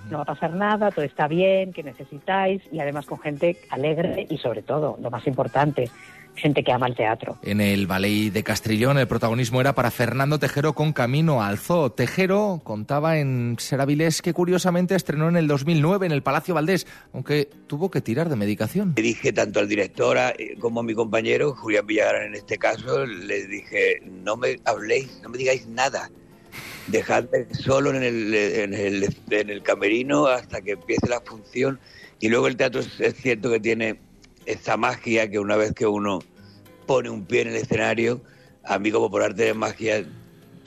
no 0.09 0.17
va 0.17 0.23
a 0.23 0.25
pasar 0.25 0.53
nada, 0.53 0.91
todo 0.91 1.05
está 1.05 1.27
bien, 1.27 1.73
que 1.73 1.83
necesitáis 1.83 2.61
y 2.71 2.79
además 2.79 3.05
con 3.05 3.19
gente 3.19 3.57
alegre 3.69 4.27
y 4.29 4.37
sobre 4.37 4.61
todo, 4.61 4.97
lo 5.01 5.09
más 5.09 5.25
importante, 5.27 5.89
gente 6.37 6.63
que 6.63 6.71
ama 6.71 6.87
el 6.87 6.95
teatro. 6.95 7.37
En 7.43 7.59
el 7.59 7.87
ballet 7.87 8.31
de 8.31 8.43
Castrillón 8.43 8.97
el 8.97 9.07
protagonismo 9.07 9.59
era 9.59 9.73
para 9.73 9.91
Fernando 9.91 10.39
Tejero 10.39 10.73
con 10.73 10.93
Camino 10.93 11.43
al 11.43 11.57
Zoo. 11.57 11.91
Tejero 11.91 12.61
contaba 12.63 13.17
en 13.17 13.55
Seravilés 13.59 14.21
que 14.21 14.33
curiosamente 14.33 14.95
estrenó 14.95 15.27
en 15.29 15.35
el 15.35 15.47
2009 15.47 16.05
en 16.05 16.11
el 16.11 16.23
Palacio 16.23 16.53
Valdés, 16.53 16.87
aunque 17.13 17.49
tuvo 17.67 17.91
que 17.91 18.01
tirar 18.01 18.29
de 18.29 18.35
medicación. 18.35 18.93
Le 18.95 19.03
dije 19.03 19.33
tanto 19.33 19.59
al 19.59 19.67
director 19.67 20.17
como 20.59 20.79
a 20.79 20.83
mi 20.83 20.93
compañero, 20.93 21.53
Julián 21.53 21.85
Villagrán 21.85 22.27
en 22.27 22.35
este 22.35 22.57
caso, 22.57 23.05
le 23.05 23.47
dije, 23.47 24.01
no 24.05 24.37
me 24.37 24.57
habléis, 24.65 25.19
no 25.23 25.29
me 25.29 25.37
digáis 25.37 25.67
nada 25.67 26.09
dejadme 26.87 27.47
solo 27.53 27.91
en 27.91 28.03
el, 28.03 28.33
en, 28.33 28.73
el, 28.73 29.15
en 29.29 29.49
el 29.49 29.63
camerino 29.63 30.27
hasta 30.27 30.61
que 30.61 30.71
empiece 30.71 31.07
la 31.07 31.21
función. 31.21 31.79
Y 32.19 32.29
luego 32.29 32.47
el 32.47 32.57
teatro 32.57 32.81
es, 32.81 32.99
es 32.99 33.15
cierto 33.15 33.49
que 33.51 33.59
tiene 33.59 33.99
esa 34.45 34.77
magia 34.77 35.29
que 35.29 35.39
una 35.39 35.55
vez 35.55 35.73
que 35.73 35.85
uno 35.85 36.19
pone 36.85 37.09
un 37.09 37.25
pie 37.25 37.41
en 37.41 37.49
el 37.49 37.55
escenario, 37.57 38.21
a 38.63 38.79
mí 38.79 38.91
como 38.91 39.11
por 39.11 39.21
arte 39.21 39.43
de 39.43 39.53
magia 39.53 40.05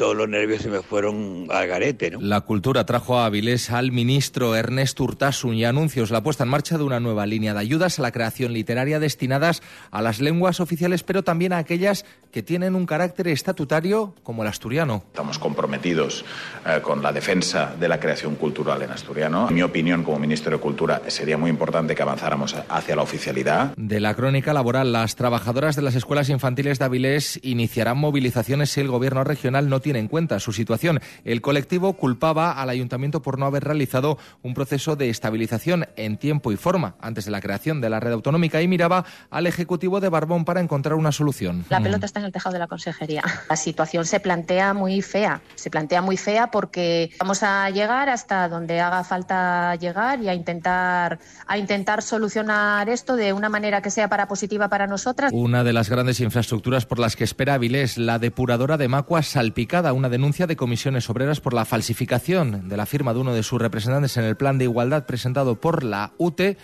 todos 0.01 0.17
los 0.17 0.31
nervios 0.31 0.63
se 0.63 0.71
me 0.71 0.81
fueron 0.81 1.49
al 1.51 1.67
garete. 1.67 2.11
¿no? 2.11 2.23
La 2.23 2.41
cultura 2.41 2.87
trajo 2.87 3.19
a 3.19 3.27
Avilés 3.27 3.69
al 3.69 3.93
ministro 3.93 4.57
Ernesto 4.57 5.05
Urtasun 5.05 5.53
y 5.53 5.67
anuncios 5.67 6.11
la 6.11 6.23
puesta 6.23 6.45
en 6.45 6.49
marcha 6.49 6.79
de 6.79 6.85
una 6.85 7.01
nueva 7.01 7.27
línea 7.27 7.53
de 7.53 7.61
ayudas 7.61 7.99
a 7.99 8.03
la 8.03 8.11
creación 8.11 8.55
literaria 8.55 8.99
destinadas 8.99 9.63
a 9.91 10.01
las 10.01 10.23
lenguas 10.23 10.59
oficiales, 10.61 11.03
pero 11.03 11.23
también 11.23 11.53
a 11.53 11.59
aquellas 11.59 12.07
que 12.33 12.43
tienen 12.43 12.77
un 12.77 12.87
carácter 12.87 13.29
estatutario 13.29 14.15
como 14.23 14.41
el 14.41 14.49
asturiano. 14.49 15.05
Estamos 15.09 15.39
comprometidos 15.39 16.25
eh, 16.65 16.81
con 16.81 17.03
la 17.03 17.13
defensa 17.13 17.75
de 17.79 17.87
la 17.87 18.01
creación 18.01 18.37
cultural 18.37 18.81
en 18.81 18.93
asturiano. 18.93 19.49
En 19.49 19.55
mi 19.55 19.63
opinión, 19.63 20.03
como 20.03 20.19
ministro 20.19 20.53
de 20.53 20.59
Cultura, 20.59 21.03
sería 21.09 21.37
muy 21.37 21.51
importante 21.51 21.95
que 21.95 22.01
avanzáramos 22.03 22.57
hacia 22.71 22.97
la 22.97 23.03
oficialidad. 23.03 23.75
De 23.77 24.01
la 24.01 24.15
crónica 24.15 24.55
laboral, 24.55 24.93
las 24.93 25.15
trabajadoras 25.15 25.77
de 25.77 25.83
las 25.83 25.95
escuelas 25.95 26.31
infantiles 26.31 26.79
de 26.79 26.87
Avilés 26.87 27.39
iniciarán 27.43 27.99
movilizaciones 27.99 28.71
si 28.71 28.81
el 28.81 28.89
gobierno 28.89 29.25
regional 29.25 29.69
no 29.69 29.81
tiene 29.81 29.90
tiene 29.91 29.99
en 29.99 30.07
cuenta 30.07 30.39
su 30.39 30.53
situación. 30.53 31.01
El 31.25 31.41
colectivo 31.41 31.95
culpaba 31.95 32.53
al 32.53 32.71
ayuntamiento 32.71 33.23
por 33.23 33.41
no 33.41 33.47
haber 33.47 33.65
realizado 33.65 34.19
un 34.45 34.55
proceso 34.55 34.95
de 34.95 35.11
estabilización 35.11 35.89
en 35.97 36.17
tiempo 36.17 36.53
y 36.53 36.57
forma 36.57 36.95
antes 37.01 37.25
de 37.25 37.33
la 37.33 37.41
creación 37.41 37.81
de 37.81 37.91
la 37.91 37.99
red 37.99 38.13
autonómica 38.13 38.63
y 38.63 38.69
miraba 38.69 39.05
al 39.31 39.49
ejecutivo 39.49 39.99
de 39.99 40.09
Barbón 40.09 40.45
para 40.45 40.61
encontrar 40.61 40.95
una 40.95 41.11
solución. 41.11 41.65
La 41.71 41.81
pelota 41.81 42.07
está 42.07 42.21
en 42.21 42.27
el 42.27 42.31
tejado 42.31 42.53
de 42.53 42.61
la 42.61 42.69
consejería. 42.69 43.25
La 43.49 43.57
situación 43.57 44.07
se 44.07 44.21
plantea 44.21 44.75
muy 44.75 45.03
fea. 45.03 45.43
Se 45.57 45.71
plantea 45.71 46.03
muy 46.03 46.17
fea 46.17 46.53
porque 46.53 47.11
vamos 47.19 47.43
a 47.43 47.69
llegar 47.71 48.11
hasta 48.11 48.49
donde 48.49 48.79
haga 48.79 49.03
falta 49.03 49.75
llegar 49.75 50.23
y 50.23 50.29
a 50.29 50.35
intentar 50.35 51.19
a 51.49 51.59
intentar 51.59 52.03
solucionar 52.03 52.89
esto 52.89 53.17
de 53.17 53.33
una 53.33 53.49
manera 53.49 53.83
que 53.83 53.91
sea 53.91 54.09
para 54.09 54.29
positiva 54.29 54.69
para 54.69 54.87
nosotras. 54.87 55.33
Una 55.35 55.65
de 55.65 55.73
las 55.73 55.91
grandes 55.91 56.21
infraestructuras 56.21 56.87
por 56.87 57.01
las 57.01 57.17
que 57.17 57.25
espera 57.25 57.55
Avilés, 57.55 57.99
la 57.99 58.21
depuradora 58.21 58.77
de 58.77 58.87
Macua 58.87 59.25
salpicada 59.25 59.80
una 59.93 60.09
denuncia 60.09 60.47
de 60.47 60.57
comisiones 60.57 61.09
obreras 61.11 61.41
por 61.41 61.55
la 61.55 61.65
falsificación 61.65 62.69
de 62.69 62.77
la 62.77 62.87
firma 62.87 63.15
de 63.15 63.21
uno 63.21 63.35
de 63.35 63.43
sus 63.43 63.61
representantes 63.61 64.17
en 64.17 64.25
el 64.25 64.37
plan 64.37 64.59
de 64.59 64.65
igualdad 64.65 65.07
presentado 65.07 65.57
por 65.57 65.83
la 65.83 66.13
UTE 66.19 66.57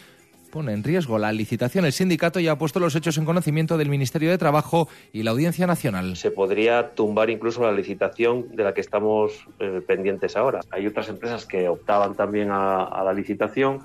pone 0.50 0.72
en 0.72 0.84
riesgo 0.84 1.18
la 1.18 1.32
licitación. 1.32 1.84
El 1.84 1.92
sindicato 1.92 2.40
ya 2.40 2.52
ha 2.52 2.58
puesto 2.58 2.80
los 2.80 2.94
hechos 2.94 3.18
en 3.18 3.24
conocimiento 3.24 3.76
del 3.76 3.88
Ministerio 3.88 4.30
de 4.30 4.38
Trabajo 4.38 4.88
y 5.12 5.22
la 5.22 5.32
Audiencia 5.32 5.66
Nacional. 5.66 6.16
Se 6.16 6.30
podría 6.30 6.94
tumbar 6.94 7.28
incluso 7.30 7.62
la 7.62 7.72
licitación 7.72 8.54
de 8.54 8.64
la 8.64 8.72
que 8.72 8.80
estamos 8.80 9.46
eh, 9.58 9.82
pendientes 9.86 10.36
ahora. 10.36 10.60
Hay 10.70 10.86
otras 10.86 11.08
empresas 11.08 11.44
que 11.44 11.68
optaban 11.68 12.14
también 12.14 12.50
a, 12.50 12.84
a 12.84 13.04
la 13.04 13.12
licitación 13.12 13.80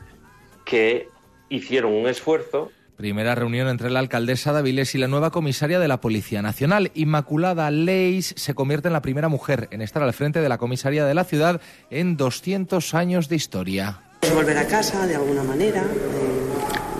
que 0.63 1.10
hicieron 1.50 1.94
un 1.94 2.08
esfuerzo 2.08 2.72
Primera 3.02 3.34
reunión 3.34 3.68
entre 3.68 3.90
la 3.90 3.98
alcaldesa 3.98 4.52
Daviles 4.52 4.94
y 4.94 5.00
la 5.00 5.08
nueva 5.08 5.32
comisaria 5.32 5.80
de 5.80 5.88
la 5.88 6.00
Policía 6.00 6.44
Nacional. 6.44 6.92
Inmaculada 6.94 7.72
Leis 7.72 8.36
se 8.38 8.54
convierte 8.54 8.90
en 8.90 8.94
la 8.94 9.02
primera 9.02 9.28
mujer 9.28 9.70
en 9.72 9.82
estar 9.82 10.04
al 10.04 10.14
frente 10.14 10.40
de 10.40 10.48
la 10.48 10.60
comisaría 10.60 11.04
de 11.04 11.16
la 11.16 11.24
ciudad 11.24 11.62
en 11.90 12.16
200 12.16 12.94
años 12.94 13.28
de 13.28 13.38
historia. 13.38 14.02
Volver 14.36 14.56
a 14.56 14.68
casa 14.68 15.08
de 15.08 15.16
alguna 15.16 15.42
manera, 15.42 15.84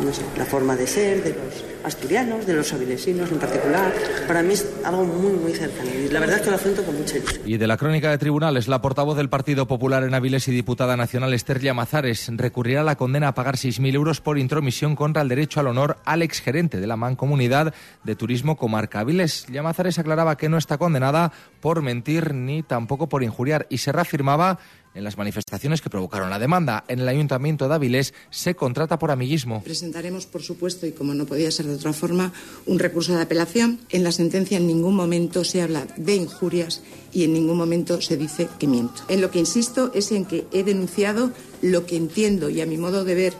no 0.04 0.12
sé, 0.12 0.24
la 0.40 0.46
forma 0.46 0.76
de 0.76 0.88
ser 0.88 1.24
de 1.24 1.36
los 1.36 1.71
asturianos, 1.84 2.46
de 2.46 2.54
los 2.54 2.72
avilesinos 2.74 3.32
en 3.32 3.40
particular. 3.40 3.94
Para 4.28 4.44
mí 4.44 4.54
es 4.54 4.68
algo 4.84 5.04
muy, 5.04 5.34
muy 5.34 5.54
cercano. 5.54 5.90
Y 5.90 6.10
la 6.10 6.20
verdad 6.20 6.38
es 6.38 6.42
que 6.44 6.50
lo 6.50 6.56
afronto 6.56 6.84
con 6.84 6.98
mucha 6.98 7.18
ilusión. 7.18 7.42
Y 7.46 7.58
de 7.58 7.68
la 7.68 7.78
crónica 7.78 8.10
de 8.10 8.18
tribunales, 8.18 8.68
la 8.68 8.82
portavoz 8.82 9.18
del 9.18 9.30
Partido 9.30 9.68
Popular 9.68 10.04
en 10.04 10.14
Avilés 10.14 10.48
y 10.48 10.52
diputada 10.52 10.98
nacional 10.98 11.34
Esther 11.34 11.60
Llamazares 11.60 12.30
recurrirá 12.36 12.82
a 12.82 12.84
la 12.84 12.96
condena 12.96 13.30
a 13.30 13.34
pagar 13.34 13.56
6.000 13.56 13.94
euros 13.96 14.22
por 14.22 14.38
intromisión 14.38 14.96
contra 14.96 15.22
el 15.22 15.30
derecho 15.30 15.60
al 15.60 15.68
honor 15.68 15.98
al 16.06 16.22
exgerente 16.22 16.80
de 16.80 16.88
la 16.88 16.98
Mancomunidad 16.98 17.74
de 18.04 18.16
Turismo 18.16 18.58
Comarca 18.58 19.00
Avilés. 19.00 19.46
Llamazares 19.48 20.00
aclaraba 20.00 20.38
que 20.38 20.50
no 20.50 20.58
está 20.58 20.78
condenada 20.78 21.32
por 21.60 21.82
mentir 21.82 22.34
ni 22.34 22.64
tampoco 22.64 23.08
por 23.10 23.24
injuriar 23.24 23.68
y 23.70 23.78
se 23.78 23.92
reafirmaba 23.92 24.60
en 24.94 25.04
las 25.04 25.18
manifestaciones 25.18 25.82
que 25.82 25.90
provocaron 25.90 26.30
la 26.30 26.40
demanda. 26.40 26.84
En 26.88 27.00
el 27.00 27.08
Ayuntamiento 27.08 27.68
de 27.68 27.76
Avilés 27.76 28.14
se 28.30 28.56
contrata 28.56 29.00
por 29.00 29.12
amiguismo. 29.12 29.64
Presentaremos, 29.64 30.26
por 30.26 30.42
supuesto, 30.42 30.86
y 30.86 30.92
como 30.92 31.14
no 31.14 31.26
podía 31.26 31.52
ser 31.52 31.66
de 31.72 31.78
otra 31.78 31.94
forma, 31.94 32.34
un 32.66 32.80
recurso 32.80 33.14
de 33.16 33.22
apelación. 33.22 33.80
En 33.90 34.04
la 34.04 34.12
sentencia 34.12 34.58
en 34.58 34.68
ningún 34.68 34.96
momento 34.96 35.44
se 35.44 35.62
habla 35.62 35.88
de 35.98 36.16
injurias 36.16 36.82
y 37.14 37.24
en 37.24 37.34
ningún 37.34 37.58
momento 37.58 38.02
se 38.02 38.18
dice 38.18 38.48
que 38.60 38.68
miento. 38.68 39.02
En 39.08 39.22
lo 39.22 39.32
que 39.32 39.40
insisto 39.40 39.92
es 39.94 40.12
en 40.12 40.26
que 40.26 40.46
he 40.52 40.64
denunciado 40.64 41.32
lo 41.62 41.86
que 41.86 41.98
entiendo 41.98 42.50
y 42.50 42.62
a 42.62 42.66
mi 42.66 42.78
modo 42.78 43.04
de 43.04 43.16
ver 43.16 43.34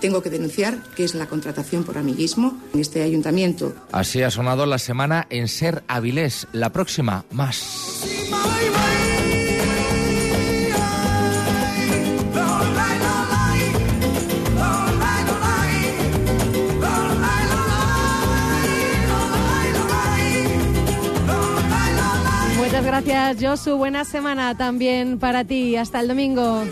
tengo 0.00 0.22
que 0.22 0.30
denunciar, 0.30 0.78
que 0.96 1.04
es 1.04 1.14
la 1.14 1.26
contratación 1.26 1.84
por 1.84 1.98
amiguismo 1.98 2.56
en 2.72 2.80
este 2.80 3.02
ayuntamiento. 3.02 3.74
Así 3.90 4.22
ha 4.22 4.30
sonado 4.30 4.64
la 4.66 4.78
semana 4.78 5.26
en 5.30 5.48
Ser 5.48 5.82
Avilés. 5.88 6.46
La 6.52 6.70
próxima, 6.72 7.24
más. 7.32 8.04
Gracias, 23.04 23.36
Josu. 23.40 23.76
Buena 23.76 24.04
semana 24.04 24.56
también 24.56 25.18
para 25.18 25.44
ti. 25.44 25.76
Hasta 25.76 26.00
el 26.00 26.08
domingo. 26.08 26.64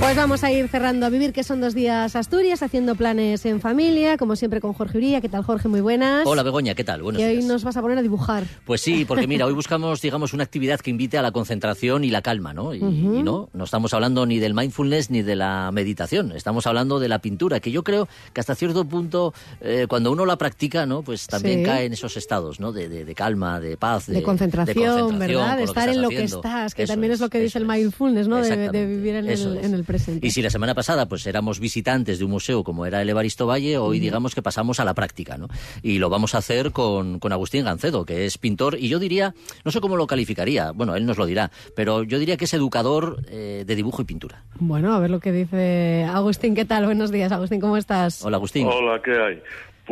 Pues 0.00 0.16
vamos 0.16 0.42
a 0.42 0.50
ir 0.50 0.66
cerrando 0.68 1.04
a 1.06 1.10
vivir, 1.10 1.32
que 1.32 1.44
son 1.44 1.60
dos 1.60 1.74
días 1.74 2.16
Asturias, 2.16 2.62
haciendo 2.62 2.94
planes 2.96 3.44
en 3.44 3.60
familia, 3.60 4.16
como 4.16 4.34
siempre 4.34 4.60
con 4.60 4.72
Jorge 4.72 4.96
Uría. 4.96 5.20
¿Qué 5.20 5.28
tal, 5.28 5.44
Jorge? 5.44 5.68
Muy 5.68 5.82
buenas. 5.82 6.26
Hola, 6.26 6.42
Begoña, 6.42 6.74
¿qué 6.74 6.82
tal? 6.84 7.02
Buenos 7.02 7.20
y 7.20 7.24
hoy 7.26 7.32
días. 7.36 7.44
nos 7.44 7.62
vas 7.64 7.76
a 7.76 7.82
poner 7.82 7.98
a 7.98 8.02
dibujar. 8.02 8.44
Pues 8.64 8.80
sí, 8.80 9.04
porque 9.04 9.26
mira, 9.28 9.44
hoy 9.46 9.52
buscamos, 9.60 10.00
digamos, 10.00 10.32
una 10.32 10.42
actividad 10.42 10.80
que 10.80 10.88
invite 10.90 11.18
a 11.18 11.22
la 11.22 11.30
concentración 11.32 12.02
y 12.02 12.10
la 12.10 12.22
calma, 12.22 12.54
¿no? 12.54 12.74
Y, 12.74 12.80
no, 12.80 13.50
no 13.52 13.64
estamos 13.64 13.92
hablando 13.94 14.24
ni 14.26 14.38
del 14.38 14.54
mindfulness 14.54 15.10
ni 15.10 15.20
de 15.22 15.36
la 15.36 15.70
meditación, 15.70 16.32
estamos 16.32 16.66
hablando 16.66 16.98
de 16.98 17.08
la 17.08 17.18
pintura, 17.20 17.60
que 17.60 17.70
yo 17.70 17.84
creo 17.84 18.08
que 18.32 18.40
hasta 18.40 18.54
cierto 18.54 18.86
punto, 18.86 19.32
eh, 19.60 19.84
cuando 19.88 20.10
uno 20.10 20.24
la 20.24 20.36
practica, 20.36 20.86
¿no? 20.86 21.02
Pues 21.02 21.26
también 21.26 21.58
Sí. 21.60 21.64
cae 21.66 21.84
en 21.84 21.92
esos 21.92 22.16
estados, 22.16 22.58
¿no? 22.58 22.72
De, 22.72 22.88
de- 22.88 23.04
de 23.04 23.14
calma, 23.14 23.60
de 23.60 23.76
paz, 23.76 24.06
de, 24.06 24.14
De 24.14 24.22
concentración, 24.22 24.76
concentración 24.76 25.18
¿verdad? 25.18 25.48
con 25.50 25.56
De 25.58 25.62
que 25.64 25.64
estar 25.68 25.88
en 25.90 26.02
lo 26.02 26.08
que 26.08 26.22
estás, 26.24 26.74
que 26.74 26.82
Eso 26.84 26.92
también 26.94 27.12
es, 27.12 27.20
lo 27.20 27.28
que 27.28 27.38
dice 27.38 27.58
el 27.58 27.66
mindfulness, 27.66 28.26
¿no? 28.28 28.36
De, 28.40 28.86
vivir 28.86 29.14
en 29.16 29.28
el, 29.28 29.58
en 29.58 29.74
el 29.74 29.84
presente. 29.90 30.26
Y 30.26 30.30
si 30.30 30.42
la 30.42 30.50
semana 30.50 30.74
pasada 30.74 31.08
pues 31.08 31.26
éramos 31.26 31.58
visitantes 31.60 32.18
de 32.18 32.24
un 32.24 32.30
museo 32.30 32.62
como 32.62 32.86
era 32.86 33.02
el 33.02 33.08
Evaristo 33.08 33.46
Valle, 33.46 33.78
hoy 33.78 33.98
digamos 33.98 34.34
que 34.34 34.42
pasamos 34.42 34.80
a 34.80 34.84
la 34.84 34.94
práctica, 34.94 35.36
¿no? 35.36 35.48
Y 35.82 35.98
lo 35.98 36.08
vamos 36.08 36.34
a 36.34 36.38
hacer 36.38 36.72
con, 36.72 37.18
con 37.18 37.32
Agustín 37.32 37.64
Gancedo, 37.64 38.04
que 38.04 38.24
es 38.24 38.38
pintor, 38.38 38.76
y 38.78 38.88
yo 38.88 38.98
diría, 38.98 39.34
no 39.64 39.70
sé 39.70 39.80
cómo 39.80 39.96
lo 39.96 40.06
calificaría, 40.06 40.70
bueno, 40.72 40.94
él 40.94 41.06
nos 41.06 41.18
lo 41.18 41.26
dirá, 41.26 41.50
pero 41.74 42.04
yo 42.04 42.18
diría 42.18 42.36
que 42.36 42.44
es 42.44 42.54
educador 42.54 43.22
eh, 43.28 43.64
de 43.66 43.76
dibujo 43.76 44.02
y 44.02 44.04
pintura. 44.04 44.44
Bueno, 44.58 44.94
a 44.94 44.98
ver 45.00 45.10
lo 45.10 45.20
que 45.20 45.32
dice 45.32 46.04
Agustín. 46.04 46.54
¿Qué 46.54 46.64
tal? 46.64 46.84
Buenos 46.84 47.10
días, 47.10 47.32
Agustín. 47.32 47.60
¿Cómo 47.60 47.76
estás? 47.76 48.24
Hola, 48.24 48.36
Agustín. 48.36 48.66
Hola, 48.66 49.00
¿qué 49.02 49.12
hay? 49.12 49.42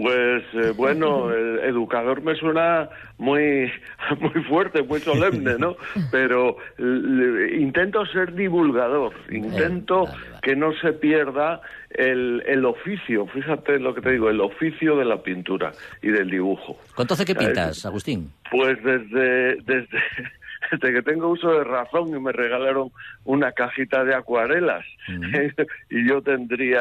Pues 0.00 0.44
eh, 0.54 0.72
bueno, 0.76 1.28
el 1.34 1.58
educador 1.64 2.22
me 2.22 2.36
suena 2.36 2.88
muy 3.18 3.68
muy 4.20 4.44
fuerte, 4.44 4.82
muy 4.84 5.00
solemne, 5.00 5.56
¿no? 5.58 5.76
Pero 6.12 6.56
intento 6.78 8.06
ser 8.06 8.32
divulgador, 8.34 9.12
intento 9.28 10.04
que 10.40 10.54
no 10.54 10.72
se 10.74 10.92
pierda 10.92 11.60
el, 11.90 12.44
el 12.46 12.64
oficio, 12.64 13.26
fíjate 13.26 13.80
lo 13.80 13.92
que 13.92 14.00
te 14.00 14.12
digo, 14.12 14.30
el 14.30 14.40
oficio 14.40 14.96
de 14.96 15.04
la 15.04 15.20
pintura 15.20 15.72
y 16.00 16.08
del 16.08 16.30
dibujo. 16.30 16.78
¿Cuánto 16.94 17.14
hace 17.14 17.24
que 17.24 17.32
Eh, 17.32 17.36
pintas, 17.36 17.84
Agustín? 17.84 18.30
Pues 18.52 18.80
desde, 18.84 19.56
desde, 19.62 19.98
desde 20.70 20.92
que 20.92 21.02
tengo 21.02 21.28
uso 21.28 21.50
de 21.50 21.64
razón 21.64 22.08
y 22.08 22.20
me 22.20 22.32
regalaron 22.32 22.90
una 23.24 23.52
cajita 23.52 24.04
de 24.04 24.14
acuarelas 24.14 24.84
y 25.90 26.08
yo 26.08 26.22
tendría 26.22 26.80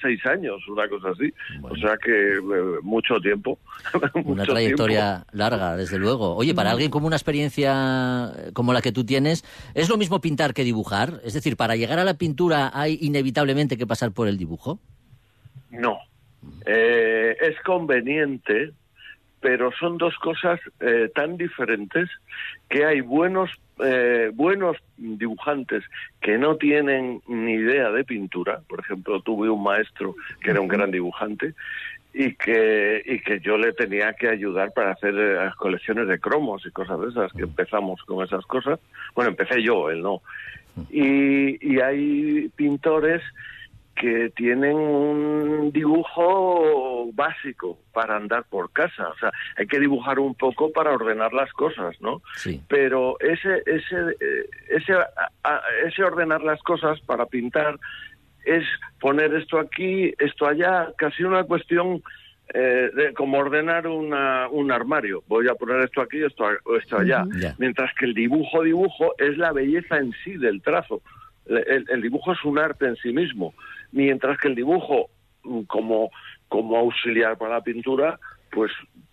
seis 0.00 0.24
años, 0.26 0.66
una 0.68 0.88
cosa 0.88 1.10
así. 1.10 1.32
O 1.62 1.76
sea 1.76 1.96
que 1.96 2.34
eh, 2.34 2.40
mucho 2.82 3.20
tiempo. 3.20 3.58
Una 3.94 4.10
mucho 4.24 4.52
trayectoria 4.52 5.24
larga, 5.32 5.76
desde 5.76 5.98
luego. 5.98 6.36
Oye, 6.36 6.54
para 6.54 6.70
alguien 6.70 6.90
con 6.90 7.04
una 7.04 7.16
experiencia 7.16 8.32
eh, 8.36 8.50
como 8.52 8.72
la 8.72 8.80
que 8.80 8.92
tú 8.92 9.04
tienes, 9.04 9.44
¿es 9.74 9.88
lo 9.88 9.96
mismo 9.96 10.20
pintar 10.20 10.54
que 10.54 10.64
dibujar? 10.64 11.20
Es 11.24 11.34
decir, 11.34 11.56
para 11.56 11.76
llegar 11.76 11.98
a 11.98 12.04
la 12.04 12.14
pintura 12.14 12.70
hay 12.72 12.98
inevitablemente 13.00 13.76
que 13.76 13.86
pasar 13.86 14.12
por 14.12 14.28
el 14.28 14.38
dibujo. 14.38 14.78
No. 15.70 15.98
Eh, 16.66 17.36
es 17.40 17.60
conveniente, 17.64 18.72
pero 19.44 19.70
son 19.78 19.98
dos 19.98 20.16
cosas 20.16 20.58
eh, 20.80 21.10
tan 21.14 21.36
diferentes 21.36 22.08
que 22.70 22.86
hay 22.86 23.02
buenos 23.02 23.50
eh, 23.84 24.30
buenos 24.32 24.78
dibujantes 24.96 25.84
que 26.22 26.38
no 26.38 26.56
tienen 26.56 27.20
ni 27.26 27.52
idea 27.52 27.90
de 27.90 28.04
pintura. 28.04 28.60
Por 28.66 28.80
ejemplo, 28.80 29.20
tuve 29.20 29.50
un 29.50 29.62
maestro 29.62 30.16
que 30.40 30.52
era 30.52 30.62
un 30.62 30.68
gran 30.68 30.90
dibujante 30.90 31.52
y 32.14 32.34
que 32.36 33.02
y 33.04 33.18
que 33.18 33.40
yo 33.40 33.58
le 33.58 33.74
tenía 33.74 34.14
que 34.14 34.30
ayudar 34.30 34.72
para 34.72 34.92
hacer 34.92 35.14
eh, 35.14 35.34
las 35.34 35.54
colecciones 35.56 36.08
de 36.08 36.18
cromos 36.18 36.64
y 36.64 36.70
cosas 36.70 36.98
de 37.00 37.08
esas 37.08 37.30
que 37.34 37.42
empezamos 37.42 38.02
con 38.04 38.24
esas 38.24 38.46
cosas. 38.46 38.80
Bueno, 39.14 39.32
empecé 39.32 39.62
yo, 39.62 39.90
él 39.90 40.00
no. 40.00 40.22
Y, 40.88 41.58
y 41.60 41.80
hay 41.80 42.48
pintores 42.56 43.20
que 43.94 44.30
tienen 44.36 44.76
un 44.76 45.70
dibujo 45.72 47.10
básico 47.12 47.78
para 47.92 48.16
andar 48.16 48.44
por 48.44 48.72
casa. 48.72 49.08
O 49.08 49.18
sea, 49.18 49.32
hay 49.56 49.66
que 49.66 49.78
dibujar 49.78 50.18
un 50.18 50.34
poco 50.34 50.72
para 50.72 50.92
ordenar 50.92 51.32
las 51.32 51.52
cosas, 51.52 52.00
¿no? 52.00 52.22
Sí. 52.36 52.60
Pero 52.68 53.18
ese, 53.20 53.62
ese, 53.66 53.96
eh, 54.20 54.48
ese, 54.70 54.94
ese 55.86 56.02
ordenar 56.02 56.42
las 56.42 56.60
cosas 56.62 57.00
para 57.02 57.26
pintar 57.26 57.78
es 58.44 58.64
poner 59.00 59.34
esto 59.34 59.58
aquí, 59.58 60.12
esto 60.18 60.46
allá, 60.46 60.92
casi 60.96 61.24
una 61.24 61.44
cuestión 61.44 62.02
eh, 62.52 62.90
de 62.94 63.14
como 63.14 63.38
ordenar 63.38 63.86
una, 63.86 64.48
un 64.48 64.70
armario. 64.70 65.22
Voy 65.28 65.48
a 65.48 65.54
poner 65.54 65.80
esto 65.80 66.02
aquí, 66.02 66.22
esto, 66.22 66.44
esto 66.78 66.98
allá. 66.98 67.24
Mientras 67.58 67.94
que 67.94 68.04
el 68.04 68.14
dibujo, 68.14 68.62
dibujo 68.62 69.14
es 69.18 69.38
la 69.38 69.52
belleza 69.52 69.98
en 69.98 70.12
sí 70.24 70.36
del 70.36 70.60
trazo. 70.60 71.00
El, 71.46 71.86
el 71.88 72.02
dibujo 72.02 72.32
es 72.32 72.44
un 72.44 72.58
arte 72.58 72.86
en 72.86 72.96
sí 72.96 73.12
mismo, 73.12 73.54
mientras 73.94 74.38
que 74.38 74.48
el 74.48 74.54
dibujo 74.54 75.08
mm, 75.44 75.62
como, 75.62 76.10
como 76.48 76.76
auxiliar 76.76 77.38
para 77.38 77.54
la 77.54 77.62
pintura, 77.62 78.18
pues 78.50 78.70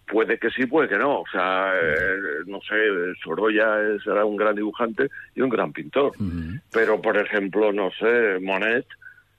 puede 0.07 0.37
que 0.37 0.49
sí, 0.49 0.65
puede 0.65 0.89
que 0.89 0.97
no. 0.97 1.21
O 1.21 1.25
sea, 1.31 1.73
eh, 1.73 2.43
no 2.47 2.59
sé, 2.61 2.75
Sorolla 3.23 3.77
será 4.03 4.25
un 4.25 4.35
gran 4.35 4.55
dibujante 4.55 5.09
y 5.35 5.41
un 5.41 5.49
gran 5.49 5.71
pintor. 5.71 6.11
Pero, 6.71 7.01
por 7.01 7.17
ejemplo, 7.17 7.71
no 7.71 7.89
sé, 7.91 8.39
Monet 8.41 8.85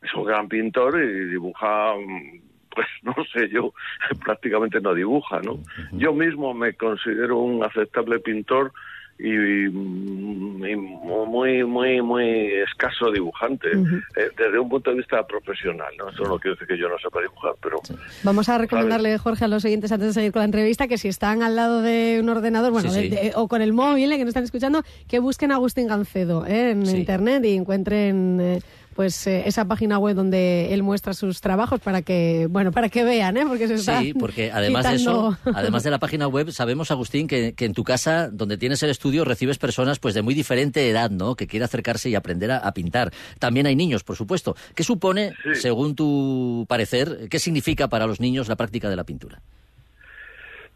es 0.02 0.14
un 0.14 0.24
gran 0.24 0.48
pintor 0.48 1.00
y 1.00 1.26
dibuja, 1.26 1.94
mm, 1.94 2.40
pues 2.74 2.86
no 3.02 3.14
sé, 3.32 3.48
yo 3.48 3.72
prácticamente 4.24 4.80
no 4.80 4.94
dibuja, 4.94 5.40
¿no? 5.42 5.60
Yo 5.92 6.12
mismo 6.12 6.54
me 6.54 6.74
considero 6.74 7.38
un 7.38 7.62
aceptable 7.62 8.18
pintor 8.20 8.72
y, 9.18 9.30
mm, 9.32 10.64
y 10.66 10.76
muy, 10.76 11.64
muy, 11.64 12.02
muy 12.02 12.52
escaso 12.68 13.10
dibujante 13.10 13.68
eh, 13.72 14.28
desde 14.36 14.58
un 14.58 14.68
punto 14.68 14.90
de 14.90 14.96
vista 14.96 15.24
profesional, 15.26 15.92
¿no? 15.98 16.10
Eso 16.10 16.24
no 16.24 16.38
quiere 16.38 16.54
decir 16.56 16.68
que 16.68 16.78
yo 16.78 16.88
no 16.88 16.98
sepa 16.98 17.20
dibujar, 17.20 17.52
pero... 17.62 17.80
Vamos 18.22 18.48
a 18.48 18.58
recomendarle, 18.58 19.16
Jorge, 19.18 19.44
a 19.44 19.48
los 19.48 19.64
oyentes 19.64 19.92
antes 19.92 20.08
de 20.08 20.14
seguir 20.14 20.32
con 20.32 20.40
la 20.40 20.46
entrevista 20.46 20.88
que 20.88 20.98
si 20.98 21.08
están 21.08 21.42
al 21.42 21.56
lado 21.56 21.82
de 21.82 22.18
un 22.20 22.28
ordenador, 22.28 22.72
bueno, 22.72 22.90
Sí, 22.90 23.02
sí. 23.02 23.08
de- 23.08 23.16
de- 23.16 23.32
o 23.36 23.48
con 23.48 23.62
el 23.62 23.72
móvil, 23.72 24.10
eh, 24.12 24.16
que 24.16 24.24
nos 24.24 24.28
están 24.30 24.44
escuchando, 24.44 24.82
que 25.08 25.18
busquen 25.18 25.52
a 25.52 25.56
Agustín 25.56 25.86
Gancedo 25.88 26.46
eh, 26.46 26.70
en 26.70 26.86
Sí. 26.86 26.96
internet 26.98 27.44
y 27.44 27.54
encuentren 27.54 28.38
eh, 28.40 28.60
pues 28.94 29.26
eh, 29.26 29.44
esa 29.46 29.64
página 29.66 29.98
web 29.98 30.14
donde 30.16 30.72
él 30.72 30.82
muestra 30.82 31.14
sus 31.14 31.40
trabajos 31.40 31.80
para 31.80 32.02
que, 32.02 32.46
bueno, 32.50 32.72
para 32.72 32.88
que 32.88 33.04
vean, 33.04 33.36
¿eh? 33.36 33.44
Porque 33.46 33.68
se 33.68 33.74
está 33.74 34.00
Sí, 34.00 34.14
porque 34.14 34.50
además 34.52 34.88
de 34.88 34.96
eso, 34.96 35.36
además 35.54 35.82
de 35.82 35.90
la 35.90 35.98
página 35.98 36.28
web, 36.28 36.50
sabemos, 36.52 36.90
Agustín, 36.90 37.26
que, 37.26 37.54
que 37.54 37.64
en 37.64 37.72
tu 37.72 37.84
casa, 37.84 38.28
donde 38.28 38.58
tienes 38.58 38.82
el 38.82 38.90
estudio, 38.90 39.24
recibes 39.24 39.58
personas 39.58 39.98
pues 39.98 40.14
de 40.14 40.22
muy 40.22 40.34
diferente 40.34 40.88
edad, 40.88 41.10
¿no? 41.10 41.34
Que 41.34 41.46
quiere 41.46 41.64
acercarse 41.64 42.10
y 42.10 42.14
aprender 42.14 42.50
a, 42.50 42.58
a 42.58 42.72
pintar. 42.74 43.12
También 43.38 43.66
hay 43.66 43.76
niños, 43.76 44.04
por 44.04 44.16
supuesto. 44.16 44.56
¿Qué 44.74 44.84
supone, 44.84 45.32
según 45.54 45.94
tu 45.94 46.66
parecer, 46.68 47.28
qué 47.30 47.38
significa 47.38 47.88
para 47.88 48.06
los 48.06 48.20
niños 48.20 48.48
la 48.48 48.56
práctica 48.56 48.88
de 48.90 48.96
la 48.96 49.04
pintura? 49.04 49.40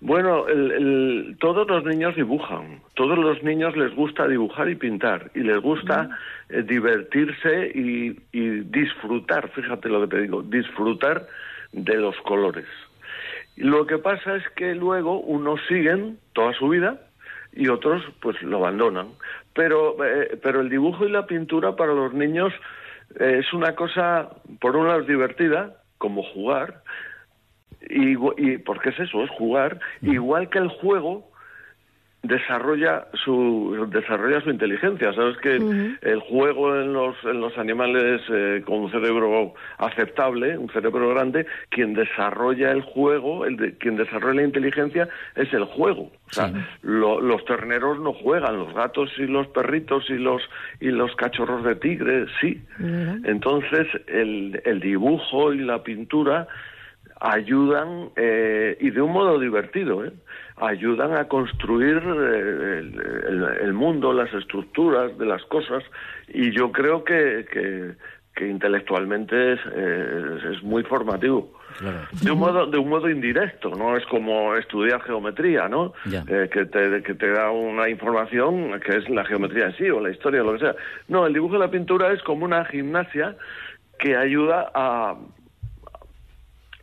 Bueno, 0.00 0.46
el- 0.46 0.70
el- 0.72 1.36
todos 1.40 1.66
los 1.68 1.82
niños 1.84 2.14
dibujan, 2.16 2.80
todos 2.94 3.16
los 3.18 3.42
niños 3.42 3.74
les 3.76 3.94
gusta 3.94 4.28
dibujar 4.28 4.68
y 4.68 4.74
pintar, 4.74 5.30
y 5.34 5.40
les 5.40 5.58
gusta 5.60 6.10
eh, 6.50 6.62
divertirse 6.62 7.72
y, 7.74 8.16
y 8.30 8.48
disfrutar, 8.60 9.48
fíjate 9.48 9.88
lo 9.88 10.02
que 10.02 10.16
te 10.16 10.22
digo, 10.22 10.42
disfrutar 10.42 11.26
de 11.72 11.96
los 11.96 12.14
colores. 12.18 12.66
Lo 13.56 13.86
que 13.86 13.98
pasa 13.98 14.36
es 14.36 14.48
que 14.50 14.74
luego 14.74 15.18
unos 15.20 15.60
siguen 15.66 16.18
toda 16.34 16.52
su 16.52 16.68
vida 16.68 17.00
y 17.54 17.68
otros 17.68 18.02
pues 18.20 18.40
lo 18.42 18.58
abandonan. 18.58 19.08
Pero, 19.54 19.96
eh, 20.04 20.38
pero 20.42 20.60
el 20.60 20.68
dibujo 20.68 21.06
y 21.06 21.10
la 21.10 21.26
pintura 21.26 21.74
para 21.74 21.94
los 21.94 22.12
niños 22.12 22.52
eh, 23.18 23.38
es 23.40 23.52
una 23.54 23.74
cosa, 23.74 24.28
por 24.60 24.76
un 24.76 24.88
lado 24.88 25.00
divertida, 25.02 25.74
como 25.98 26.22
jugar, 26.22 26.82
y, 27.88 28.16
y 28.38 28.58
porque 28.58 28.90
es 28.90 28.98
eso, 29.00 29.22
es 29.24 29.30
jugar, 29.30 29.78
igual 30.02 30.48
que 30.50 30.58
el 30.58 30.68
juego 30.68 31.30
desarrolla 32.22 33.06
su 33.24 33.86
desarrolla 33.88 34.40
su 34.40 34.50
inteligencia 34.50 35.12
sabes 35.12 35.36
que 35.38 35.56
el- 35.56 35.98
el 36.02 36.18
juego 36.20 36.74
en 36.74 36.92
los 36.92 37.14
en 37.24 37.40
los 37.40 37.56
animales 37.56 38.20
eh, 38.28 38.62
con 38.66 38.80
un 38.80 38.90
cerebro 38.90 39.54
aceptable 39.78 40.58
un 40.58 40.68
cerebro 40.70 41.10
grande 41.10 41.46
quien 41.68 41.94
desarrolla 41.94 42.72
el 42.72 42.80
juego 42.82 43.44
el 43.46 43.56
de- 43.56 43.74
quien 43.78 43.96
desarrolla 43.96 44.40
la 44.40 44.46
inteligencia 44.46 45.08
es 45.36 45.52
el 45.52 45.64
juego. 45.66 46.10
O 46.28 46.32
sea 46.32 46.50
lo- 46.82 47.20
los 47.20 47.44
terneros 47.44 48.00
no 48.00 48.12
juegan 48.12 48.56
los 48.58 48.74
gatos 48.74 49.12
y 49.18 49.26
los 49.26 49.46
perritos 49.48 50.10
y 50.10 50.14
los 50.14 50.42
y 50.80 50.86
los 50.88 51.14
cachorros 51.14 51.62
de 51.62 51.76
tigre 51.76 52.26
sí. 52.40 52.60
Entonces 53.24 53.86
el, 54.08 54.60
el 54.64 54.80
dibujo 54.80 55.52
y 55.52 55.58
la 55.58 55.84
pintura 55.84 56.48
ayudan 57.20 58.10
eh, 58.16 58.76
y 58.80 58.90
de 58.90 59.00
un 59.00 59.12
modo 59.12 59.38
divertido 59.38 60.04
¿eh? 60.04 60.12
ayudan 60.58 61.14
a 61.16 61.26
construir 61.28 61.96
eh, 61.96 62.78
el, 62.78 63.00
el- 63.28 63.58
el 63.62 63.72
mundo 63.72 64.12
las 64.12 64.32
estructuras 64.34 65.16
de 65.18 65.26
las 65.26 65.42
cosas 65.44 65.82
y 66.28 66.50
yo 66.50 66.72
creo 66.72 67.04
que, 67.04 67.46
que, 67.50 67.92
que 68.34 68.48
intelectualmente 68.48 69.54
es, 69.54 69.60
eh, 69.74 70.38
es 70.52 70.62
muy 70.62 70.82
formativo. 70.82 71.52
De 72.22 72.30
un 72.30 72.38
modo 72.38 72.66
de 72.66 72.78
un 72.78 72.88
modo 72.88 73.10
indirecto 73.10 73.68
no 73.70 73.96
es 73.98 74.06
como 74.06 74.54
estudiar 74.56 75.02
geometría 75.02 75.68
no 75.68 75.92
Eh, 76.26 76.48
que 76.50 76.64
te 76.66 77.02
que 77.02 77.14
te 77.14 77.30
da 77.30 77.50
una 77.50 77.88
información 77.90 78.78
que 78.80 78.96
es 78.96 79.08
la 79.10 79.24
geometría 79.26 79.66
en 79.66 79.76
sí 79.76 79.90
o 79.90 80.00
la 80.00 80.10
historia 80.10 80.42
o 80.42 80.46
lo 80.46 80.52
que 80.54 80.60
sea. 80.60 80.74
No 81.08 81.26
el 81.26 81.34
dibujo 81.34 81.56
y 81.56 81.58
la 81.58 81.70
pintura 81.70 82.12
es 82.12 82.22
como 82.22 82.44
una 82.46 82.64
gimnasia 82.66 83.36
que 83.98 84.16
ayuda 84.16 84.70
a 84.74 85.16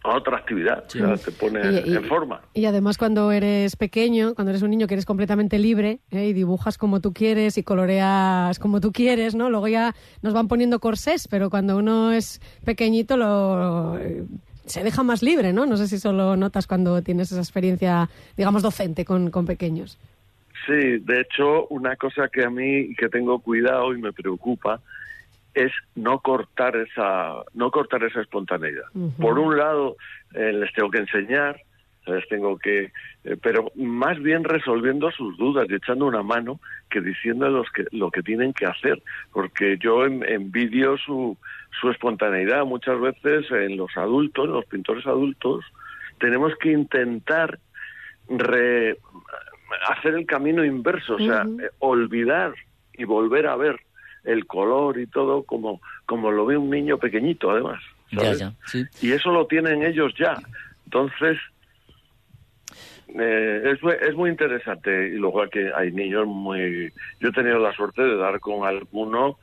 a 0.04 0.16
otra 0.18 0.38
actividad, 0.38 0.84
o 0.86 0.90
sea, 0.90 1.16
te 1.18 1.32
pone 1.32 1.60
Y- 1.86 1.92
y- 1.92 1.96
en 1.96 2.04
forma. 2.06 2.42
Y 2.54 2.66
además 2.66 2.98
cuando 2.98 3.32
eres 3.32 3.76
pequeño, 3.78 4.36
cuando 4.36 4.52
eres 4.52 4.62
un 4.62 4.70
niño 4.72 4.86
que 4.88 4.96
eres 4.96 5.06
completamente 5.06 5.58
libre 5.60 6.00
¿eh? 6.12 6.26
y 6.28 6.34
dibujas 6.34 6.78
como 6.78 7.00
tú 7.00 7.14
quieres 7.14 7.58
y 7.58 7.64
coloreas 7.64 8.60
como 8.60 8.82
tú 8.82 8.92
quieres, 8.92 9.34
¿no? 9.36 9.50
Luego 9.50 9.68
ya 9.70 9.96
nos 10.22 10.34
van 10.34 10.48
poniendo 10.50 10.80
corsés, 10.80 11.28
pero 11.30 11.50
cuando 11.50 11.78
uno 11.78 12.12
es 12.12 12.42
pequeñito 12.66 13.16
lo 13.18 13.98
eh, 13.98 14.26
se 14.66 14.84
deja 14.84 15.04
más 15.04 15.24
libre, 15.24 15.54
¿no? 15.54 15.66
No 15.66 15.78
sé 15.78 15.88
si 15.88 15.98
solo 16.00 16.36
notas 16.36 16.68
cuando 16.68 17.02
tienes 17.02 17.32
esa 17.32 17.42
experiencia, 17.42 18.10
digamos, 18.38 18.62
docente 18.62 19.06
con, 19.06 19.30
con 19.32 19.46
pequeños. 19.46 19.98
Sí, 20.66 21.00
de 21.00 21.22
hecho, 21.22 21.68
una 21.68 21.96
cosa 21.98 22.30
que 22.32 22.44
a 22.46 22.50
mí 22.50 22.96
que 22.96 23.10
tengo 23.10 23.40
cuidado 23.40 23.94
y 23.94 24.00
me 24.02 24.14
preocupa 24.14 24.80
es 25.54 25.72
no 25.96 26.20
cortar 26.20 26.76
esa 26.76 27.36
no 27.54 27.70
cortar 27.72 28.04
esa 28.04 28.22
espontaneidad. 28.22 28.86
Por 29.22 29.38
un 29.40 29.58
lado, 29.58 29.96
eh, 30.34 30.52
les 30.54 30.72
tengo 30.74 30.90
que 30.90 31.00
enseñar, 31.00 31.60
les 32.08 32.28
tengo 32.28 32.58
que 32.58 32.92
eh, 33.24 33.38
pero 33.42 33.72
más 33.76 34.20
bien 34.22 34.44
resolviendo 34.44 35.10
sus 35.12 35.38
dudas 35.38 35.68
y 35.70 35.76
echando 35.76 36.06
una 36.06 36.24
mano 36.24 36.60
que 36.90 37.00
diciéndoles 37.02 37.70
que, 37.72 37.86
lo 37.92 38.12
que 38.12 38.22
tienen 38.24 38.52
que 38.54 38.66
hacer, 38.66 39.02
porque 39.32 39.78
yo 39.80 40.06
en- 40.06 40.28
envidio 40.28 40.98
su, 40.98 41.38
su 41.80 41.90
espontaneidad. 41.90 42.66
Muchas 42.66 43.00
veces 43.00 43.50
en 43.52 43.78
los 43.78 43.96
adultos, 43.96 44.46
en 44.46 44.52
los 44.54 44.66
pintores 44.66 45.06
adultos, 45.08 45.64
tenemos 46.20 46.54
que 46.58 46.72
intentar 46.72 47.60
re- 48.30 48.98
hacer 49.90 50.16
el 50.16 50.26
camino 50.26 50.64
inverso, 50.66 51.16
o 51.16 51.20
sea, 51.20 51.44
eh, 51.62 51.70
olvidar 51.80 52.54
y 52.94 53.06
volver 53.06 53.48
a 53.48 53.56
ver 53.56 53.80
el 54.24 54.46
color 54.46 55.00
y 55.00 55.08
todo 55.08 55.44
como, 55.44 55.82
como 56.06 56.32
lo 56.32 56.46
ve 56.46 56.58
un 56.58 56.70
niño 56.70 56.98
pequeñito, 56.98 57.52
además. 57.52 57.82
Ya, 58.12 58.20
¿sabes? 58.22 58.40
ya, 58.40 58.54
sí. 58.68 58.84
Y 59.02 59.12
eso 59.12 59.32
lo 59.32 59.48
tienen 59.48 59.84
ellos 59.84 60.14
ya. 60.18 60.36
Entonces, 60.86 61.38
eh, 63.20 63.62
es, 63.74 63.84
muy- 63.84 63.96
es 64.02 64.16
muy 64.16 64.30
interesante. 64.30 65.08
Y 65.10 65.12
luego 65.18 65.48
que 65.50 65.72
hay 65.76 65.92
niños 65.92 66.26
muy... 66.28 66.92
Yo 67.20 67.30
he 67.30 67.32
tenido 67.34 67.60
la 67.60 67.74
suerte 67.74 68.02
de 68.02 68.16
dar 68.18 68.40
con 68.40 68.66
alguno 68.68 69.38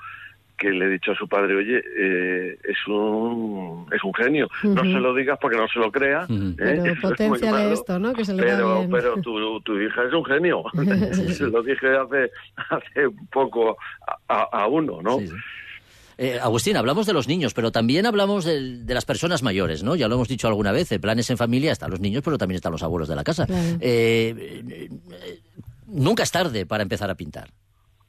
que 0.60 0.70
le 0.70 0.84
he 0.84 0.88
dicho 0.90 1.12
a 1.12 1.14
su 1.16 1.26
padre, 1.26 1.56
oye, 1.56 1.78
eh, 1.98 2.58
es 2.62 2.76
un 2.86 3.86
es 3.90 4.04
un 4.04 4.12
genio. 4.14 4.46
No 4.62 4.82
se 4.82 4.88
lo 5.00 5.14
digas 5.14 5.38
para 5.40 5.54
que 5.54 5.60
no 5.62 5.68
se 5.68 5.78
lo 5.78 5.90
crea. 5.90 6.26
¿eh? 6.28 6.54
Pero 6.56 6.84
es 6.84 7.78
esto, 7.78 7.98
¿no? 7.98 8.12
Que 8.12 8.24
se 8.26 8.34
le 8.34 8.42
pero, 8.42 8.78
bien. 8.80 8.90
pero 8.90 9.14
tu, 9.22 9.60
tu 9.62 9.80
hija 9.80 10.02
es 10.04 10.12
un 10.12 10.24
genio. 10.26 10.62
se 11.32 11.46
lo 11.46 11.62
dije 11.62 11.88
hace, 11.96 12.30
hace 12.68 13.08
poco 13.32 13.76
a, 14.28 14.42
a- 14.42 14.66
uno, 14.68 15.00
¿no? 15.02 15.18
Eh, 16.18 16.38
Agustín, 16.38 16.76
hablamos 16.76 17.06
de 17.06 17.14
los 17.14 17.26
niños, 17.26 17.54
pero 17.54 17.72
también 17.72 18.04
hablamos 18.04 18.44
del- 18.44 18.84
de, 18.84 18.92
las 18.92 19.06
personas 19.06 19.42
mayores, 19.42 19.82
¿no? 19.82 19.96
Ya 19.96 20.06
lo 20.08 20.16
hemos 20.16 20.28
dicho 20.28 20.46
alguna 20.46 20.70
vez, 20.72 20.92
en 20.92 21.00
planes 21.00 21.30
en 21.30 21.38
familia 21.38 21.72
están 21.72 21.90
los 21.90 22.00
niños, 22.00 22.22
pero 22.22 22.36
también 22.36 22.56
están 22.56 22.72
los 22.72 22.82
abuelos 22.82 23.08
de 23.08 23.16
la 23.16 23.24
casa. 23.24 23.46
Claro. 23.46 23.62
Eh, 23.80 24.34
eh, 24.38 24.88
eh, 25.10 25.38
nunca 25.86 26.22
es 26.22 26.30
tarde 26.30 26.66
para 26.66 26.82
empezar 26.82 27.08
a 27.10 27.14
pintar. 27.14 27.48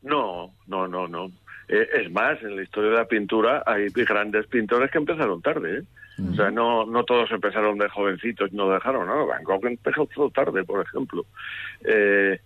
No, 0.04 0.54
no, 0.68 0.88
no, 0.88 1.08
no. 1.08 1.32
Eh, 1.72 1.88
es 2.02 2.12
más, 2.12 2.42
en 2.44 2.58
la 2.58 2.64
historia 2.64 2.92
de 2.92 2.98
la 2.98 3.06
pintura 3.06 3.64
hay 3.66 3.88
grandes 3.90 4.46
pintores 4.48 4.92
que 4.92 4.98
empezaron 4.98 5.42
tarde. 5.42 5.80
¿eh? 5.80 5.84
O 6.30 6.36
sea, 6.36 6.52
no, 6.52 6.86
no 6.86 7.06
todos 7.06 7.32
empezaron 7.32 7.78
de 7.78 7.88
jovencitos 7.88 8.52
y 8.52 8.56
no 8.58 8.70
dejaron, 8.70 9.08
¿no? 9.08 9.26
Van 9.26 9.44
Gogh 9.46 9.66
empezó 9.66 10.06
todo 10.08 10.30
tarde, 10.30 10.66
por 10.66 10.86
ejemplo. 10.86 11.26
Eh, 11.86 12.38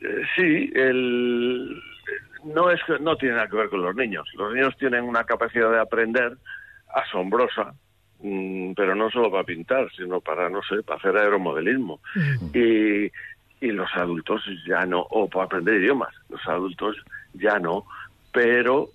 eh, 0.00 0.22
sí, 0.34 0.72
el, 0.74 1.80
no 2.44 2.70
es 2.70 2.80
no 3.00 3.16
tiene 3.16 3.36
nada 3.36 3.48
que 3.48 3.56
ver 3.56 3.68
con 3.68 3.82
los 3.82 3.94
niños. 3.94 4.28
Los 4.34 4.52
niños 4.52 4.76
tienen 4.78 5.04
una 5.04 5.22
capacidad 5.22 5.70
de 5.70 5.80
aprender 5.80 6.36
asombrosa, 6.92 7.72
mm, 8.18 8.72
pero 8.72 8.96
no 8.96 9.10
solo 9.10 9.30
para 9.30 9.44
pintar, 9.44 9.88
sino 9.96 10.20
para, 10.20 10.50
no 10.50 10.60
sé, 10.62 10.82
para 10.82 10.98
hacer 10.98 11.16
aeromodelismo. 11.16 12.00
Y, 12.52 13.12
y 13.60 13.72
los 13.72 13.88
adultos 13.94 14.42
ya 14.66 14.84
no, 14.84 15.02
o 15.02 15.28
para 15.28 15.46
aprender 15.46 15.76
idiomas, 15.76 16.12
los 16.28 16.44
adultos 16.48 16.96
ya 17.34 17.58
no, 17.58 17.86
pero 18.34 18.88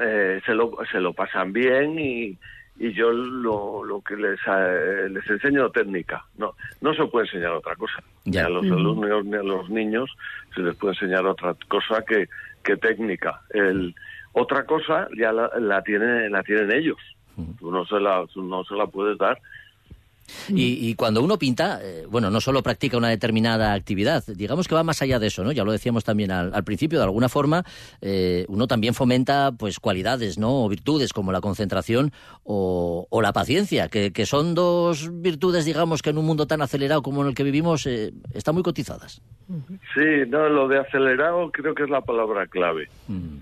eh, 0.00 0.40
se, 0.46 0.54
lo, 0.54 0.72
se 0.90 0.98
lo 1.00 1.12
pasan 1.12 1.52
bien 1.52 1.98
y, 1.98 2.38
y 2.78 2.92
yo 2.94 3.12
lo, 3.12 3.84
lo 3.84 4.00
que 4.00 4.16
les, 4.16 4.40
eh, 4.46 5.06
les 5.10 5.28
enseño 5.28 5.70
técnica, 5.70 6.24
no, 6.38 6.54
no 6.80 6.94
se 6.94 7.04
puede 7.04 7.26
enseñar 7.26 7.52
otra 7.52 7.76
cosa, 7.76 8.02
ni 8.24 8.38
a 8.38 8.48
los 8.48 8.64
alumnos 8.64 9.24
ni 9.26 9.36
a 9.36 9.42
los 9.42 9.68
niños 9.68 10.10
se 10.54 10.62
les 10.62 10.74
puede 10.76 10.94
enseñar 10.94 11.26
otra 11.26 11.54
cosa 11.68 12.02
que, 12.08 12.26
que 12.64 12.78
técnica. 12.78 13.42
El, 13.50 13.94
otra 14.32 14.64
cosa 14.64 15.08
ya 15.14 15.30
la, 15.30 15.50
la, 15.58 15.82
tiene, 15.82 16.30
la 16.30 16.42
tienen 16.42 16.72
ellos, 16.72 16.98
tú 17.58 17.70
no 17.70 17.84
se 17.84 18.00
la, 18.00 18.24
tú 18.32 18.42
no 18.42 18.64
se 18.64 18.74
la 18.74 18.86
puedes 18.86 19.18
dar. 19.18 19.38
Y, 20.48 20.88
y 20.88 20.94
cuando 20.94 21.22
uno 21.22 21.38
pinta, 21.38 21.80
eh, 21.82 22.06
bueno, 22.08 22.30
no 22.30 22.40
solo 22.40 22.62
practica 22.62 22.96
una 22.96 23.08
determinada 23.08 23.72
actividad, 23.72 24.24
digamos 24.26 24.68
que 24.68 24.74
va 24.74 24.82
más 24.82 25.02
allá 25.02 25.18
de 25.18 25.28
eso, 25.28 25.44
¿no? 25.44 25.52
Ya 25.52 25.64
lo 25.64 25.72
decíamos 25.72 26.04
también 26.04 26.30
al, 26.30 26.54
al 26.54 26.64
principio, 26.64 26.98
de 26.98 27.04
alguna 27.04 27.28
forma, 27.28 27.64
eh, 28.00 28.44
uno 28.48 28.66
también 28.66 28.94
fomenta 28.94 29.52
pues 29.52 29.78
cualidades, 29.80 30.38
¿no? 30.38 30.64
O 30.64 30.68
virtudes 30.68 31.12
como 31.12 31.32
la 31.32 31.40
concentración 31.40 32.12
o, 32.44 33.06
o 33.10 33.22
la 33.22 33.32
paciencia, 33.32 33.88
que, 33.88 34.12
que 34.12 34.26
son 34.26 34.54
dos 34.54 35.10
virtudes, 35.22 35.64
digamos, 35.64 36.02
que 36.02 36.10
en 36.10 36.18
un 36.18 36.26
mundo 36.26 36.46
tan 36.46 36.62
acelerado 36.62 37.02
como 37.02 37.22
en 37.22 37.28
el 37.28 37.34
que 37.34 37.44
vivimos, 37.44 37.86
eh, 37.86 38.12
están 38.34 38.54
muy 38.54 38.62
cotizadas. 38.62 39.22
Sí, 39.94 40.28
no, 40.28 40.48
lo 40.48 40.68
de 40.68 40.78
acelerado 40.78 41.50
creo 41.50 41.74
que 41.74 41.82
es 41.82 41.90
la 41.90 42.02
palabra 42.02 42.46
clave, 42.46 42.88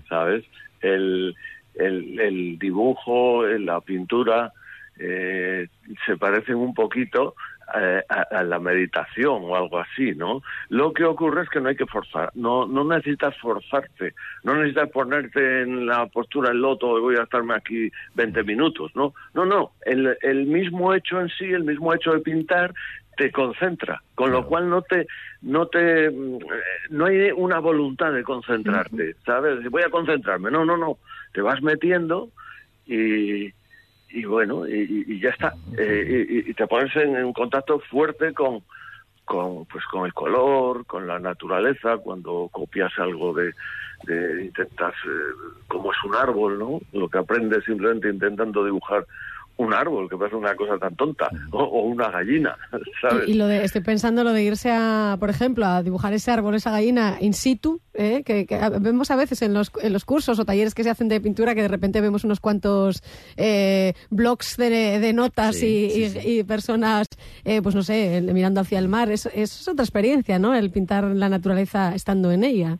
¿sabes? 0.07 0.43
El, 0.81 1.35
el, 1.75 2.19
el 2.19 2.57
dibujo, 2.59 3.45
la 3.45 3.79
pintura, 3.81 4.53
eh, 4.99 5.67
se 6.05 6.17
parecen 6.17 6.55
un 6.55 6.73
poquito 6.73 7.35
eh, 7.75 8.03
a, 8.09 8.21
a 8.21 8.43
la 8.43 8.59
meditación 8.59 9.43
o 9.43 9.55
algo 9.55 9.79
así, 9.79 10.13
¿no? 10.15 10.41
Lo 10.69 10.91
que 10.91 11.05
ocurre 11.05 11.43
es 11.43 11.49
que 11.49 11.61
no 11.61 11.69
hay 11.69 11.75
que 11.75 11.85
forzar, 11.85 12.31
no, 12.33 12.65
no 12.65 12.83
necesitas 12.83 13.37
forzarte, 13.37 14.13
no 14.43 14.55
necesitas 14.55 14.89
ponerte 14.89 15.61
en 15.61 15.85
la 15.85 16.07
postura 16.07 16.51
en 16.51 16.61
loto 16.61 16.97
y 16.97 17.01
voy 17.01 17.15
a 17.15 17.23
estarme 17.23 17.53
aquí 17.53 17.91
20 18.15 18.43
minutos, 18.43 18.91
¿no? 18.95 19.13
No, 19.33 19.45
no, 19.45 19.71
el, 19.85 20.17
el 20.21 20.47
mismo 20.47 20.93
hecho 20.93 21.21
en 21.21 21.29
sí, 21.29 21.45
el 21.45 21.63
mismo 21.63 21.93
hecho 21.93 22.11
de 22.11 22.19
pintar 22.19 22.73
te 23.15 23.31
concentra, 23.31 24.01
con 24.15 24.31
lo 24.31 24.45
cual 24.45 24.69
no 24.69 24.81
te, 24.81 25.05
no 25.41 25.67
te, 25.67 26.09
mm, 26.09 26.39
no 26.89 27.05
hay 27.05 27.31
una 27.31 27.59
voluntad 27.59 28.11
de 28.13 28.23
concentrarte, 28.23 29.15
¿sabes? 29.25 29.69
Voy 29.69 29.83
a 29.83 29.89
concentrarme, 29.89 30.49
no, 30.49 30.65
no, 30.65 30.75
no, 30.75 30.97
te 31.33 31.41
vas 31.41 31.61
metiendo 31.61 32.29
y, 32.87 33.53
y 34.11 34.25
bueno, 34.25 34.67
y, 34.67 35.05
y 35.07 35.19
ya 35.19 35.29
está, 35.29 35.53
Eh, 35.77 36.25
y, 36.29 36.49
y 36.49 36.53
te 36.53 36.67
pones 36.67 36.95
en, 36.95 37.15
en 37.15 37.31
contacto 37.33 37.79
fuerte 37.79 38.33
con, 38.33 38.61
con, 39.25 39.65
pues 39.65 39.85
con 39.85 40.05
el 40.05 40.13
color, 40.13 40.85
con 40.85 41.05
la 41.07 41.19
naturaleza, 41.19 41.97
cuando 41.97 42.49
copias 42.51 42.91
algo 42.97 43.33
de, 43.33 43.53
de 44.05 44.45
intentas, 44.45 44.93
eh, 45.05 45.59
como 45.67 45.91
es 45.91 45.97
un 46.03 46.15
árbol, 46.15 46.57
¿no? 46.57 46.79
Lo 46.93 47.07
que 47.09 47.19
aprendes 47.19 47.63
simplemente 47.65 48.09
intentando 48.09 48.65
dibujar 48.65 49.05
un 49.59 49.73
árbol, 49.73 50.09
que 50.09 50.17
parece 50.17 50.35
una 50.35 50.55
cosa 50.55 50.77
tan 50.77 50.95
tonta, 50.95 51.29
o, 51.51 51.61
o 51.63 51.81
una 51.83 52.09
gallina, 52.09 52.55
¿sabes? 53.01 53.27
Y, 53.27 53.31
y 53.31 53.33
lo 53.35 53.45
de, 53.45 53.63
estoy 53.63 53.81
pensando 53.81 54.23
lo 54.23 54.31
de 54.33 54.43
irse 54.43 54.71
a, 54.71 55.17
por 55.19 55.29
ejemplo, 55.29 55.65
a 55.65 55.83
dibujar 55.83 56.13
ese 56.13 56.31
árbol, 56.31 56.55
esa 56.55 56.71
gallina 56.71 57.17
in 57.19 57.33
situ, 57.33 57.81
¿eh? 57.93 58.23
que, 58.23 58.47
vemos 58.79 59.11
a 59.11 59.15
veces 59.15 59.41
en 59.41 59.53
los, 59.53 59.71
en 59.81 59.91
los 59.93 60.05
cursos 60.05 60.39
o 60.39 60.45
talleres 60.45 60.73
que 60.73 60.83
se 60.83 60.89
hacen 60.89 61.09
de 61.09 61.19
pintura 61.21 61.55
que 61.55 61.61
de 61.61 61.67
repente 61.67 61.99
vemos 62.01 62.23
unos 62.23 62.39
cuantos 62.39 63.03
eh, 63.37 63.93
blogs 64.09 64.55
de, 64.57 64.99
de 64.99 65.13
notas 65.13 65.55
Sí, 65.57 65.85
y, 65.85 65.89
sí, 65.89 66.01
y- 66.03 66.09
sí. 66.09 66.29
y 66.39 66.43
personas, 66.43 67.07
eh, 67.43 67.61
pues 67.61 67.75
no 67.75 67.83
sé, 67.83 68.21
mirando 68.33 68.61
hacia 68.61 68.79
el 68.79 68.87
mar. 68.87 69.11
Eso, 69.11 69.29
eso 69.29 69.59
es 69.61 69.67
otra 69.67 69.83
experiencia, 69.83 70.39
¿no? 70.39 70.55
El 70.55 70.71
pintar 70.71 71.03
la 71.03 71.27
naturaleza 71.29 71.93
estando 71.93 72.31
en 72.31 72.43
ella. 72.43 72.77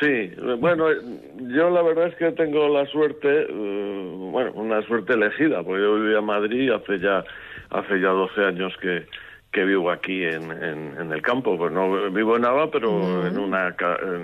Sí, 0.00 0.32
bueno, 0.58 0.86
yo 1.54 1.70
la 1.70 1.82
verdad 1.82 2.08
es 2.08 2.14
que 2.16 2.32
tengo 2.32 2.68
la 2.68 2.86
suerte, 2.86 3.46
eh, 3.48 4.14
bueno, 4.30 4.52
una 4.54 4.82
suerte 4.86 5.12
elegida, 5.12 5.62
porque 5.62 5.82
yo 5.82 5.94
vivía 5.96 6.18
en 6.18 6.24
Madrid 6.24 6.70
hace 6.72 6.98
ya, 6.98 7.24
hace 7.70 8.00
ya 8.00 8.08
12 8.08 8.44
años 8.44 8.72
que, 8.80 9.06
que 9.52 9.64
vivo 9.64 9.90
aquí 9.90 10.24
en, 10.24 10.50
en, 10.50 10.96
en 10.98 11.12
el 11.12 11.22
campo. 11.22 11.56
Pues 11.58 11.72
no 11.72 12.10
vivo 12.10 12.36
en 12.36 12.42
Nava, 12.42 12.70
pero 12.70 13.26
en 13.26 13.38
una, 13.38 13.76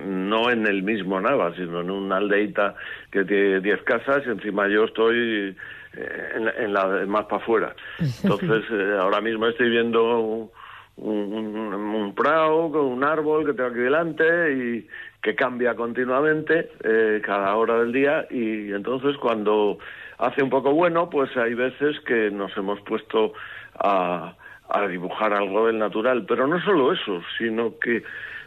no 0.07 0.51
en 0.51 0.67
el 0.67 0.83
mismo 0.83 1.21
Nava, 1.21 1.55
sino 1.55 1.83
en 1.83 1.91
una 1.91 2.17
aldeita 2.17 2.75
que 3.13 3.25
tiene 3.25 3.61
10 3.61 3.83
casas 3.83 4.23
y 4.27 4.31
encima 4.31 4.67
yo 4.69 4.85
estoy 4.85 5.55
eh, 5.97 6.29
en 6.35 6.45
la, 6.47 6.51
en 6.59 6.73
la- 6.73 7.07
más 7.07 7.27
para 7.27 7.43
afuera. 7.43 7.75
Entonces, 8.23 8.65
eh, 8.73 8.97
ahora 8.99 9.21
mismo 9.21 9.47
estoy 9.47 9.69
viendo 9.71 10.19
un, 10.21 10.51
un, 10.97 11.75
un 11.75 12.15
prado 12.15 12.71
con 12.73 12.87
un 12.87 13.05
árbol 13.05 13.47
que 13.47 13.53
tengo 13.53 13.69
aquí 13.69 13.79
delante 13.79 14.25
y 14.53 14.89
que 15.23 15.35
cambia 15.35 15.75
continuamente 15.75 16.71
eh, 16.85 17.21
cada 17.25 17.55
hora 17.57 17.79
del 17.81 17.93
día 17.93 18.27
y 18.31 18.73
entonces 18.73 19.17
cuando 19.17 19.79
hace 20.19 20.43
un 20.43 20.51
poco 20.51 20.73
bueno 20.73 21.11
pues 21.11 21.37
hay 21.37 21.55
veces 21.55 21.99
que 22.01 22.31
nos 22.31 22.57
hemos 22.57 22.81
puesto 22.83 23.33
a, 23.79 24.35
a 24.69 24.87
dibujar 24.87 25.33
algo 25.33 25.67
del 25.67 25.79
natural 25.79 26.25
pero 26.27 26.47
no 26.47 26.61
solo 26.63 26.93
eso 26.93 27.21
sino 27.37 27.79
que 27.79 28.03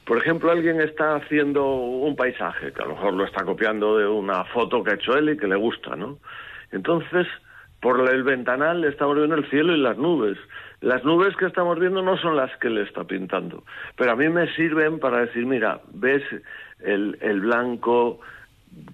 por 0.05 0.17
ejemplo 0.17 0.51
alguien 0.51 0.79
está 0.81 1.15
haciendo 1.15 1.65
un 1.65 2.15
paisaje 2.15 2.71
que 2.71 2.81
a 2.81 2.85
lo 2.85 2.95
mejor 2.95 3.13
lo 3.13 3.25
está 3.25 3.43
copiando 3.43 3.97
de 3.97 4.07
una 4.07 4.45
foto 4.45 4.83
que 4.83 4.91
ha 4.91 4.95
hecho 4.95 5.17
él 5.17 5.29
y 5.29 5.37
que 5.37 5.47
le 5.47 5.55
gusta 5.55 5.95
no 5.95 6.17
entonces 6.71 7.27
por 7.81 8.07
el 8.07 8.23
ventanal 8.23 8.83
estamos 8.85 9.15
viendo 9.17 9.35
el 9.35 9.49
cielo 9.49 9.75
y 9.75 9.79
las 9.79 9.97
nubes. 9.97 10.37
Las 10.81 11.03
nubes 11.03 11.35
que 11.37 11.45
estamos 11.45 11.79
viendo 11.79 12.01
no 12.01 12.17
son 12.17 12.35
las 12.35 12.55
que 12.57 12.69
le 12.69 12.81
está 12.81 13.03
pintando, 13.03 13.63
pero 13.95 14.11
a 14.11 14.15
mí 14.15 14.27
me 14.29 14.47
sirven 14.55 14.99
para 14.99 15.21
decir, 15.21 15.45
mira, 15.45 15.79
ves 15.93 16.23
el, 16.79 17.17
el 17.21 17.41
blanco 17.41 18.19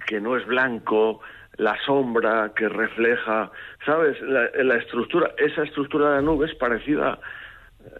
que 0.06 0.20
no 0.20 0.36
es 0.36 0.46
blanco, 0.46 1.22
la 1.56 1.78
sombra 1.86 2.52
que 2.56 2.68
refleja, 2.68 3.52
¿sabes? 3.86 4.20
La, 4.22 4.50
la 4.64 4.76
estructura, 4.76 5.32
esa 5.38 5.64
estructura 5.64 6.10
de 6.10 6.16
la 6.18 6.22
nube 6.22 6.48
es 6.48 6.56
parecida 6.56 7.20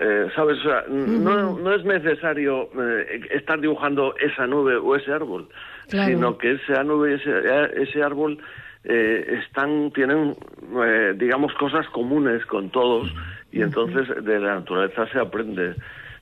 eh, 0.02 0.28
¿Sabes? 0.36 0.58
O 0.60 0.64
sea, 0.64 0.84
no, 0.90 1.58
no 1.58 1.74
es 1.74 1.84
necesario 1.86 2.70
eh, 2.78 3.22
estar 3.32 3.60
dibujando 3.60 4.16
esa 4.18 4.46
nube 4.46 4.76
o 4.76 4.96
ese 4.96 5.12
árbol, 5.14 5.48
Claro. 5.90 6.10
sino 6.10 6.38
que 6.38 6.52
esa 6.54 6.84
nube 6.84 7.12
y 7.12 7.14
ese, 7.16 7.82
ese 7.82 8.04
árbol 8.04 8.38
eh, 8.84 9.40
están, 9.42 9.92
tienen, 9.92 10.36
eh, 10.84 11.14
digamos, 11.16 11.54
cosas 11.54 11.88
comunes 11.90 12.46
con 12.46 12.70
todos 12.70 13.14
y 13.52 13.62
entonces 13.62 14.08
de 14.24 14.40
la 14.40 14.56
naturaleza 14.56 15.08
se 15.12 15.20
aprende, 15.20 15.76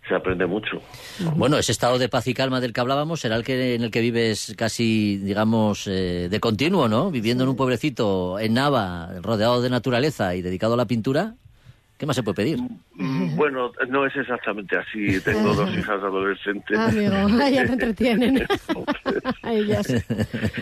se 0.08 0.16
aprende 0.16 0.46
mucho. 0.46 0.82
Bueno, 1.36 1.58
ese 1.58 1.72
estado 1.72 1.98
de 1.98 2.10
paz 2.10 2.28
y 2.28 2.34
calma 2.34 2.62
del 2.62 2.74
que 2.74 2.82
hablábamos 2.82 3.22
será 3.22 3.36
el 3.36 3.44
que 3.44 3.76
en 3.76 3.84
el 3.84 3.92
que 3.92 4.02
vives 4.02 4.54
casi, 4.58 5.18
digamos, 5.18 5.88
eh, 5.88 6.28
de 6.30 6.40
continuo, 6.40 6.88
¿no? 6.88 7.12
Viviendo 7.12 7.44
en 7.44 7.50
un 7.50 7.56
pueblecito 7.56 8.40
en 8.40 8.54
Nava, 8.54 9.10
rodeado 9.22 9.62
de 9.62 9.70
naturaleza 9.70 10.36
y 10.36 10.42
dedicado 10.42 10.76
a 10.76 10.78
la 10.78 10.86
pintura. 10.86 11.36
¿Qué 11.98 12.06
más 12.06 12.16
se 12.18 12.24
puede 12.24 12.36
pedir? 12.36 12.60
Mm, 12.96 13.38
Bueno, 13.38 13.72
no 13.88 14.06
es 14.06 14.14
exactamente 14.18 14.76
así. 14.78 15.20
Tengo 15.22 15.54
dos 15.54 15.70
hijas 15.78 16.02
adolescentes. 16.04 16.78
Ah, 16.78 16.88
amigo, 16.88 17.14
ya 17.50 17.66
te 17.66 17.72
entretienen. 17.74 18.46
Sé. 19.84 20.04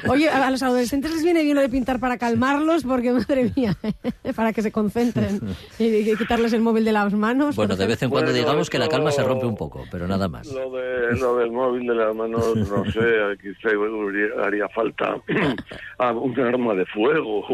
Oye, 0.07 0.29
a 0.29 0.47
a 0.47 0.51
los 0.51 0.61
adolescentes 0.61 1.11
les 1.11 1.23
viene 1.23 1.43
bien 1.43 1.55
lo 1.55 1.61
de 1.61 1.69
pintar 1.69 1.99
para 1.99 2.17
calmarlos, 2.17 2.83
porque 2.83 3.11
madre 3.11 3.51
mía, 3.55 3.75
para 4.35 4.53
que 4.53 4.61
se 4.61 4.71
concentren 4.71 5.39
y, 5.79 5.85
y 5.85 6.15
quitarles 6.17 6.53
el 6.53 6.61
móvil 6.61 6.85
de 6.85 6.91
las 6.91 7.13
manos. 7.13 7.55
Bueno, 7.55 7.75
de 7.75 7.87
vez 7.87 8.03
en 8.03 8.09
cuando 8.09 8.31
Bueno, 8.31 8.45
digamos 8.45 8.69
que 8.69 8.77
la 8.77 8.87
calma 8.87 9.11
se 9.11 9.23
rompe 9.23 9.45
un 9.45 9.55
poco, 9.55 9.85
pero 9.89 10.07
nada 10.07 10.27
más. 10.27 10.47
Lo, 10.53 10.69
de, 10.71 11.15
lo 11.17 11.37
del 11.37 11.51
móvil 11.51 11.87
de 11.87 11.95
las 11.95 12.15
manos, 12.15 12.55
no 12.55 12.85
sé, 12.91 12.99
quizá 13.41 13.69
haría, 13.69 14.45
haría 14.45 14.69
falta 14.69 15.15
ah, 15.99 16.11
un 16.11 16.39
arma 16.39 16.73
de 16.75 16.85
fuego. 16.87 17.45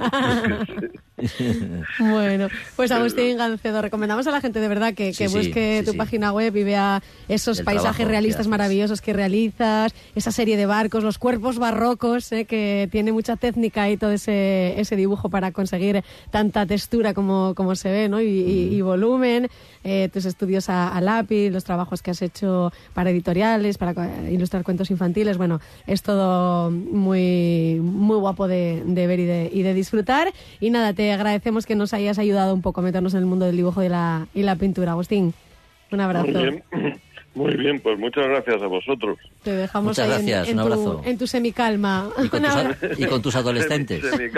Bueno, 1.97 2.47
pues 2.75 2.91
Agustín 2.91 3.37
Gancedo, 3.37 3.81
recomendamos 3.81 4.25
a 4.27 4.31
la 4.31 4.39
gente 4.41 4.59
de 4.59 4.67
verdad 4.67 4.93
que, 4.93 5.07
que 5.13 5.13
Sí, 5.13 5.27
sí, 5.27 5.35
busque 5.37 5.79
sí, 5.79 5.85
tu 5.85 5.91
sí. 5.91 5.97
página 5.97 6.31
web 6.31 6.55
y 6.55 6.63
vea 6.63 7.01
esos 7.27 7.59
El 7.59 7.65
paisajes 7.65 7.95
trabajo 7.97 8.09
realistas 8.09 8.47
maravillosos 8.47 9.01
que 9.01 9.11
realizas, 9.13 9.93
esa 10.15 10.31
serie 10.31 10.55
de 10.55 10.65
barcos, 10.65 11.03
los 11.03 11.17
cuerpos 11.17 11.59
barrocos, 11.59 12.31
eh, 12.31 12.45
que 12.45 12.87
tiene 12.91 13.11
mucha 13.11 13.35
técnica 13.35 13.89
y 13.89 13.97
todo 13.97 14.11
ese, 14.11 14.79
ese 14.79 14.95
dibujo 14.95 15.29
para 15.29 15.51
conseguir 15.51 16.03
tanta 16.31 16.65
textura 16.65 17.13
como, 17.13 17.53
como 17.55 17.75
se 17.75 17.91
ve, 17.91 18.07
¿no? 18.09 18.21
Y, 18.21 18.27
y- 18.27 18.75
y 18.75 18.81
volumen, 18.81 19.49
eh, 19.83 20.09
tus 20.13 20.25
estudios 20.25 20.69
a, 20.69 20.89
a 20.95 21.01
lápiz, 21.01 21.49
los 21.51 21.63
trabajos 21.63 22.01
que 22.01 22.11
has 22.11 22.21
hecho 22.21 22.71
para 22.93 23.09
editoriales, 23.09 23.77
para 23.77 23.93
ilustrar 24.29 24.63
cuentos 24.63 24.89
infantiles, 24.91 25.37
bueno, 25.37 25.59
es 25.85 26.01
todo 26.01 26.71
muy, 26.71 27.79
muy 27.81 28.17
guapo 28.17 28.47
de, 28.47 28.83
de 28.85 29.07
ver 29.07 29.19
y 29.19 29.25
de, 29.25 29.49
y 29.53 29.61
de 29.63 29.73
disfrutar. 29.73 30.31
Y 30.59 30.69
nada, 30.69 30.93
te 30.93 31.08
agradecemos 31.11 31.65
que 31.65 31.75
nos 31.75 31.93
hayas 31.93 32.19
ayudado 32.19 32.53
un 32.53 32.61
poco 32.61 32.81
a 32.81 32.83
meternos 32.83 33.13
en 33.13 33.19
el 33.19 33.25
mundo 33.25 33.45
del 33.45 33.55
dibujo 33.55 33.83
y 33.83 33.89
la, 33.89 34.27
y 34.33 34.43
la 34.43 34.55
pintura. 34.55 34.91
Agustín, 34.91 35.33
un 35.91 36.01
abrazo. 36.01 36.27
Muy 36.27 36.41
bien, 36.41 36.63
muy 37.35 37.55
bien, 37.55 37.79
pues 37.79 37.97
muchas 37.99 38.25
gracias 38.27 38.61
a 38.61 38.67
vosotros. 38.67 39.17
Te 39.43 39.51
dejamos 39.51 39.91
Muchas 39.91 40.05
ahí 40.05 40.25
gracias, 40.25 40.49
en, 40.49 40.59
un 40.59 40.65
tu, 40.67 40.73
abrazo. 40.73 41.01
en 41.05 41.17
tu 41.17 41.27
semicalma. 41.27 42.09
Y 42.23 42.29
con, 42.29 42.43
tus, 42.81 42.99
y 42.99 43.05
con 43.05 43.21
tus 43.21 43.35
adolescentes. 43.35 44.03
¿eh? 44.19 44.31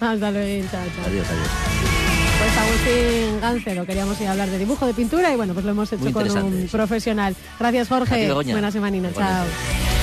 Hasta 0.00 0.30
luego, 0.30 0.68
chao, 0.70 0.84
chao. 0.96 1.06
Adiós, 1.06 1.26
adiós. 1.28 1.48
Pues 2.38 2.56
Agustín 2.56 3.40
Gancedo, 3.40 3.84
queríamos 3.84 4.20
ir 4.20 4.28
a 4.28 4.30
hablar 4.30 4.48
de 4.48 4.58
dibujo, 4.58 4.86
de 4.86 4.94
pintura 4.94 5.32
y 5.32 5.36
bueno, 5.36 5.54
pues 5.54 5.64
lo 5.64 5.72
hemos 5.72 5.92
hecho 5.92 6.12
con 6.12 6.30
un 6.30 6.68
profesional. 6.70 7.34
Gracias, 7.58 7.88
Jorge. 7.88 8.28
ti. 8.44 8.52
Buena 8.52 8.70
semanina, 8.70 9.10
chao. 9.12 9.97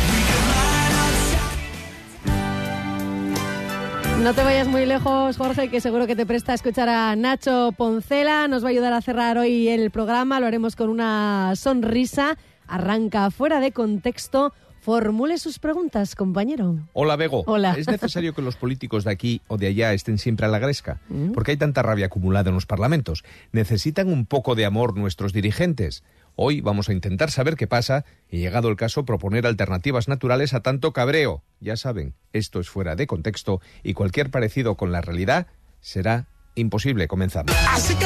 No 4.21 4.33
te 4.33 4.43
vayas 4.43 4.67
muy 4.67 4.85
lejos, 4.85 5.37
Jorge, 5.37 5.69
que 5.69 5.79
seguro 5.81 6.07
que 6.07 6.15
te 6.15 6.25
presta 6.25 6.53
a 6.53 6.55
escuchar 6.55 6.89
a 6.89 7.15
Nacho 7.15 7.73
Poncela. 7.77 8.47
Nos 8.47 8.63
va 8.63 8.67
a 8.67 8.71
ayudar 8.71 8.93
a 8.93 9.01
cerrar 9.01 9.37
hoy 9.37 9.67
el 9.67 9.91
programa. 9.91 10.39
Lo 10.39 10.47
haremos 10.47 10.75
con 10.75 10.89
una 10.89 11.53
sonrisa. 11.55 12.37
Arranca 12.67 13.29
fuera 13.29 13.59
de 13.59 13.71
contexto. 13.71 14.51
Formule 14.79 15.37
sus 15.37 15.59
preguntas, 15.59 16.15
compañero. 16.15 16.77
Hola, 16.93 17.15
Bego. 17.15 17.43
Hola. 17.47 17.73
¿Es 17.77 17.87
necesario 17.87 18.33
que 18.33 18.41
los 18.41 18.55
políticos 18.55 19.03
de 19.03 19.11
aquí 19.11 19.41
o 19.47 19.57
de 19.57 19.67
allá 19.67 19.93
estén 19.93 20.17
siempre 20.19 20.45
a 20.45 20.49
la 20.49 20.59
gresca? 20.59 21.01
Mm. 21.09 21.31
¿Por 21.31 21.43
qué 21.43 21.51
hay 21.51 21.57
tanta 21.57 21.81
rabia 21.81 22.05
acumulada 22.05 22.49
en 22.49 22.55
los 22.55 22.65
parlamentos? 22.67 23.23
¿Necesitan 23.51 24.07
un 24.07 24.25
poco 24.25 24.55
de 24.55 24.65
amor 24.65 24.95
nuestros 24.95 25.33
dirigentes? 25.33 26.03
Hoy 26.37 26.59
vamos 26.59 26.89
a 26.89 26.93
intentar 26.93 27.31
saber 27.31 27.55
qué 27.55 27.65
pasa 27.65 28.03
y, 28.29 28.39
llegado 28.39 28.67
el 28.69 28.75
caso, 28.75 29.05
proponer 29.05 29.47
alternativas 29.47 30.09
naturales 30.09 30.53
a 30.53 30.59
tanto 30.59 30.91
cabreo. 30.91 31.43
Ya 31.61 31.77
saben, 31.77 32.13
esto 32.33 32.59
es 32.59 32.69
fuera 32.69 32.95
de 32.95 33.07
contexto 33.07 33.61
y 33.83 33.93
cualquier 33.93 34.29
parecido 34.31 34.75
con 34.75 34.91
la 34.91 35.01
realidad 35.01 35.47
será 35.79 36.27
imposible. 36.55 37.07
Comenzamos. 37.07 37.55
Así 37.69 37.95
que, 37.95 38.05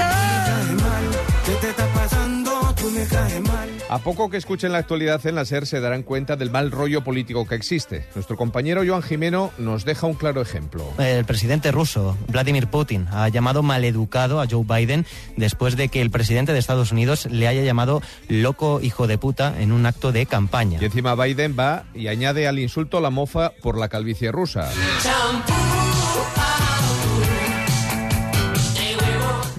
¿qué 1.45 1.53
te 1.59 1.69
está 1.71 1.87
pasando? 1.91 2.75
Tú 2.75 2.91
me 2.91 3.05
caes 3.07 3.41
mal. 3.41 3.78
A 3.89 3.97
poco 3.97 4.29
que 4.29 4.37
escuchen 4.37 4.71
la 4.71 4.77
actualidad 4.77 5.25
en 5.25 5.33
la 5.33 5.45
SER 5.45 5.65
se 5.65 5.79
darán 5.79 6.03
cuenta 6.03 6.35
del 6.35 6.51
mal 6.51 6.69
rollo 6.69 7.03
político 7.03 7.47
que 7.47 7.55
existe. 7.55 8.05
Nuestro 8.13 8.37
compañero 8.37 8.83
Joan 8.85 9.01
Jimeno 9.01 9.49
nos 9.57 9.83
deja 9.83 10.05
un 10.05 10.13
claro 10.13 10.43
ejemplo. 10.43 10.85
El 10.99 11.25
presidente 11.25 11.71
ruso, 11.71 12.15
Vladimir 12.27 12.67
Putin, 12.67 13.07
ha 13.11 13.27
llamado 13.29 13.63
maleducado 13.63 14.41
a 14.41 14.47
Joe 14.47 14.63
Biden 14.63 15.07
después 15.37 15.75
de 15.75 15.87
que 15.87 16.01
el 16.01 16.11
presidente 16.11 16.53
de 16.53 16.59
Estados 16.59 16.91
Unidos 16.91 17.25
le 17.31 17.47
haya 17.47 17.63
llamado 17.63 18.03
loco 18.27 18.79
hijo 18.79 19.07
de 19.07 19.17
puta 19.17 19.59
en 19.59 19.71
un 19.71 19.87
acto 19.87 20.11
de 20.11 20.27
campaña. 20.27 20.77
Y 20.79 20.85
encima 20.85 21.15
Biden 21.15 21.55
va 21.57 21.85
y 21.95 22.09
añade 22.09 22.47
al 22.47 22.59
insulto 22.59 23.01
la 23.01 23.09
mofa 23.09 23.53
por 23.63 23.75
la 23.75 23.89
calvicie 23.89 24.31
rusa. 24.31 24.69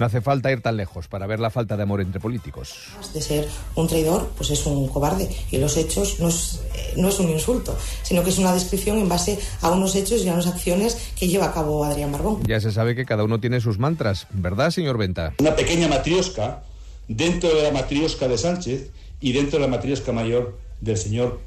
No 0.01 0.07
hace 0.07 0.19
falta 0.19 0.51
ir 0.51 0.61
tan 0.63 0.77
lejos 0.77 1.07
para 1.07 1.27
ver 1.27 1.39
la 1.39 1.51
falta 1.51 1.77
de 1.77 1.83
amor 1.83 2.01
entre 2.01 2.19
políticos. 2.19 2.73
de 3.13 3.21
ser 3.21 3.47
un 3.75 3.87
traidor, 3.87 4.31
pues 4.35 4.49
es 4.49 4.65
un 4.65 4.87
cobarde. 4.87 5.29
Y 5.51 5.59
los 5.59 5.77
hechos 5.77 6.19
no 6.19 6.29
es, 6.29 6.63
eh, 6.73 6.93
no 6.97 7.09
es 7.09 7.19
un 7.19 7.29
insulto, 7.29 7.77
sino 8.01 8.23
que 8.23 8.31
es 8.31 8.39
una 8.39 8.51
descripción 8.51 8.97
en 8.97 9.07
base 9.07 9.37
a 9.61 9.69
unos 9.69 9.95
hechos 9.95 10.23
y 10.23 10.29
a 10.29 10.33
unas 10.33 10.47
acciones 10.47 11.11
que 11.15 11.27
lleva 11.27 11.45
a 11.45 11.53
cabo 11.53 11.83
Adrián 11.83 12.11
Barbón. 12.11 12.41
Ya 12.47 12.59
se 12.59 12.71
sabe 12.71 12.95
que 12.95 13.05
cada 13.05 13.23
uno 13.23 13.39
tiene 13.39 13.61
sus 13.61 13.77
mantras, 13.77 14.25
¿verdad, 14.31 14.71
señor 14.71 14.97
Venta? 14.97 15.35
Una 15.37 15.55
pequeña 15.55 15.87
matriosca 15.87 16.63
dentro 17.07 17.53
de 17.53 17.61
la 17.61 17.69
matriosca 17.69 18.27
de 18.27 18.39
Sánchez 18.39 18.89
y 19.19 19.33
dentro 19.33 19.59
de 19.59 19.65
la 19.65 19.71
matriosca 19.71 20.11
mayor 20.11 20.57
del 20.79 20.97
señor 20.97 21.41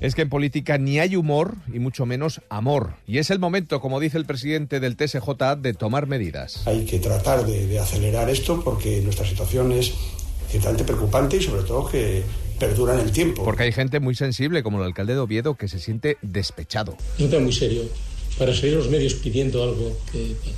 Es 0.00 0.14
que 0.14 0.22
en 0.22 0.28
política 0.28 0.78
ni 0.78 0.98
hay 0.98 1.16
humor 1.16 1.56
y 1.72 1.78
mucho 1.78 2.06
menos 2.06 2.40
amor. 2.48 2.94
Y 3.06 3.18
es 3.18 3.30
el 3.30 3.38
momento, 3.38 3.80
como 3.80 4.00
dice 4.00 4.18
el 4.18 4.24
presidente 4.24 4.80
del 4.80 4.96
TSJ, 4.96 5.56
de 5.58 5.74
tomar 5.74 6.06
medidas. 6.06 6.66
Hay 6.66 6.84
que 6.84 6.98
tratar 6.98 7.44
de, 7.44 7.66
de 7.66 7.78
acelerar 7.78 8.30
esto 8.30 8.62
porque 8.62 9.00
nuestra 9.02 9.26
situación 9.26 9.72
es 9.72 9.94
ciertamente 10.48 10.84
preocupante 10.84 11.36
y 11.36 11.42
sobre 11.42 11.62
todo 11.62 11.88
que 11.88 12.22
perdura 12.58 12.94
en 12.94 13.00
el 13.00 13.12
tiempo. 13.12 13.44
Porque 13.44 13.64
hay 13.64 13.72
gente 13.72 14.00
muy 14.00 14.14
sensible, 14.14 14.62
como 14.62 14.78
el 14.78 14.84
alcalde 14.84 15.14
de 15.14 15.20
Oviedo, 15.20 15.54
que 15.54 15.68
se 15.68 15.78
siente 15.78 16.16
despechado. 16.22 16.96
Es 17.16 17.24
un 17.24 17.30
tema 17.30 17.42
muy 17.42 17.52
serio. 17.52 17.82
Para 18.38 18.54
salir 18.54 18.74
a 18.74 18.78
los 18.78 18.88
medios 18.88 19.14
pidiendo 19.14 19.62
algo 19.62 19.96
que, 20.12 20.18
que 20.18 20.50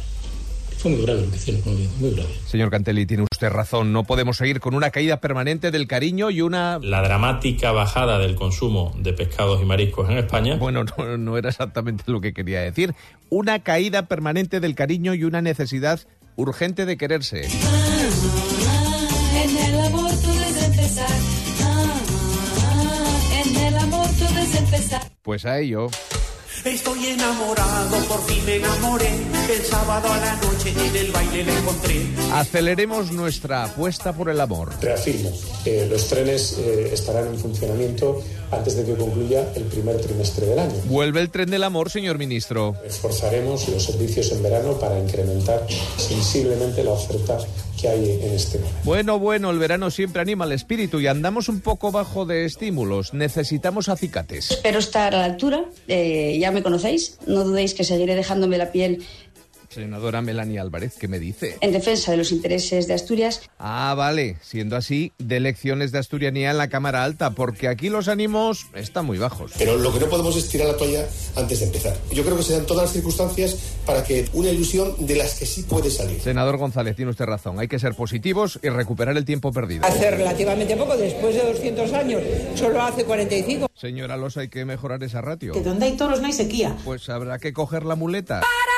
fue 0.81 0.91
muy 0.91 1.03
grave 1.03 1.21
lo 1.23 1.31
que 1.31 1.37
hicieron 1.37 1.61
con 1.63 1.75
Oviedo, 1.75 1.91
muy 1.99 2.11
grave. 2.13 2.31
Señor 2.47 2.71
Cantelli, 2.71 3.05
tiene 3.05 3.25
usted 3.31 3.51
razón. 3.51 3.93
No 3.93 4.05
podemos 4.05 4.39
seguir 4.39 4.61
con 4.61 4.75
una 4.75 4.91
caída 4.91 5.21
permanente 5.21 5.71
del 5.71 5.87
cariño 5.87 6.31
y 6.31 6.41
una... 6.41 6.79
La 6.83 7.03
dramática 7.03 7.71
bajada 7.73 8.19
del 8.19 8.35
consumo 8.35 8.95
de 8.99 9.13
pescados 9.13 9.61
y 9.61 9.67
mariscos 9.67 10.09
en 10.09 10.19
España. 10.19 10.57
Bueno, 10.57 10.85
no, 10.85 11.19
no 11.19 11.37
era 11.37 11.51
exactamente 11.51 12.05
lo 12.07 12.23
que 12.23 12.33
quería 12.33 12.61
decir. 12.63 12.95
Una 13.29 13.59
caída 13.59 14.07
permanente 14.07 14.61
del 14.61 14.75
cariño 14.75 15.13
y 15.13 15.25
una 15.25 15.43
necesidad 15.43 16.01
urgente 16.37 16.87
de 16.87 16.97
quererse. 16.97 17.47
En 19.35 19.57
el 19.57 19.81
amor 19.81 20.11
tú 20.11 20.33
debes 20.33 20.65
empezar. 20.65 21.11
Ah, 21.63 22.01
ah, 22.63 23.43
en 23.45 23.57
el 23.57 23.77
amor 23.77 24.07
tú 24.19 24.25
debes 24.35 24.55
empezar. 24.55 25.03
Pues 25.23 25.45
a 25.45 25.59
ello. 25.59 25.89
Estoy 26.65 27.07
enamorado, 27.07 27.97
por 28.07 28.23
fin 28.27 28.45
me 28.45 28.57
enamoré. 28.57 29.09
El 29.49 29.65
sábado 29.65 30.13
a 30.13 30.19
la 30.19 30.37
noche 30.37 30.71
en 30.71 30.97
el 30.97 31.11
baile 31.11 31.45
le 31.45 31.57
encontré. 31.57 32.07
Aceleremos 32.35 33.13
nuestra 33.13 33.65
apuesta 33.65 34.13
por 34.13 34.29
el 34.29 34.39
amor. 34.41 34.71
Reafirmo, 34.81 35.33
eh, 35.65 35.87
los 35.91 36.07
trenes 36.09 36.59
eh, 36.59 36.91
estarán 36.93 37.29
en 37.29 37.39
funcionamiento 37.39 38.23
antes 38.51 38.77
de 38.77 38.85
que 38.85 38.95
concluya 38.95 39.51
el 39.57 39.65
primer 39.65 40.01
trimestre 40.03 40.47
del 40.47 40.59
año. 40.59 40.75
Vuelve 40.85 41.21
el 41.23 41.31
tren 41.31 41.51
del 41.51 41.65
amor, 41.65 41.89
señor 41.89 42.19
ministro. 42.19 42.77
Esforzaremos 42.85 43.67
los 43.69 43.83
servicios 43.83 44.31
en 44.33 44.43
verano 44.43 44.79
para 44.79 44.99
incrementar 44.99 45.67
sensiblemente 45.97 46.85
la 46.85 46.93
oferta 46.93 47.39
que 47.81 47.89
hay 47.89 48.21
en 48.23 48.33
este 48.33 48.59
momento. 48.59 48.79
Bueno, 48.85 49.19
bueno, 49.19 49.51
el 49.51 49.59
verano 49.59 49.91
siempre 49.91 50.23
anima 50.23 50.45
el 50.45 50.53
espíritu 50.53 51.01
y 51.01 51.07
andamos 51.07 51.49
un 51.49 51.61
poco 51.61 51.91
bajo 51.91 52.27
de 52.27 52.45
estímulos. 52.45 53.15
Necesitamos 53.15 53.89
acicates. 53.89 54.51
Espero 54.51 54.79
estar 54.79 55.15
a 55.15 55.19
la 55.19 55.25
altura, 55.25 55.65
eh, 55.89 56.37
ya 56.41 56.51
me 56.51 56.63
conocéis, 56.63 57.19
no 57.27 57.45
dudéis 57.45 57.75
que 57.75 57.85
seguiré 57.85 58.15
dejándome 58.15 58.59
la 58.59 58.73
piel 58.73 59.03
Senadora 59.71 60.21
Melanie 60.21 60.59
Álvarez, 60.59 60.97
¿qué 60.99 61.07
me 61.07 61.21
dice? 61.21 61.57
en 61.61 61.71
defensa 61.73 62.11
de 62.11 62.17
los 62.17 62.33
intereses 62.33 62.89
de 62.89 62.95
Asturias. 62.95 63.49
Ah, 63.61 63.95
vale. 63.97 64.37
Siendo 64.43 64.75
así, 64.75 65.13
de 65.19 65.37
elecciones 65.37 65.93
de 65.93 65.99
Asturianía 65.99 66.51
en 66.51 66.59
la 66.59 66.69
Cámara 66.69 67.05
Alta, 67.05 67.31
porque 67.31 67.69
aquí 67.69 67.89
los 67.89 68.09
ánimos 68.09 68.67
están 68.75 69.07
muy 69.07 69.19
bajos. 69.19 69.53
Pero 69.59 69.77
lo 69.77 69.93
que 69.93 70.01
no 70.01 70.07
podemos 70.07 70.37
es 70.37 70.49
tirar 70.49 70.67
la 70.67 70.77
toalla 70.77 71.07
antes 71.37 71.61
de 71.61 71.67
empezar. 71.67 71.97
Yo 72.11 72.25
creo 72.25 72.37
que 72.37 72.43
se 72.43 72.55
dan 72.55 72.67
todas 72.67 72.85
las 72.85 72.93
circunstancias 72.93 73.57
para 73.87 74.03
que 74.03 74.29
una 74.33 74.51
ilusión 74.51 74.95
de 74.99 75.15
las 75.15 75.39
que 75.39 75.47
sí 75.47 75.63
puede 75.63 75.89
salir. 75.91 76.21
Senador 76.21 76.57
González, 76.57 76.97
tiene 76.97 77.13
usted 77.13 77.27
razón. 77.27 77.61
Hay 77.61 77.69
que 77.69 77.79
ser 77.79 77.95
positivos 77.95 78.59
y 78.65 78.71
recuperar 78.71 79.17
el 79.17 79.25
tiempo 79.25 79.53
perdido. 79.53 79.87
Hace 79.87 80.11
relativamente 80.11 80.77
poco, 80.77 80.97
después 80.97 81.37
de 81.37 81.43
200 81.43 81.93
años, 81.93 82.23
solo 82.57 82.83
hace 82.83 83.05
45. 83.05 83.69
Señora 83.75 84.17
Losa, 84.17 84.41
hay 84.41 84.49
que 84.49 84.65
mejorar 84.65 85.03
esa 85.05 85.21
ratio. 85.21 85.53
Que 85.53 85.63
donde 85.63 85.87
hay 85.87 85.97
toros 85.97 86.21
no 86.21 86.27
hay 86.27 86.33
sequía. 86.33 86.77
Pues 86.85 87.09
habrá 87.09 87.39
que 87.39 87.53
coger 87.53 87.85
la 87.85 87.95
muleta. 87.95 88.41
Para 88.41 88.70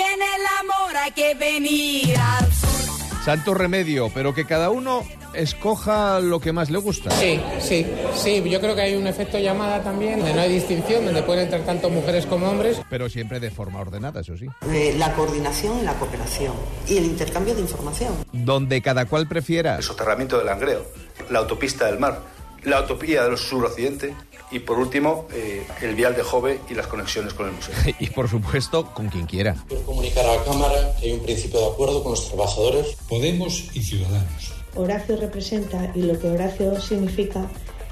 bien 0.00 0.20
el 0.22 0.46
amor 0.60 0.96
hay 0.96 1.10
que 1.12 1.34
venir 1.34 2.16
al 2.16 2.52
sur. 2.52 3.24
Santo 3.24 3.52
remedio, 3.52 4.10
pero 4.14 4.34
que 4.34 4.46
cada 4.46 4.70
uno 4.70 5.04
escoja 5.34 6.20
lo 6.20 6.40
que 6.40 6.52
más 6.52 6.70
le 6.70 6.78
gusta. 6.78 7.10
Sí, 7.10 7.38
sí, 7.60 7.86
sí. 8.14 8.42
Yo 8.48 8.60
creo 8.60 8.74
que 8.74 8.80
hay 8.80 8.94
un 8.94 9.06
efecto 9.06 9.38
llamada 9.38 9.82
también, 9.82 10.18
donde 10.18 10.34
no 10.34 10.40
hay 10.40 10.52
distinción, 10.52 11.04
donde 11.04 11.22
pueden 11.22 11.44
entrar 11.44 11.62
tanto 11.62 11.90
mujeres 11.90 12.24
como 12.24 12.48
hombres. 12.48 12.80
Pero 12.88 13.10
siempre 13.10 13.40
de 13.40 13.50
forma 13.50 13.80
ordenada, 13.80 14.22
eso 14.22 14.36
sí. 14.38 14.46
Eh, 14.72 14.94
la 14.96 15.12
coordinación 15.12 15.80
y 15.80 15.82
la 15.82 15.94
cooperación 15.94 16.54
y 16.88 16.96
el 16.96 17.04
intercambio 17.04 17.54
de 17.54 17.60
información. 17.60 18.14
Donde 18.32 18.80
cada 18.80 19.04
cual 19.04 19.28
prefiera. 19.28 19.76
El 19.76 19.82
soterramiento 19.82 20.38
del 20.38 20.46
Langreo, 20.46 20.86
la 21.28 21.40
autopista 21.40 21.86
del 21.86 21.98
mar, 21.98 22.22
la 22.64 22.80
utopía 22.82 23.24
del 23.24 23.36
suroccidente 23.38 24.14
y 24.52 24.58
por 24.60 24.78
último 24.78 25.26
eh, 25.32 25.64
el 25.82 25.94
vial 25.94 26.16
de 26.16 26.22
Jove 26.22 26.60
y 26.68 26.74
las 26.74 26.86
conexiones 26.88 27.34
con 27.34 27.46
el 27.46 27.52
museo. 27.52 27.74
y 28.00 28.08
por 28.10 28.28
supuesto, 28.28 28.86
con 28.92 29.08
quien 29.08 29.26
quiera. 29.26 29.56
Quiero 29.68 29.84
comunicar 29.84 30.24
a 30.26 30.36
la 30.36 30.44
Cámara 30.44 30.92
que 30.98 31.06
hay 31.06 31.12
un 31.12 31.20
principio 31.22 31.60
de 31.60 31.66
acuerdo 31.66 32.02
con 32.02 32.12
los 32.12 32.26
trabajadores. 32.28 32.96
Podemos 33.08 33.64
y 33.74 33.82
Ciudadanos. 33.82 34.52
Horacio 34.74 35.16
representa 35.16 35.90
y 35.94 36.02
lo 36.02 36.18
que 36.18 36.28
Horacio 36.28 36.80
significa 36.80 37.46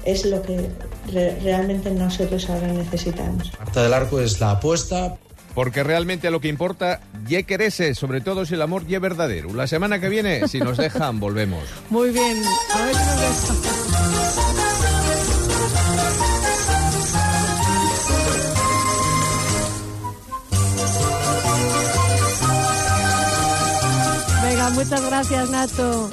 es 0.05 0.25
lo 0.25 0.41
que 0.41 0.69
re- 1.11 1.37
realmente 1.41 1.91
nosotros 1.91 2.49
ahora 2.49 2.67
necesitamos. 2.67 3.51
Marta 3.59 3.83
del 3.83 3.93
Arco 3.93 4.19
es 4.19 4.39
la 4.39 4.51
apuesta. 4.51 5.17
Porque 5.59 5.83
realmente 5.83 6.31
lo 6.31 6.39
que 6.39 6.47
importa, 6.47 7.01
ye 7.27 7.43
querese, 7.43 7.93
sobre 7.93 8.21
todo 8.21 8.45
si 8.45 8.53
el 8.53 8.61
amor 8.61 8.87
ye 8.87 8.97
verdadero. 8.97 9.53
La 9.53 9.67
semana 9.67 9.99
que 9.99 10.07
viene, 10.07 10.47
si 10.47 10.59
nos 10.59 10.77
dejan, 10.77 11.19
volvemos. 11.25 11.65
Muy 11.89 12.11
bien. 12.11 12.37
A 12.73 12.85
ver 12.85 12.95
si 12.95 13.01
nos 13.01 13.19
deja. 13.19 13.53
Venga, 24.43 24.69
muchas 24.69 25.05
gracias, 25.05 25.49
Nacho. 25.49 26.09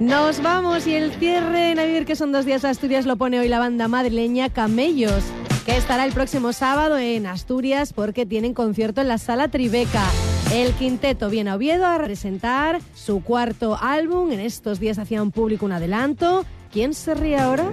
Nos 0.00 0.42
vamos 0.42 0.86
y 0.86 0.94
el 0.94 1.12
cierre 1.12 1.70
en 1.70 1.78
A 1.78 2.04
que 2.04 2.16
son 2.16 2.32
dos 2.32 2.44
días 2.44 2.64
a 2.64 2.70
Asturias 2.70 3.06
lo 3.06 3.16
pone 3.16 3.38
hoy 3.38 3.48
la 3.48 3.58
banda 3.58 3.88
madrileña 3.88 4.50
Camellos, 4.50 5.22
que 5.64 5.76
estará 5.76 6.04
el 6.04 6.12
próximo 6.12 6.52
sábado 6.52 6.98
en 6.98 7.26
Asturias 7.26 7.92
porque 7.92 8.26
tienen 8.26 8.54
concierto 8.54 9.00
en 9.00 9.08
la 9.08 9.18
Sala 9.18 9.48
Tribeca. 9.48 10.04
El 10.52 10.72
quinteto 10.74 11.30
viene 11.30 11.50
a 11.50 11.56
Oviedo 11.56 11.86
a 11.86 11.98
presentar 11.98 12.80
su 12.94 13.22
cuarto 13.22 13.78
álbum. 13.80 14.30
En 14.32 14.40
estos 14.40 14.78
días 14.78 14.98
hacían 14.98 15.30
público 15.30 15.64
un 15.64 15.72
adelanto. 15.72 16.44
¿Quién 16.70 16.92
se 16.92 17.14
ríe 17.14 17.38
ahora? 17.38 17.72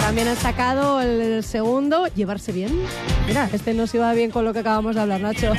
También 0.00 0.28
han 0.28 0.36
sacado 0.36 1.00
el 1.00 1.42
segundo, 1.44 2.06
Llevarse 2.08 2.52
Bien. 2.52 2.72
Mira, 3.26 3.48
este 3.52 3.72
nos 3.74 3.94
iba 3.94 4.12
bien 4.12 4.30
con 4.30 4.44
lo 4.44 4.52
que 4.52 4.58
acabamos 4.58 4.94
de 4.96 5.00
hablar, 5.00 5.20
Nacho. 5.20 5.52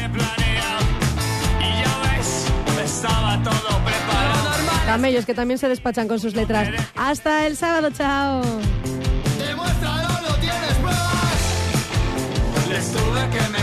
Camellos 4.86 5.26
que 5.26 5.34
también 5.34 5.58
se 5.58 5.70
despachan 5.70 6.08
con 6.08 6.20
sus 6.20 6.36
letras. 6.36 6.70
Hasta 6.96 7.48
el 7.48 7.56
sábado, 7.56 7.90
chao. 7.92 8.42
Les 13.32 13.40
tuve 13.40 13.52
que 13.54 13.61